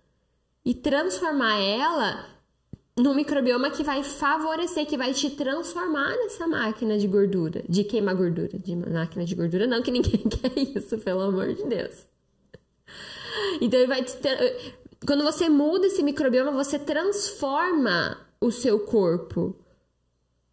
e 0.64 0.72
transformar 0.72 1.58
ela 1.58 2.26
no 2.96 3.14
microbioma 3.14 3.70
que 3.70 3.84
vai 3.84 4.02
favorecer, 4.02 4.86
que 4.86 4.96
vai 4.96 5.12
te 5.12 5.30
transformar 5.30 6.10
nessa 6.16 6.46
máquina 6.46 6.98
de 6.98 7.06
gordura, 7.06 7.62
de 7.68 7.84
queimar 7.84 8.14
gordura, 8.14 8.58
de 8.58 8.74
máquina 8.74 9.24
de 9.24 9.34
gordura, 9.34 9.66
não 9.66 9.82
que 9.82 9.90
ninguém 9.90 10.22
quer 10.28 10.58
isso, 10.58 10.98
pelo 10.98 11.22
amor 11.22 11.54
de 11.54 11.64
Deus. 11.64 12.06
Então 13.60 13.78
ele 13.78 13.88
vai 13.88 14.02
te 14.02 14.16
quando 15.06 15.22
você 15.22 15.48
muda 15.48 15.86
esse 15.86 16.02
microbioma, 16.02 16.50
você 16.52 16.78
transforma 16.78 18.18
o 18.40 18.50
seu 18.50 18.80
corpo 18.80 19.56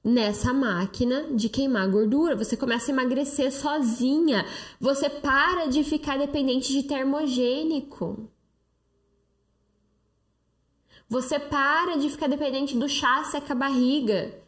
nessa 0.04 0.54
máquina 0.54 1.34
de 1.34 1.50
queimar 1.50 1.90
gordura. 1.90 2.36
Você 2.36 2.56
começa 2.56 2.92
a 2.92 2.94
emagrecer 2.94 3.52
sozinha. 3.52 4.46
Você 4.80 5.10
para 5.10 5.66
de 5.66 5.84
ficar 5.84 6.18
dependente 6.18 6.72
de 6.72 6.84
termogênico. 6.84 8.30
Você 11.10 11.40
para 11.40 11.98
de 11.98 12.10
ficar 12.10 12.28
dependente 12.28 12.78
do 12.78 12.90
chá 12.90 13.24
seca 13.24 13.54
a 13.54 13.56
barriga, 13.56 14.42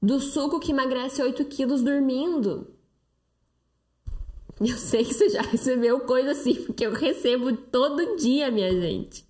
do 0.00 0.20
suco 0.20 0.60
que 0.60 0.70
emagrece 0.70 1.22
8 1.22 1.44
quilos 1.46 1.82
dormindo. 1.82 2.74
Eu 4.60 4.76
sei 4.76 5.04
que 5.04 5.14
você 5.14 5.30
já 5.30 5.42
recebeu 5.42 6.00
coisa 6.00 6.32
assim, 6.32 6.54
porque 6.64 6.84
eu 6.84 6.92
recebo 6.92 7.56
todo 7.56 8.16
dia, 8.16 8.50
minha 8.50 8.70
gente. 8.70 9.29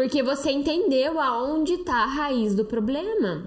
Porque 0.00 0.22
você 0.22 0.50
entendeu 0.50 1.20
aonde 1.20 1.74
está 1.74 1.96
a 1.96 2.06
raiz 2.06 2.54
do 2.54 2.64
problema. 2.64 3.46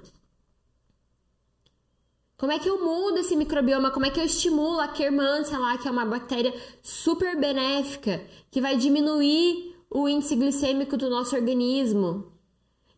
Como 2.37 2.51
é 2.51 2.59
que 2.59 2.69
eu 2.69 2.85
mudo 2.85 3.17
esse 3.17 3.35
microbioma? 3.35 3.89
Como 3.89 4.05
é 4.05 4.11
que 4.11 4.19
eu 4.19 4.23
estimulo 4.23 4.79
a 4.79 4.87
quermância 4.87 5.57
lá, 5.57 5.79
que 5.79 5.87
é 5.87 5.91
uma 5.91 6.05
bactéria 6.05 6.53
super 6.83 7.35
benéfica, 7.39 8.23
que 8.51 8.61
vai 8.61 8.77
diminuir 8.77 9.75
o 9.89 10.07
índice 10.07 10.35
glicêmico 10.35 10.95
do 10.95 11.09
nosso 11.09 11.35
organismo, 11.35 12.31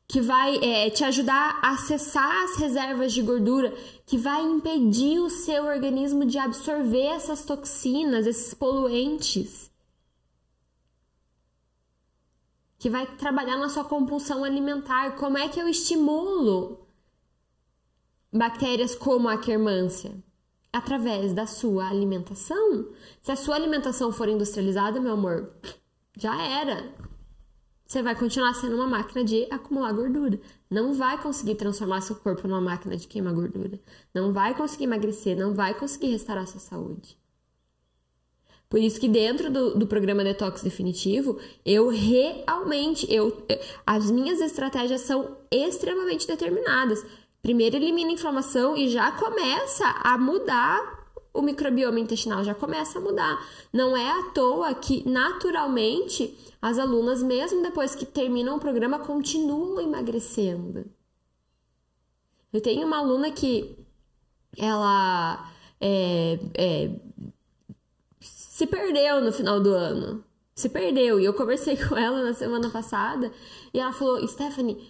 que 0.06 0.20
vai 0.20 0.58
é, 0.58 0.90
te 0.90 1.06
ajudar 1.06 1.58
a 1.64 1.76
acessar 1.76 2.44
as 2.44 2.58
reservas 2.58 3.14
de 3.14 3.22
gordura, 3.22 3.74
que 4.06 4.18
vai 4.18 4.44
impedir 4.44 5.20
o 5.20 5.30
seu 5.30 5.64
organismo 5.64 6.26
de 6.26 6.38
absorver 6.38 7.06
essas 7.06 7.46
toxinas, 7.46 8.28
esses 8.28 8.54
poluentes, 8.54 9.65
que 12.78 12.90
vai 12.90 13.06
trabalhar 13.18 13.58
na 13.58 13.70
sua 13.70 13.84
compulsão 13.84 14.44
alimentar. 14.44 15.16
Como 15.16 15.38
é 15.38 15.48
que 15.48 15.60
eu 15.60 15.68
estimulo 15.68 16.88
bactérias 18.32 18.96
como 18.96 19.28
a 19.28 19.34
Akkermansia? 19.34 20.12
Através 20.72 21.34
da 21.34 21.48
sua 21.48 21.90
alimentação. 21.90 22.90
Se 23.22 23.32
a 23.32 23.36
sua 23.36 23.56
alimentação 23.56 24.12
for 24.12 24.28
industrializada, 24.28 25.00
meu 25.00 25.14
amor, 25.14 25.54
já 26.18 26.42
era. 26.42 26.94
Você 27.88 28.02
vai 28.02 28.16
continuar 28.16 28.54
sendo 28.56 28.76
uma 28.76 28.88
máquina 28.88 29.24
de 29.24 29.48
acumular 29.52 29.94
gordura. 29.94 30.40
Não 30.70 30.94
vai 30.94 31.22
conseguir 31.22 31.56
transformar 31.56 32.02
seu 32.02 32.16
corpo 32.16 32.48
numa 32.48 32.60
máquina 32.60 32.98
de 32.98 33.08
queimar 33.08 33.34
gordura. 33.34 33.80
Não 34.14 34.34
vai 34.34 34.56
conseguir 34.58 34.86
emagrecer, 34.86 35.38
não 35.38 35.54
vai 35.54 35.74
conseguir 35.74 36.08
restaurar 36.08 36.48
sua 36.48 36.60
saúde. 36.60 37.18
Por 38.76 38.82
isso 38.82 39.00
que 39.00 39.08
dentro 39.08 39.50
do, 39.50 39.80
do 39.80 39.88
programa 39.88 40.22
Detox 40.22 40.62
Definitivo, 40.62 41.40
eu 41.66 41.88
realmente, 41.88 43.08
eu, 43.10 43.42
as 43.88 44.12
minhas 44.12 44.42
estratégias 44.42 45.00
são 45.00 45.38
extremamente 45.50 46.28
determinadas. 46.28 47.02
Primeiro 47.42 47.78
elimina 47.78 48.10
a 48.10 48.14
inflamação 48.16 48.76
e 48.76 48.90
já 48.90 49.14
começa 49.14 49.88
a 50.04 50.18
mudar 50.18 51.08
o 51.34 51.42
microbioma 51.42 52.02
intestinal, 52.02 52.44
já 52.44 52.54
começa 52.54 53.00
a 53.00 53.02
mudar. 53.02 53.48
Não 53.72 53.96
é 53.96 54.12
à 54.12 54.24
toa 54.34 54.74
que 54.74 55.08
naturalmente 55.08 56.38
as 56.62 56.78
alunas, 56.78 57.24
mesmo 57.24 57.64
depois 57.64 57.96
que 57.96 58.06
terminam 58.06 58.58
o 58.58 58.60
programa, 58.60 59.00
continuam 59.00 59.80
emagrecendo. 59.80 60.84
Eu 62.52 62.60
tenho 62.60 62.86
uma 62.86 62.98
aluna 62.98 63.32
que 63.32 63.74
ela 64.58 65.50
é, 65.80 66.40
é, 66.56 66.92
se 68.56 68.66
perdeu 68.66 69.20
no 69.20 69.34
final 69.34 69.60
do 69.60 69.74
ano. 69.74 70.24
Se 70.56 70.70
perdeu. 70.70 71.20
E 71.20 71.26
eu 71.26 71.34
conversei 71.34 71.76
com 71.86 71.98
ela 71.98 72.24
na 72.24 72.34
semana 72.34 72.70
passada 72.70 73.30
e 73.74 73.80
ela 73.82 73.92
falou: 73.92 74.26
Stephanie, 74.26 74.82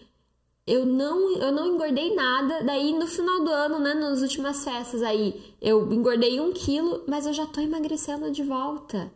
eu 0.68 0.86
não, 0.86 1.36
eu 1.38 1.52
não 1.52 1.66
engordei 1.66 2.14
nada. 2.14 2.64
Daí 2.64 2.94
no 2.94 3.08
final 3.08 3.44
do 3.44 3.50
ano, 3.50 3.80
né, 3.80 3.96
nas 3.96 4.22
últimas 4.22 4.64
festas 4.64 5.02
aí, 5.02 5.56
eu 5.60 5.92
engordei 5.92 6.40
um 6.40 6.54
quilo, 6.54 7.04
mas 7.08 7.26
eu 7.26 7.34
já 7.34 7.48
tô 7.48 7.60
emagrecendo 7.60 8.30
de 8.30 8.44
volta. 8.44 9.12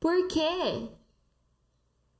Por 0.00 0.28
quê? 0.28 0.88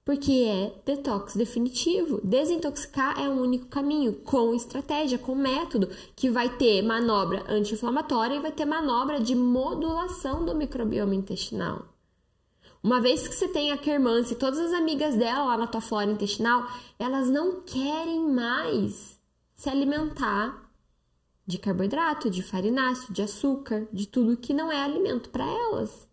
Porque 0.05 0.33
é 0.33 0.83
detox 0.85 1.35
definitivo. 1.35 2.21
Desintoxicar 2.23 3.19
é 3.19 3.29
o 3.29 3.41
único 3.41 3.67
caminho, 3.67 4.13
com 4.13 4.55
estratégia, 4.55 5.19
com 5.19 5.35
método, 5.35 5.89
que 6.15 6.29
vai 6.29 6.59
ter 6.59 6.83
manobra 6.83 7.43
anti-inflamatória 7.49 8.35
e 8.35 8.41
vai 8.41 8.53
ter 8.53 8.67
manobra 8.67 9.19
de 9.19 9.35
modulação 9.35 10.45
do 10.45 10.55
microbioma 10.55 11.15
intestinal. 11.15 11.87
Uma 12.83 13.01
vez 13.01 13.27
que 13.27 13.35
você 13.35 13.49
tem 13.49 13.73
a 13.73 13.79
Kermance 13.79 14.35
e 14.35 14.37
todas 14.37 14.59
as 14.59 14.75
amigas 14.75 15.17
dela 15.17 15.47
lá 15.47 15.57
na 15.57 15.67
tua 15.67 15.81
flora 15.81 16.11
intestinal, 16.11 16.69
elas 16.99 17.31
não 17.31 17.63
querem 17.63 18.29
mais 18.29 19.19
se 19.55 19.71
alimentar 19.71 20.71
de 21.47 21.57
carboidrato, 21.57 22.29
de 22.29 22.43
farináceo, 22.43 23.11
de 23.11 23.23
açúcar, 23.23 23.89
de 23.91 24.07
tudo 24.07 24.37
que 24.37 24.53
não 24.53 24.71
é 24.71 24.83
alimento 24.83 25.31
para 25.31 25.47
elas. 25.47 26.07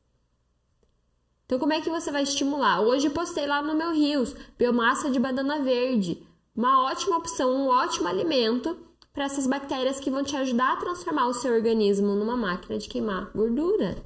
Então, 1.51 1.59
como 1.59 1.73
é 1.73 1.81
que 1.81 1.89
você 1.89 2.09
vai 2.09 2.23
estimular? 2.23 2.79
Hoje 2.79 3.09
postei 3.09 3.45
lá 3.45 3.61
no 3.61 3.75
meu 3.75 3.91
Rios, 3.91 4.33
biomassa 4.57 5.11
de 5.11 5.19
banana 5.19 5.59
verde. 5.59 6.25
Uma 6.55 6.85
ótima 6.85 7.17
opção, 7.17 7.51
um 7.53 7.67
ótimo 7.67 8.07
alimento 8.07 8.77
para 9.11 9.25
essas 9.25 9.45
bactérias 9.47 9.99
que 9.99 10.09
vão 10.09 10.23
te 10.23 10.33
ajudar 10.37 10.71
a 10.71 10.75
transformar 10.77 11.27
o 11.27 11.33
seu 11.33 11.53
organismo 11.53 12.15
numa 12.15 12.37
máquina 12.37 12.79
de 12.79 12.87
queimar 12.87 13.31
gordura. 13.35 13.97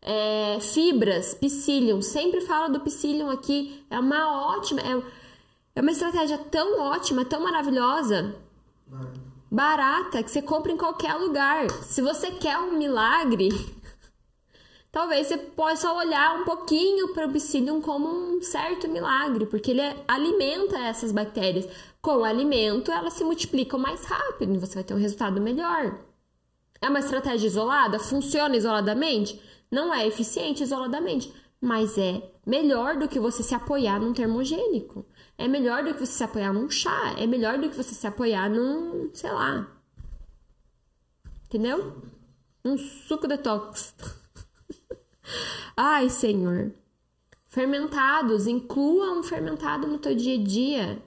É, 0.00 0.60
fibras, 0.60 1.34
psyllium, 1.34 2.00
sempre 2.00 2.40
falo 2.42 2.72
do 2.72 2.78
psyllium 2.82 3.28
aqui, 3.28 3.84
é 3.90 3.98
uma 3.98 4.54
ótima, 4.54 4.80
é, 4.82 5.02
é 5.74 5.80
uma 5.80 5.90
estratégia 5.90 6.38
tão 6.38 6.82
ótima, 6.82 7.24
tão 7.24 7.40
maravilhosa, 7.40 8.32
barata, 9.50 10.22
que 10.22 10.30
você 10.30 10.40
compra 10.40 10.70
em 10.70 10.76
qualquer 10.76 11.14
lugar. 11.14 11.68
Se 11.82 12.00
você 12.00 12.30
quer 12.30 12.58
um 12.58 12.78
milagre, 12.78 13.48
talvez 14.96 15.26
você 15.26 15.36
possa 15.36 15.92
olhar 15.92 16.40
um 16.40 16.44
pouquinho 16.46 17.12
para 17.12 17.26
o 17.26 17.30
psyllium 17.30 17.82
como 17.82 18.08
um 18.08 18.40
certo 18.40 18.88
milagre, 18.88 19.44
porque 19.44 19.72
ele 19.72 19.82
alimenta 20.08 20.78
essas 20.78 21.12
bactérias. 21.12 21.68
Com 22.00 22.16
o 22.16 22.24
alimento, 22.24 22.90
elas 22.90 23.12
se 23.12 23.22
multiplicam 23.22 23.78
mais 23.78 24.02
rápido 24.06 24.54
e 24.54 24.58
você 24.58 24.76
vai 24.76 24.84
ter 24.84 24.94
um 24.94 24.98
resultado 24.98 25.38
melhor. 25.38 25.98
É 26.80 26.88
uma 26.88 27.00
estratégia 27.00 27.46
isolada? 27.46 27.98
Funciona 27.98 28.56
isoladamente? 28.56 29.38
Não 29.70 29.92
é 29.92 30.06
eficiente 30.06 30.62
isoladamente, 30.62 31.30
mas 31.60 31.98
é 31.98 32.32
melhor 32.46 32.96
do 32.96 33.06
que 33.06 33.20
você 33.20 33.42
se 33.42 33.54
apoiar 33.54 34.00
num 34.00 34.14
termogênico. 34.14 35.04
É 35.36 35.46
melhor 35.46 35.84
do 35.84 35.92
que 35.92 36.00
você 36.00 36.12
se 36.12 36.24
apoiar 36.24 36.54
num 36.54 36.70
chá. 36.70 37.14
É 37.18 37.26
melhor 37.26 37.58
do 37.58 37.68
que 37.68 37.76
você 37.76 37.94
se 37.94 38.06
apoiar 38.06 38.48
num, 38.48 39.10
sei 39.12 39.30
lá. 39.30 39.68
Entendeu? 41.44 42.00
Um 42.64 42.78
suco 42.78 43.28
detox. 43.28 43.94
Ai, 45.76 46.08
Senhor. 46.08 46.72
Fermentados, 47.46 48.46
inclua 48.46 49.12
um 49.12 49.22
fermentado 49.22 49.86
no 49.86 49.98
teu 49.98 50.14
dia 50.14 50.34
a 50.34 50.42
dia. 50.42 51.02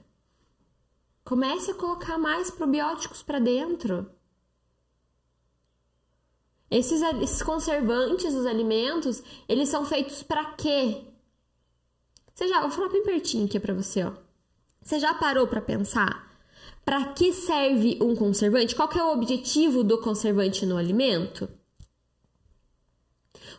Comece 1.24 1.72
a 1.72 1.76
colocar 1.76 2.18
mais 2.18 2.50
probióticos 2.50 3.22
para 3.22 3.40
dentro. 3.40 4.10
Esses, 6.72 7.02
esses 7.22 7.42
conservantes 7.42 8.34
dos 8.34 8.46
alimentos, 8.46 9.24
eles 9.48 9.70
são 9.70 9.86
feitos 9.86 10.22
para 10.22 10.54
quê? 10.54 11.04
Você 12.34 12.48
já, 12.48 12.62
vou 12.62 12.72
falar 12.72 12.90
bem 12.90 13.04
pertinho 13.04 13.46
aqui 13.46 13.60
para 13.60 13.74
você, 13.74 14.04
ó. 14.04 14.14
Você 14.82 15.00
já 15.00 15.14
parou 15.14 15.46
para 15.46 15.62
pensar 15.62 16.30
para 16.86 17.14
que 17.14 17.34
serve 17.34 18.00
um 18.02 18.16
conservante? 18.16 18.76
Qual 18.76 18.90
é 18.92 19.04
o 19.04 19.14
objetivo 19.14 19.84
do 19.84 20.00
conservante 20.00 20.66
no 20.66 20.78
alimento? 20.78 21.50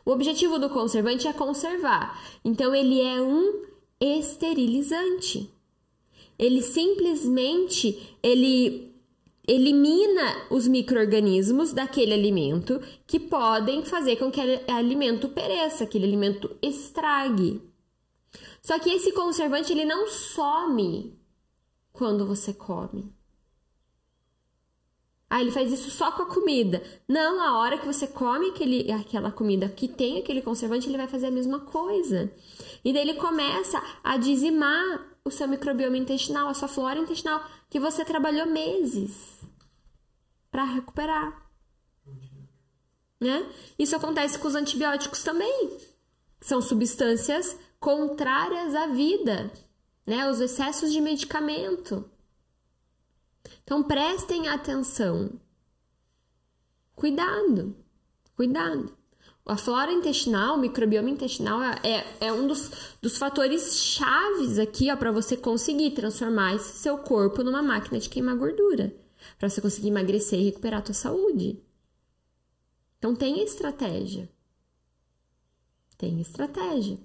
O 0.04 0.10
objetivo 0.10 0.58
do 0.58 0.70
conservante 0.70 1.26
é 1.28 1.32
conservar. 1.32 2.20
Então 2.44 2.74
ele 2.74 3.00
é 3.00 3.20
um 3.20 3.64
esterilizante. 4.00 5.50
Ele 6.38 6.62
simplesmente 6.62 8.16
ele 8.22 8.90
elimina 9.46 10.46
os 10.50 10.68
microorganismos 10.68 11.72
daquele 11.72 12.14
alimento 12.14 12.80
que 13.06 13.18
podem 13.18 13.84
fazer 13.84 14.16
com 14.16 14.30
que 14.30 14.40
aquele 14.40 14.70
alimento 14.70 15.28
pereça, 15.28 15.84
aquele 15.84 16.06
alimento 16.06 16.56
estrague. 16.62 17.60
Só 18.62 18.78
que 18.78 18.90
esse 18.90 19.12
conservante 19.12 19.72
ele 19.72 19.84
não 19.84 20.06
some 20.06 21.18
quando 21.92 22.26
você 22.26 22.52
come. 22.52 23.12
Ah, 25.30 25.40
ele 25.40 25.52
faz 25.52 25.72
isso 25.72 25.92
só 25.92 26.10
com 26.10 26.22
a 26.22 26.26
comida. 26.26 26.82
Não, 27.06 27.40
a 27.40 27.56
hora 27.58 27.78
que 27.78 27.86
você 27.86 28.04
come 28.04 28.48
aquele, 28.48 28.90
aquela 28.90 29.30
comida 29.30 29.68
que 29.68 29.86
tem 29.86 30.18
aquele 30.18 30.42
conservante, 30.42 30.88
ele 30.88 30.96
vai 30.96 31.06
fazer 31.06 31.26
a 31.26 31.30
mesma 31.30 31.60
coisa. 31.60 32.32
E 32.84 32.92
daí 32.92 33.02
ele 33.02 33.14
começa 33.14 33.80
a 34.02 34.16
dizimar 34.16 35.06
o 35.24 35.30
seu 35.30 35.46
microbioma 35.46 35.96
intestinal, 35.96 36.48
a 36.48 36.54
sua 36.54 36.66
flora 36.66 36.98
intestinal, 36.98 37.44
que 37.68 37.78
você 37.78 38.04
trabalhou 38.04 38.46
meses 38.46 39.38
para 40.50 40.64
recuperar. 40.64 41.48
Né? 43.20 43.46
Isso 43.78 43.94
acontece 43.94 44.36
com 44.36 44.48
os 44.48 44.56
antibióticos 44.56 45.22
também. 45.22 45.78
São 46.40 46.60
substâncias 46.60 47.56
contrárias 47.78 48.74
à 48.74 48.88
vida, 48.88 49.52
né? 50.06 50.28
Os 50.28 50.40
excessos 50.40 50.90
de 50.90 51.00
medicamento. 51.00 52.10
Então 53.70 53.84
prestem 53.84 54.48
atenção. 54.48 55.30
Cuidado, 56.96 57.76
cuidado. 58.34 58.92
A 59.46 59.56
flora 59.56 59.92
intestinal, 59.92 60.56
o 60.56 60.60
microbioma 60.60 61.08
intestinal 61.08 61.62
é, 61.62 62.04
é 62.20 62.32
um 62.32 62.48
dos, 62.48 62.96
dos 63.00 63.16
fatores 63.16 63.76
chaves 63.76 64.58
aqui 64.58 64.88
para 64.96 65.12
você 65.12 65.36
conseguir 65.36 65.92
transformar 65.92 66.56
esse 66.56 66.78
seu 66.78 66.98
corpo 66.98 67.44
numa 67.44 67.62
máquina 67.62 68.00
de 68.00 68.08
queimar 68.08 68.36
gordura. 68.36 68.92
Para 69.38 69.48
você 69.48 69.60
conseguir 69.60 69.86
emagrecer 69.86 70.40
e 70.40 70.46
recuperar 70.46 70.80
a 70.80 70.82
tua 70.82 70.94
saúde. 70.94 71.62
Então 72.98 73.14
tem 73.14 73.40
estratégia. 73.40 74.28
Tem 75.96 76.20
estratégia. 76.20 76.98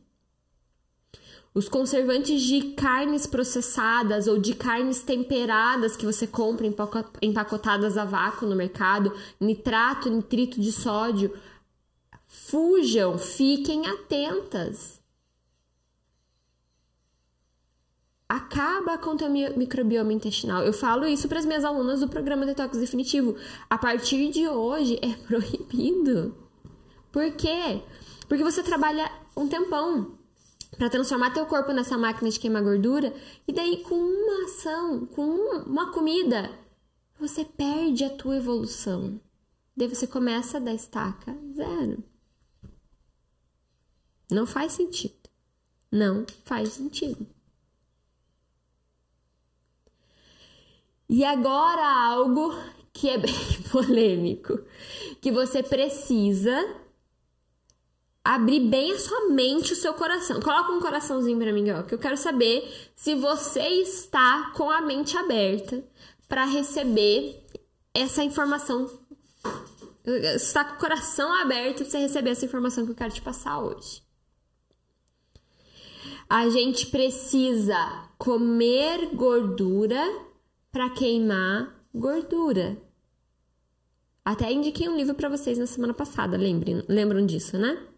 Os 1.55 1.69
conservantes 1.69 2.41
de 2.41 2.73
carnes 2.73 3.25
processadas 3.25 4.27
ou 4.27 4.37
de 4.37 4.53
carnes 4.53 5.01
temperadas 5.01 5.95
que 5.95 6.05
você 6.05 6.27
compra 6.27 6.67
empacotadas 7.21 7.97
a 7.97 8.03
vácuo 8.03 8.45
no 8.45 8.57
mercado, 8.57 9.13
nitrato, 9.39 10.09
nitrito 10.09 10.59
de 10.59 10.69
sódio, 10.73 11.33
fujam, 12.27 13.17
fiquem 13.17 13.87
atentas. 13.87 15.01
Acaba 18.27 18.97
com 18.97 19.11
o 19.11 19.15
teu 19.15 19.29
microbioma 19.29 20.11
intestinal. 20.11 20.61
Eu 20.61 20.73
falo 20.73 21.07
isso 21.07 21.29
para 21.29 21.39
as 21.39 21.45
minhas 21.45 21.63
alunas 21.63 22.01
do 22.01 22.09
programa 22.09 22.45
Detox 22.45 22.77
Definitivo. 22.77 23.37
A 23.69 23.77
partir 23.77 24.29
de 24.29 24.45
hoje 24.45 24.99
é 25.01 25.13
proibido. 25.25 26.35
Por 27.13 27.31
quê? 27.31 27.81
Porque 28.27 28.43
você 28.43 28.61
trabalha 28.61 29.09
um 29.37 29.47
tempão 29.47 30.14
para 30.77 30.89
transformar 30.89 31.33
teu 31.33 31.45
corpo 31.45 31.71
nessa 31.71 31.97
máquina 31.97 32.29
de 32.29 32.39
queimar 32.39 32.63
gordura 32.63 33.13
e 33.47 33.53
daí 33.53 33.83
com 33.83 33.95
uma 33.95 34.45
ação, 34.45 35.05
com 35.05 35.23
uma 35.65 35.91
comida, 35.91 36.51
você 37.19 37.45
perde 37.45 38.03
a 38.03 38.09
tua 38.09 38.37
evolução. 38.37 39.19
Daí 39.75 39.87
você 39.87 40.07
começa 40.07 40.59
da 40.59 40.73
estaca 40.73 41.35
zero. 41.55 42.03
Não 44.29 44.45
faz 44.45 44.73
sentido. 44.73 45.29
Não 45.91 46.25
faz 46.43 46.69
sentido. 46.69 47.27
E 51.07 51.23
agora 51.23 51.85
algo 52.09 52.53
que 52.91 53.09
é 53.09 53.17
bem 53.17 53.33
polêmico, 53.71 54.59
que 55.21 55.31
você 55.31 55.61
precisa 55.61 56.84
abrir 58.25 58.61
bem 58.61 58.91
a 58.91 58.97
sua 58.97 59.29
mente, 59.29 59.73
o 59.73 59.75
seu 59.75 59.93
coração. 59.93 60.41
Coloca 60.41 60.71
um 60.71 60.79
coraçãozinho 60.79 61.37
para 61.37 61.53
mim, 61.53 61.69
ó, 61.69 61.83
que 61.83 61.93
eu 61.93 61.99
quero 61.99 62.17
saber 62.17 62.67
se 62.95 63.13
você 63.13 63.61
está 63.61 64.51
com 64.55 64.67
a 64.71 64.81
mente 64.81 65.15
aberta 65.15 65.83
para 66.27 66.43
receber 66.43 67.45
essa 67.93 68.23
informação. 68.23 68.89
Está 70.03 70.65
com 70.65 70.73
o 70.73 70.79
coração 70.79 71.31
aberto 71.39 71.77
para 71.77 71.85
você 71.85 71.99
receber 71.99 72.31
essa 72.31 72.45
informação 72.45 72.83
que 72.83 72.91
eu 72.91 72.95
quero 72.95 73.13
te 73.13 73.21
passar 73.21 73.59
hoje. 73.59 74.03
A 76.27 76.49
gente 76.49 76.87
precisa 76.87 78.09
comer 78.17 79.13
gordura 79.13 80.03
para 80.71 80.89
queimar 80.89 81.79
gordura. 81.93 82.75
Até 84.23 84.51
indiquei 84.51 84.89
um 84.89 84.97
livro 84.97 85.13
para 85.13 85.29
vocês 85.29 85.59
na 85.59 85.67
semana 85.67 85.93
passada, 85.93 86.35
lembrem, 86.35 86.83
lembram 86.87 87.23
disso, 87.23 87.59
né? 87.59 87.94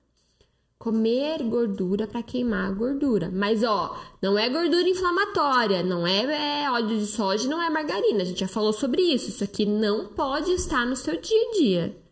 Comer 0.80 1.42
gordura 1.44 2.08
para 2.08 2.22
queimar 2.22 2.74
gordura. 2.76 3.32
Mas 3.34 3.64
ó, 3.64 4.00
não 4.22 4.38
é 4.38 4.48
gordura 4.48 4.88
inflamatória, 4.88 5.82
não 5.82 6.06
é, 6.06 6.64
é 6.64 6.72
óleo 6.72 7.00
de 7.00 7.08
soja, 7.08 7.50
não 7.50 7.62
é 7.62 7.70
margarina. 7.70 8.22
A 8.22 8.26
gente 8.26 8.42
já 8.42 8.48
falou 8.48 8.72
sobre 8.72 9.02
isso. 9.02 9.30
Isso 9.30 9.44
aqui 9.44 9.66
não 9.66 10.08
pode 10.08 10.52
estar 10.52 10.86
no 10.86 10.96
seu 10.96 11.20
dia 11.20 11.42
a 11.42 11.52
dia. 11.54 12.04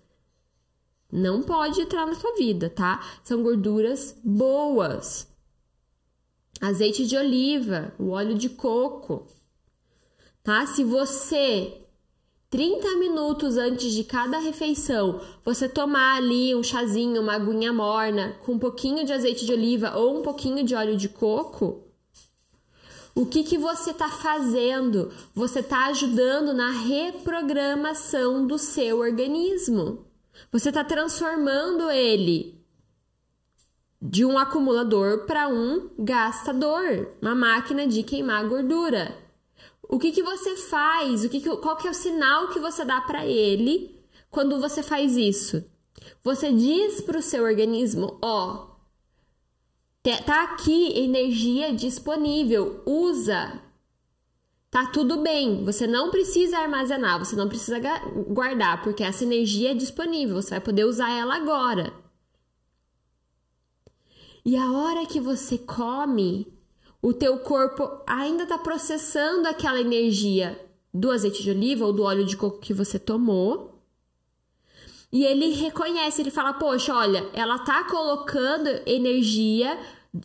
Não 1.12 1.44
pode 1.44 1.80
entrar 1.80 2.06
na 2.06 2.16
sua 2.16 2.36
vida, 2.36 2.70
tá? 2.70 3.02
São 3.24 3.44
gorduras 3.44 4.20
boas. 4.24 5.28
Azeite 6.60 7.06
de 7.06 7.16
oliva, 7.16 7.94
o 8.00 8.10
óleo 8.10 8.36
de 8.36 8.50
coco. 8.50 9.28
Tá? 10.44 10.66
Se 10.66 10.84
você 10.84 11.85
30 12.56 12.96
minutos 13.00 13.58
antes 13.58 13.92
de 13.92 14.06
cada 14.06 14.40
refeição, 14.40 15.20
você 15.44 15.68
tomar 15.68 16.16
ali 16.16 16.56
um 16.56 16.64
chazinho, 16.64 17.22
uma 17.22 17.34
aguinha 17.34 17.74
morna, 17.74 18.40
com 18.46 18.54
um 18.54 18.58
pouquinho 18.58 19.06
de 19.06 19.12
azeite 19.12 19.46
de 19.46 19.52
oliva 19.52 19.98
ou 19.98 20.18
um 20.18 20.22
pouquinho 20.22 20.64
de 20.64 20.74
óleo 20.74 20.96
de 20.96 21.10
coco, 21.10 21.84
o 23.14 23.26
que, 23.26 23.44
que 23.44 23.58
você 23.58 23.92
está 23.92 24.08
fazendo? 24.08 25.12
Você 25.34 25.60
está 25.60 25.88
ajudando 25.88 26.54
na 26.54 26.72
reprogramação 26.72 28.48
do 28.48 28.58
seu 28.58 29.00
organismo. 29.00 30.06
Você 30.50 30.70
está 30.70 30.82
transformando 30.82 31.92
ele 31.92 32.58
de 34.02 34.24
um 34.24 34.40
acumulador 34.40 35.26
para 35.26 35.50
um 35.50 35.90
gastador, 36.00 37.10
uma 37.22 37.36
máquina 37.36 37.86
de 37.86 38.02
queimar 38.02 38.48
gordura. 38.48 39.26
O 39.88 40.00
que, 40.00 40.12
que 40.12 40.24
você 40.24 40.56
faz? 40.56 41.24
O 41.24 41.30
que, 41.30 41.40
que 41.40 41.50
qual 41.58 41.78
que 41.78 41.88
é 41.88 41.92
o 41.92 41.94
sinal 41.94 42.50
que 42.50 42.60
você 42.60 42.84
dá 42.84 43.02
para 43.02 43.26
ele 43.26 44.04
quando 44.32 44.60
você 44.60 44.82
faz 44.82 45.16
isso? 45.16 45.64
Você 46.24 46.52
diz 46.52 47.02
para 47.02 47.20
o 47.20 47.22
seu 47.22 47.44
organismo, 47.44 48.20
ó, 48.22 48.76
tá 50.26 50.44
aqui 50.44 50.98
energia 51.00 51.74
disponível, 51.74 52.84
usa. 52.86 53.62
Tá 54.70 54.88
tudo 54.88 55.22
bem, 55.22 55.64
você 55.64 55.88
não 55.88 56.12
precisa 56.12 56.58
armazenar, 56.58 57.18
você 57.18 57.36
não 57.36 57.48
precisa 57.48 57.80
guardar, 58.28 58.84
porque 58.84 59.04
essa 59.04 59.24
energia 59.24 59.72
é 59.72 59.74
disponível, 59.74 60.36
você 60.36 60.50
vai 60.50 60.60
poder 60.60 60.84
usar 60.84 61.12
ela 61.12 61.36
agora. 61.36 61.94
E 64.44 64.58
a 64.58 64.72
hora 64.72 65.06
que 65.06 65.20
você 65.20 65.58
come, 65.58 66.55
o 67.06 67.14
teu 67.14 67.38
corpo 67.38 67.88
ainda 68.08 68.44
está 68.44 68.58
processando 68.58 69.48
aquela 69.48 69.80
energia 69.80 70.60
do 70.92 71.12
azeite 71.12 71.44
de 71.44 71.52
oliva 71.52 71.86
ou 71.86 71.94
do 71.94 72.02
óleo 72.02 72.26
de 72.26 72.36
coco 72.36 72.58
que 72.58 72.74
você 72.74 72.98
tomou. 72.98 73.80
E 75.12 75.24
ele 75.24 75.54
reconhece, 75.54 76.24
ele 76.24 76.32
fala: 76.32 76.54
Poxa, 76.54 76.96
olha, 76.96 77.30
ela 77.32 77.60
tá 77.60 77.84
colocando 77.84 78.68
energia 78.88 79.80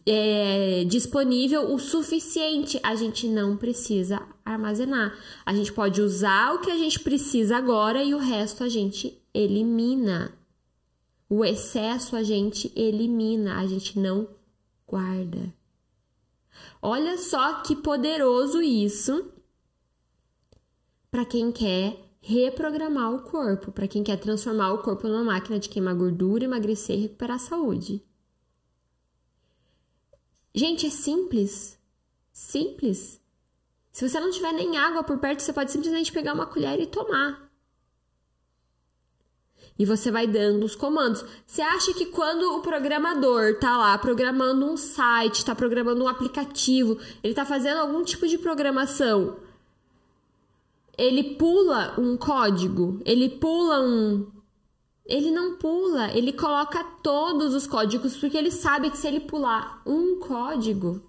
é, 0.06 0.84
disponível 0.86 1.70
o 1.70 1.78
suficiente. 1.78 2.80
A 2.82 2.94
gente 2.94 3.28
não 3.28 3.58
precisa 3.58 4.26
armazenar. 4.42 5.14
A 5.44 5.52
gente 5.52 5.74
pode 5.74 6.00
usar 6.00 6.54
o 6.54 6.60
que 6.60 6.70
a 6.70 6.78
gente 6.78 6.98
precisa 7.00 7.58
agora 7.58 8.02
e 8.02 8.14
o 8.14 8.18
resto 8.18 8.64
a 8.64 8.70
gente 8.70 9.20
elimina. 9.34 10.32
O 11.28 11.44
excesso 11.44 12.16
a 12.16 12.22
gente 12.22 12.72
elimina, 12.74 13.58
a 13.58 13.66
gente 13.66 13.98
não 13.98 14.26
guarda. 14.86 15.59
Olha 16.82 17.18
só 17.18 17.62
que 17.62 17.76
poderoso 17.76 18.62
isso 18.62 19.32
para 21.10 21.24
quem 21.24 21.50
quer 21.50 21.98
reprogramar 22.20 23.14
o 23.14 23.22
corpo, 23.22 23.72
para 23.72 23.88
quem 23.88 24.02
quer 24.04 24.16
transformar 24.18 24.72
o 24.72 24.82
corpo 24.82 25.08
numa 25.08 25.24
máquina 25.24 25.58
de 25.58 25.68
queimar 25.68 25.94
gordura, 25.94 26.44
emagrecer 26.44 26.96
e 26.96 27.02
recuperar 27.02 27.36
a 27.36 27.40
saúde. 27.40 28.04
Gente, 30.54 30.86
é 30.86 30.90
simples. 30.90 31.78
Simples. 32.32 33.20
Se 33.90 34.08
você 34.08 34.20
não 34.20 34.30
tiver 34.30 34.52
nem 34.52 34.76
água 34.76 35.02
por 35.02 35.18
perto, 35.18 35.40
você 35.40 35.52
pode 35.52 35.72
simplesmente 35.72 36.12
pegar 36.12 36.34
uma 36.34 36.46
colher 36.46 36.80
e 36.80 36.86
tomar. 36.86 37.49
E 39.80 39.86
você 39.86 40.10
vai 40.10 40.26
dando 40.26 40.62
os 40.66 40.76
comandos. 40.76 41.24
Você 41.46 41.62
acha 41.62 41.94
que 41.94 42.04
quando 42.04 42.54
o 42.54 42.60
programador 42.60 43.58
tá 43.58 43.78
lá 43.78 43.96
programando 43.96 44.66
um 44.66 44.76
site, 44.76 45.42
tá 45.42 45.54
programando 45.54 46.04
um 46.04 46.06
aplicativo, 46.06 46.98
ele 47.22 47.32
tá 47.32 47.46
fazendo 47.46 47.78
algum 47.78 48.04
tipo 48.04 48.28
de 48.28 48.36
programação, 48.36 49.38
ele 50.98 51.34
pula 51.36 51.98
um 51.98 52.14
código, 52.14 53.00
ele 53.06 53.30
pula 53.30 53.80
um 53.80 54.30
ele 55.06 55.30
não 55.30 55.56
pula, 55.56 56.14
ele 56.14 56.34
coloca 56.34 56.84
todos 57.02 57.54
os 57.54 57.66
códigos 57.66 58.18
porque 58.18 58.36
ele 58.36 58.50
sabe 58.50 58.90
que 58.90 58.98
se 58.98 59.08
ele 59.08 59.20
pular 59.20 59.80
um 59.86 60.20
código, 60.20 61.02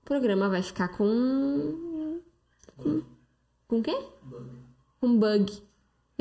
o 0.00 0.04
programa 0.06 0.48
vai 0.48 0.62
ficar 0.62 0.88
com 0.88 2.18
com, 2.78 3.02
com 3.68 3.78
o 3.78 3.82
quê? 3.82 4.06
Bug. 4.22 4.50
Um 5.02 5.18
bug. 5.18 5.71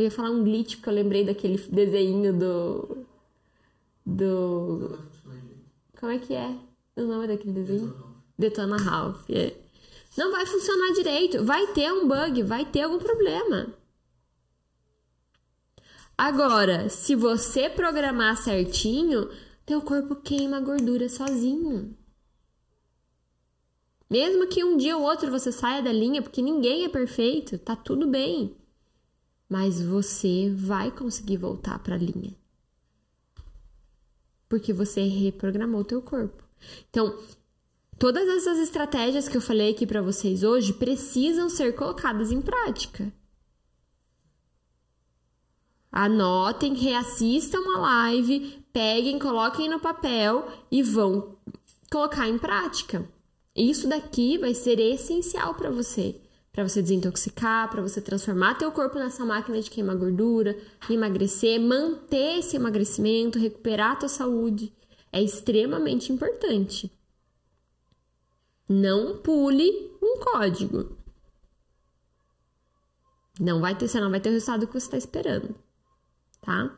Eu 0.02 0.06
ia 0.06 0.12
falar 0.12 0.32
um 0.32 0.44
glitch, 0.44 0.78
porque 0.78 0.90
eu 0.90 0.94
lembrei 0.94 1.24
daquele 1.24 1.60
desenho 1.70 2.34
do. 2.34 3.06
Do. 4.04 4.98
Como 6.00 6.12
é 6.12 6.18
que 6.18 6.34
é 6.34 6.58
o 6.96 7.04
nome 7.04 7.28
daquele 7.28 7.54
desenho? 7.54 7.96
Detona 8.36 8.78
Ralph. 8.78 9.30
É. 9.30 9.56
Não 10.18 10.32
vai 10.32 10.44
funcionar 10.48 10.94
direito. 10.94 11.44
Vai 11.46 11.68
ter 11.68 11.94
um 11.94 12.08
bug, 12.08 12.42
vai 12.42 12.66
ter 12.66 12.82
algum 12.82 12.98
problema. 12.98 13.72
Agora, 16.18 16.90
se 16.90 17.14
você 17.14 17.70
programar 17.70 18.38
certinho, 18.38 19.30
teu 19.68 19.84
corpo 19.84 20.16
queima 20.16 20.60
gordura 20.60 21.08
sozinho. 21.10 21.96
Mesmo 24.10 24.48
que 24.48 24.64
um 24.64 24.78
dia 24.78 24.98
ou 24.98 25.04
outro 25.04 25.30
você 25.30 25.52
saia 25.52 25.84
da 25.84 25.94
linha, 25.94 26.24
porque 26.24 26.42
ninguém 26.42 26.86
é 26.86 26.90
perfeito, 26.90 27.60
tá 27.60 27.76
tudo 27.76 28.08
bem 28.08 28.60
mas 29.52 29.82
você 29.82 30.50
vai 30.56 30.90
conseguir 30.90 31.36
voltar 31.36 31.78
para 31.80 31.96
a 31.96 31.98
linha. 31.98 32.34
Porque 34.48 34.72
você 34.72 35.02
reprogramou 35.02 35.82
o 35.82 35.84
teu 35.84 36.02
corpo. 36.02 36.42
Então, 36.90 37.20
todas 38.00 38.30
essas 38.30 38.60
estratégias 38.60 39.28
que 39.28 39.36
eu 39.36 39.42
falei 39.42 39.72
aqui 39.72 39.86
para 39.86 40.02
vocês 40.02 40.42
hoje 40.42 40.72
precisam 40.72 41.50
ser 41.50 41.76
colocadas 41.76 42.32
em 42.32 42.42
prática. 42.42 43.12
Anotem, 45.92 46.74
reassistam 46.74 47.62
a 47.76 47.80
live, 47.80 48.64
peguem, 48.72 49.20
coloquem 49.20 49.70
no 49.70 49.82
papel 49.82 50.48
e 50.72 50.82
vão 50.82 51.36
colocar 51.92 52.26
em 52.26 52.38
prática. 52.38 53.06
Isso 53.54 53.90
daqui 53.90 54.38
vai 54.38 54.54
ser 54.54 54.80
essencial 54.80 55.56
para 55.56 55.70
você 55.70 56.21
para 56.52 56.68
você 56.68 56.82
desintoxicar, 56.82 57.70
para 57.70 57.82
você 57.82 58.02
transformar 58.02 58.56
teu 58.56 58.72
corpo 58.72 59.00
nessa 59.00 59.26
máquina 59.26 59.62
de 59.62 59.70
queimar 59.70 59.96
gordura, 59.96 60.58
emagrecer, 60.90 61.60
manter 61.60 62.40
esse 62.40 62.56
emagrecimento, 62.56 63.40
recuperar 63.40 63.92
a 63.92 63.96
tua 63.96 64.10
saúde. 64.10 64.74
É 65.12 65.22
extremamente 65.22 66.12
importante. 66.12 66.92
Não 68.68 69.18
pule 69.18 69.92
um 70.02 70.20
código. 70.20 70.98
Não 73.40 73.62
vai 73.62 73.76
ter, 73.76 73.88
você 73.88 74.00
não 74.00 74.12
vai 74.12 74.20
ter 74.20 74.30
o 74.30 74.34
resultado 74.34 74.68
que 74.68 74.74
você 74.74 74.86
está 74.86 74.98
esperando, 74.98 75.56
tá? 76.42 76.78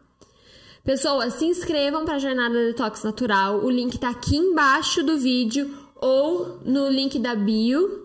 Pessoas, 0.84 1.34
se 1.36 1.46
inscrevam 1.46 2.06
para 2.06 2.16
a 2.16 2.20
Jornada 2.20 2.54
Detox 2.54 3.04
Natural. 3.04 3.64
O 3.64 3.70
link 3.70 3.96
está 3.96 4.10
aqui 4.10 4.36
embaixo 4.36 5.04
do 5.04 5.18
vídeo 5.18 5.78
ou 5.96 6.60
no 6.64 6.90
link 6.90 7.18
da 7.20 7.36
bio 7.36 8.03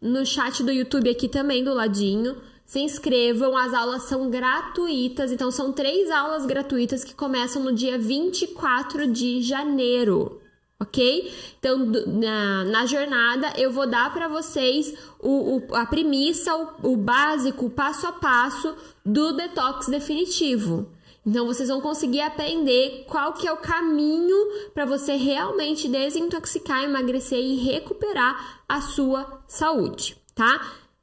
no 0.00 0.24
chat 0.24 0.62
do 0.62 0.72
YouTube 0.72 1.10
aqui 1.10 1.28
também 1.28 1.62
do 1.62 1.74
ladinho. 1.74 2.36
Se 2.64 2.78
inscrevam, 2.78 3.56
as 3.56 3.74
aulas 3.74 4.04
são 4.04 4.30
gratuitas, 4.30 5.32
então 5.32 5.50
são 5.50 5.72
três 5.72 6.08
aulas 6.08 6.46
gratuitas 6.46 7.02
que 7.02 7.14
começam 7.14 7.62
no 7.64 7.72
dia 7.72 7.98
24 7.98 9.10
de 9.10 9.42
janeiro, 9.42 10.40
ok? 10.78 11.32
Então, 11.58 11.78
na, 11.78 12.64
na 12.64 12.86
jornada, 12.86 13.52
eu 13.56 13.72
vou 13.72 13.88
dar 13.88 14.14
para 14.14 14.28
vocês 14.28 14.94
o, 15.18 15.56
o, 15.56 15.74
a 15.74 15.84
premissa, 15.84 16.54
o, 16.54 16.92
o 16.92 16.96
básico, 16.96 17.66
o 17.66 17.70
passo 17.70 18.06
a 18.06 18.12
passo 18.12 18.72
do 19.04 19.32
detox 19.32 19.88
definitivo. 19.88 20.88
Então 21.26 21.46
vocês 21.46 21.68
vão 21.68 21.80
conseguir 21.80 22.20
aprender 22.20 23.04
qual 23.06 23.34
que 23.34 23.46
é 23.46 23.52
o 23.52 23.58
caminho 23.58 24.36
para 24.72 24.86
você 24.86 25.16
realmente 25.16 25.88
desintoxicar, 25.88 26.82
emagrecer 26.82 27.38
e 27.38 27.56
recuperar 27.56 28.62
a 28.68 28.80
sua 28.80 29.42
saúde, 29.46 30.16
tá? 30.34 30.60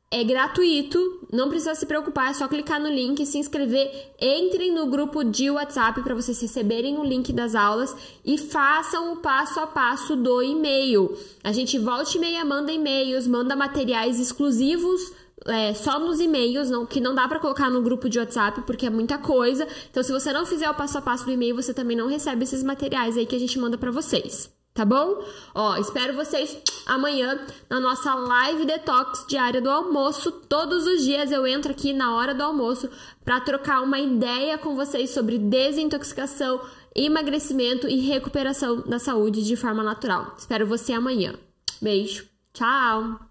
É 0.09 0.23
gratuito, 0.23 1.27
não 1.33 1.49
precisa 1.49 1.75
se 1.75 1.85
preocupar, 1.85 2.31
é 2.31 2.33
só 2.33 2.47
clicar 2.47 2.79
no 2.79 2.87
link, 2.87 3.25
se 3.25 3.37
inscrever, 3.37 4.13
entrem 4.19 4.73
no 4.73 4.85
grupo 4.87 5.21
de 5.21 5.51
WhatsApp 5.51 6.01
para 6.01 6.15
vocês 6.15 6.41
receberem 6.41 6.97
o 6.97 7.03
link 7.03 7.33
das 7.33 7.53
aulas 7.53 7.93
e 8.23 8.37
façam 8.37 9.11
o 9.11 9.17
passo 9.17 9.59
a 9.59 9.67
passo 9.67 10.15
do 10.15 10.41
e-mail. 10.41 11.13
A 11.43 11.51
gente 11.51 11.77
volta 11.77 12.15
e 12.15 12.21
meia 12.21 12.45
manda 12.45 12.71
e-mails, 12.71 13.27
manda 13.27 13.53
materiais 13.53 14.17
exclusivos 14.17 15.11
é, 15.45 15.73
só 15.73 15.99
nos 15.99 16.19
e-mails, 16.19 16.69
não, 16.69 16.85
que 16.85 16.99
não 16.99 17.13
dá 17.13 17.27
para 17.27 17.39
colocar 17.39 17.69
no 17.69 17.81
grupo 17.81 18.09
de 18.09 18.19
WhatsApp 18.19 18.61
porque 18.61 18.85
é 18.85 18.89
muita 18.89 19.17
coisa. 19.17 19.67
Então, 19.89 20.01
se 20.01 20.11
você 20.11 20.33
não 20.33 20.45
fizer 20.45 20.69
o 20.69 20.73
passo 20.73 20.97
a 20.97 21.01
passo 21.01 21.25
do 21.25 21.31
e-mail, 21.31 21.55
você 21.55 21.73
também 21.73 21.95
não 21.95 22.07
recebe 22.07 22.43
esses 22.43 22.63
materiais 22.63 23.17
aí 23.17 23.25
que 23.25 23.35
a 23.35 23.39
gente 23.39 23.59
manda 23.59 23.77
para 23.77 23.91
vocês 23.91 24.55
tá 24.77 24.85
bom? 24.85 25.25
Ó, 25.55 25.75
espero 25.77 26.15
vocês 26.15 26.55
amanhã 26.85 27.39
na 27.67 27.79
nossa 27.79 28.13
live 28.13 28.63
detox 28.63 29.25
diária 29.27 29.59
do 29.59 29.71
almoço. 29.71 30.31
Todos 30.31 30.85
os 30.85 31.03
dias 31.03 31.31
eu 31.31 31.47
entro 31.47 31.71
aqui 31.71 31.91
na 31.91 32.15
hora 32.15 32.35
do 32.35 32.43
almoço 32.43 32.87
para 33.25 33.41
trocar 33.41 33.81
uma 33.81 33.99
ideia 33.99 34.55
com 34.55 34.75
vocês 34.75 35.09
sobre 35.09 35.39
desintoxicação, 35.39 36.61
emagrecimento 36.95 37.87
e 37.87 37.97
recuperação 38.01 38.81
da 38.81 38.99
saúde 38.99 39.43
de 39.43 39.55
forma 39.55 39.81
natural. 39.81 40.35
Espero 40.37 40.67
você 40.67 40.93
amanhã. 40.93 41.33
Beijo. 41.81 42.27
Tchau. 42.53 43.26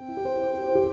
thank 0.00 0.10
you 0.10 0.87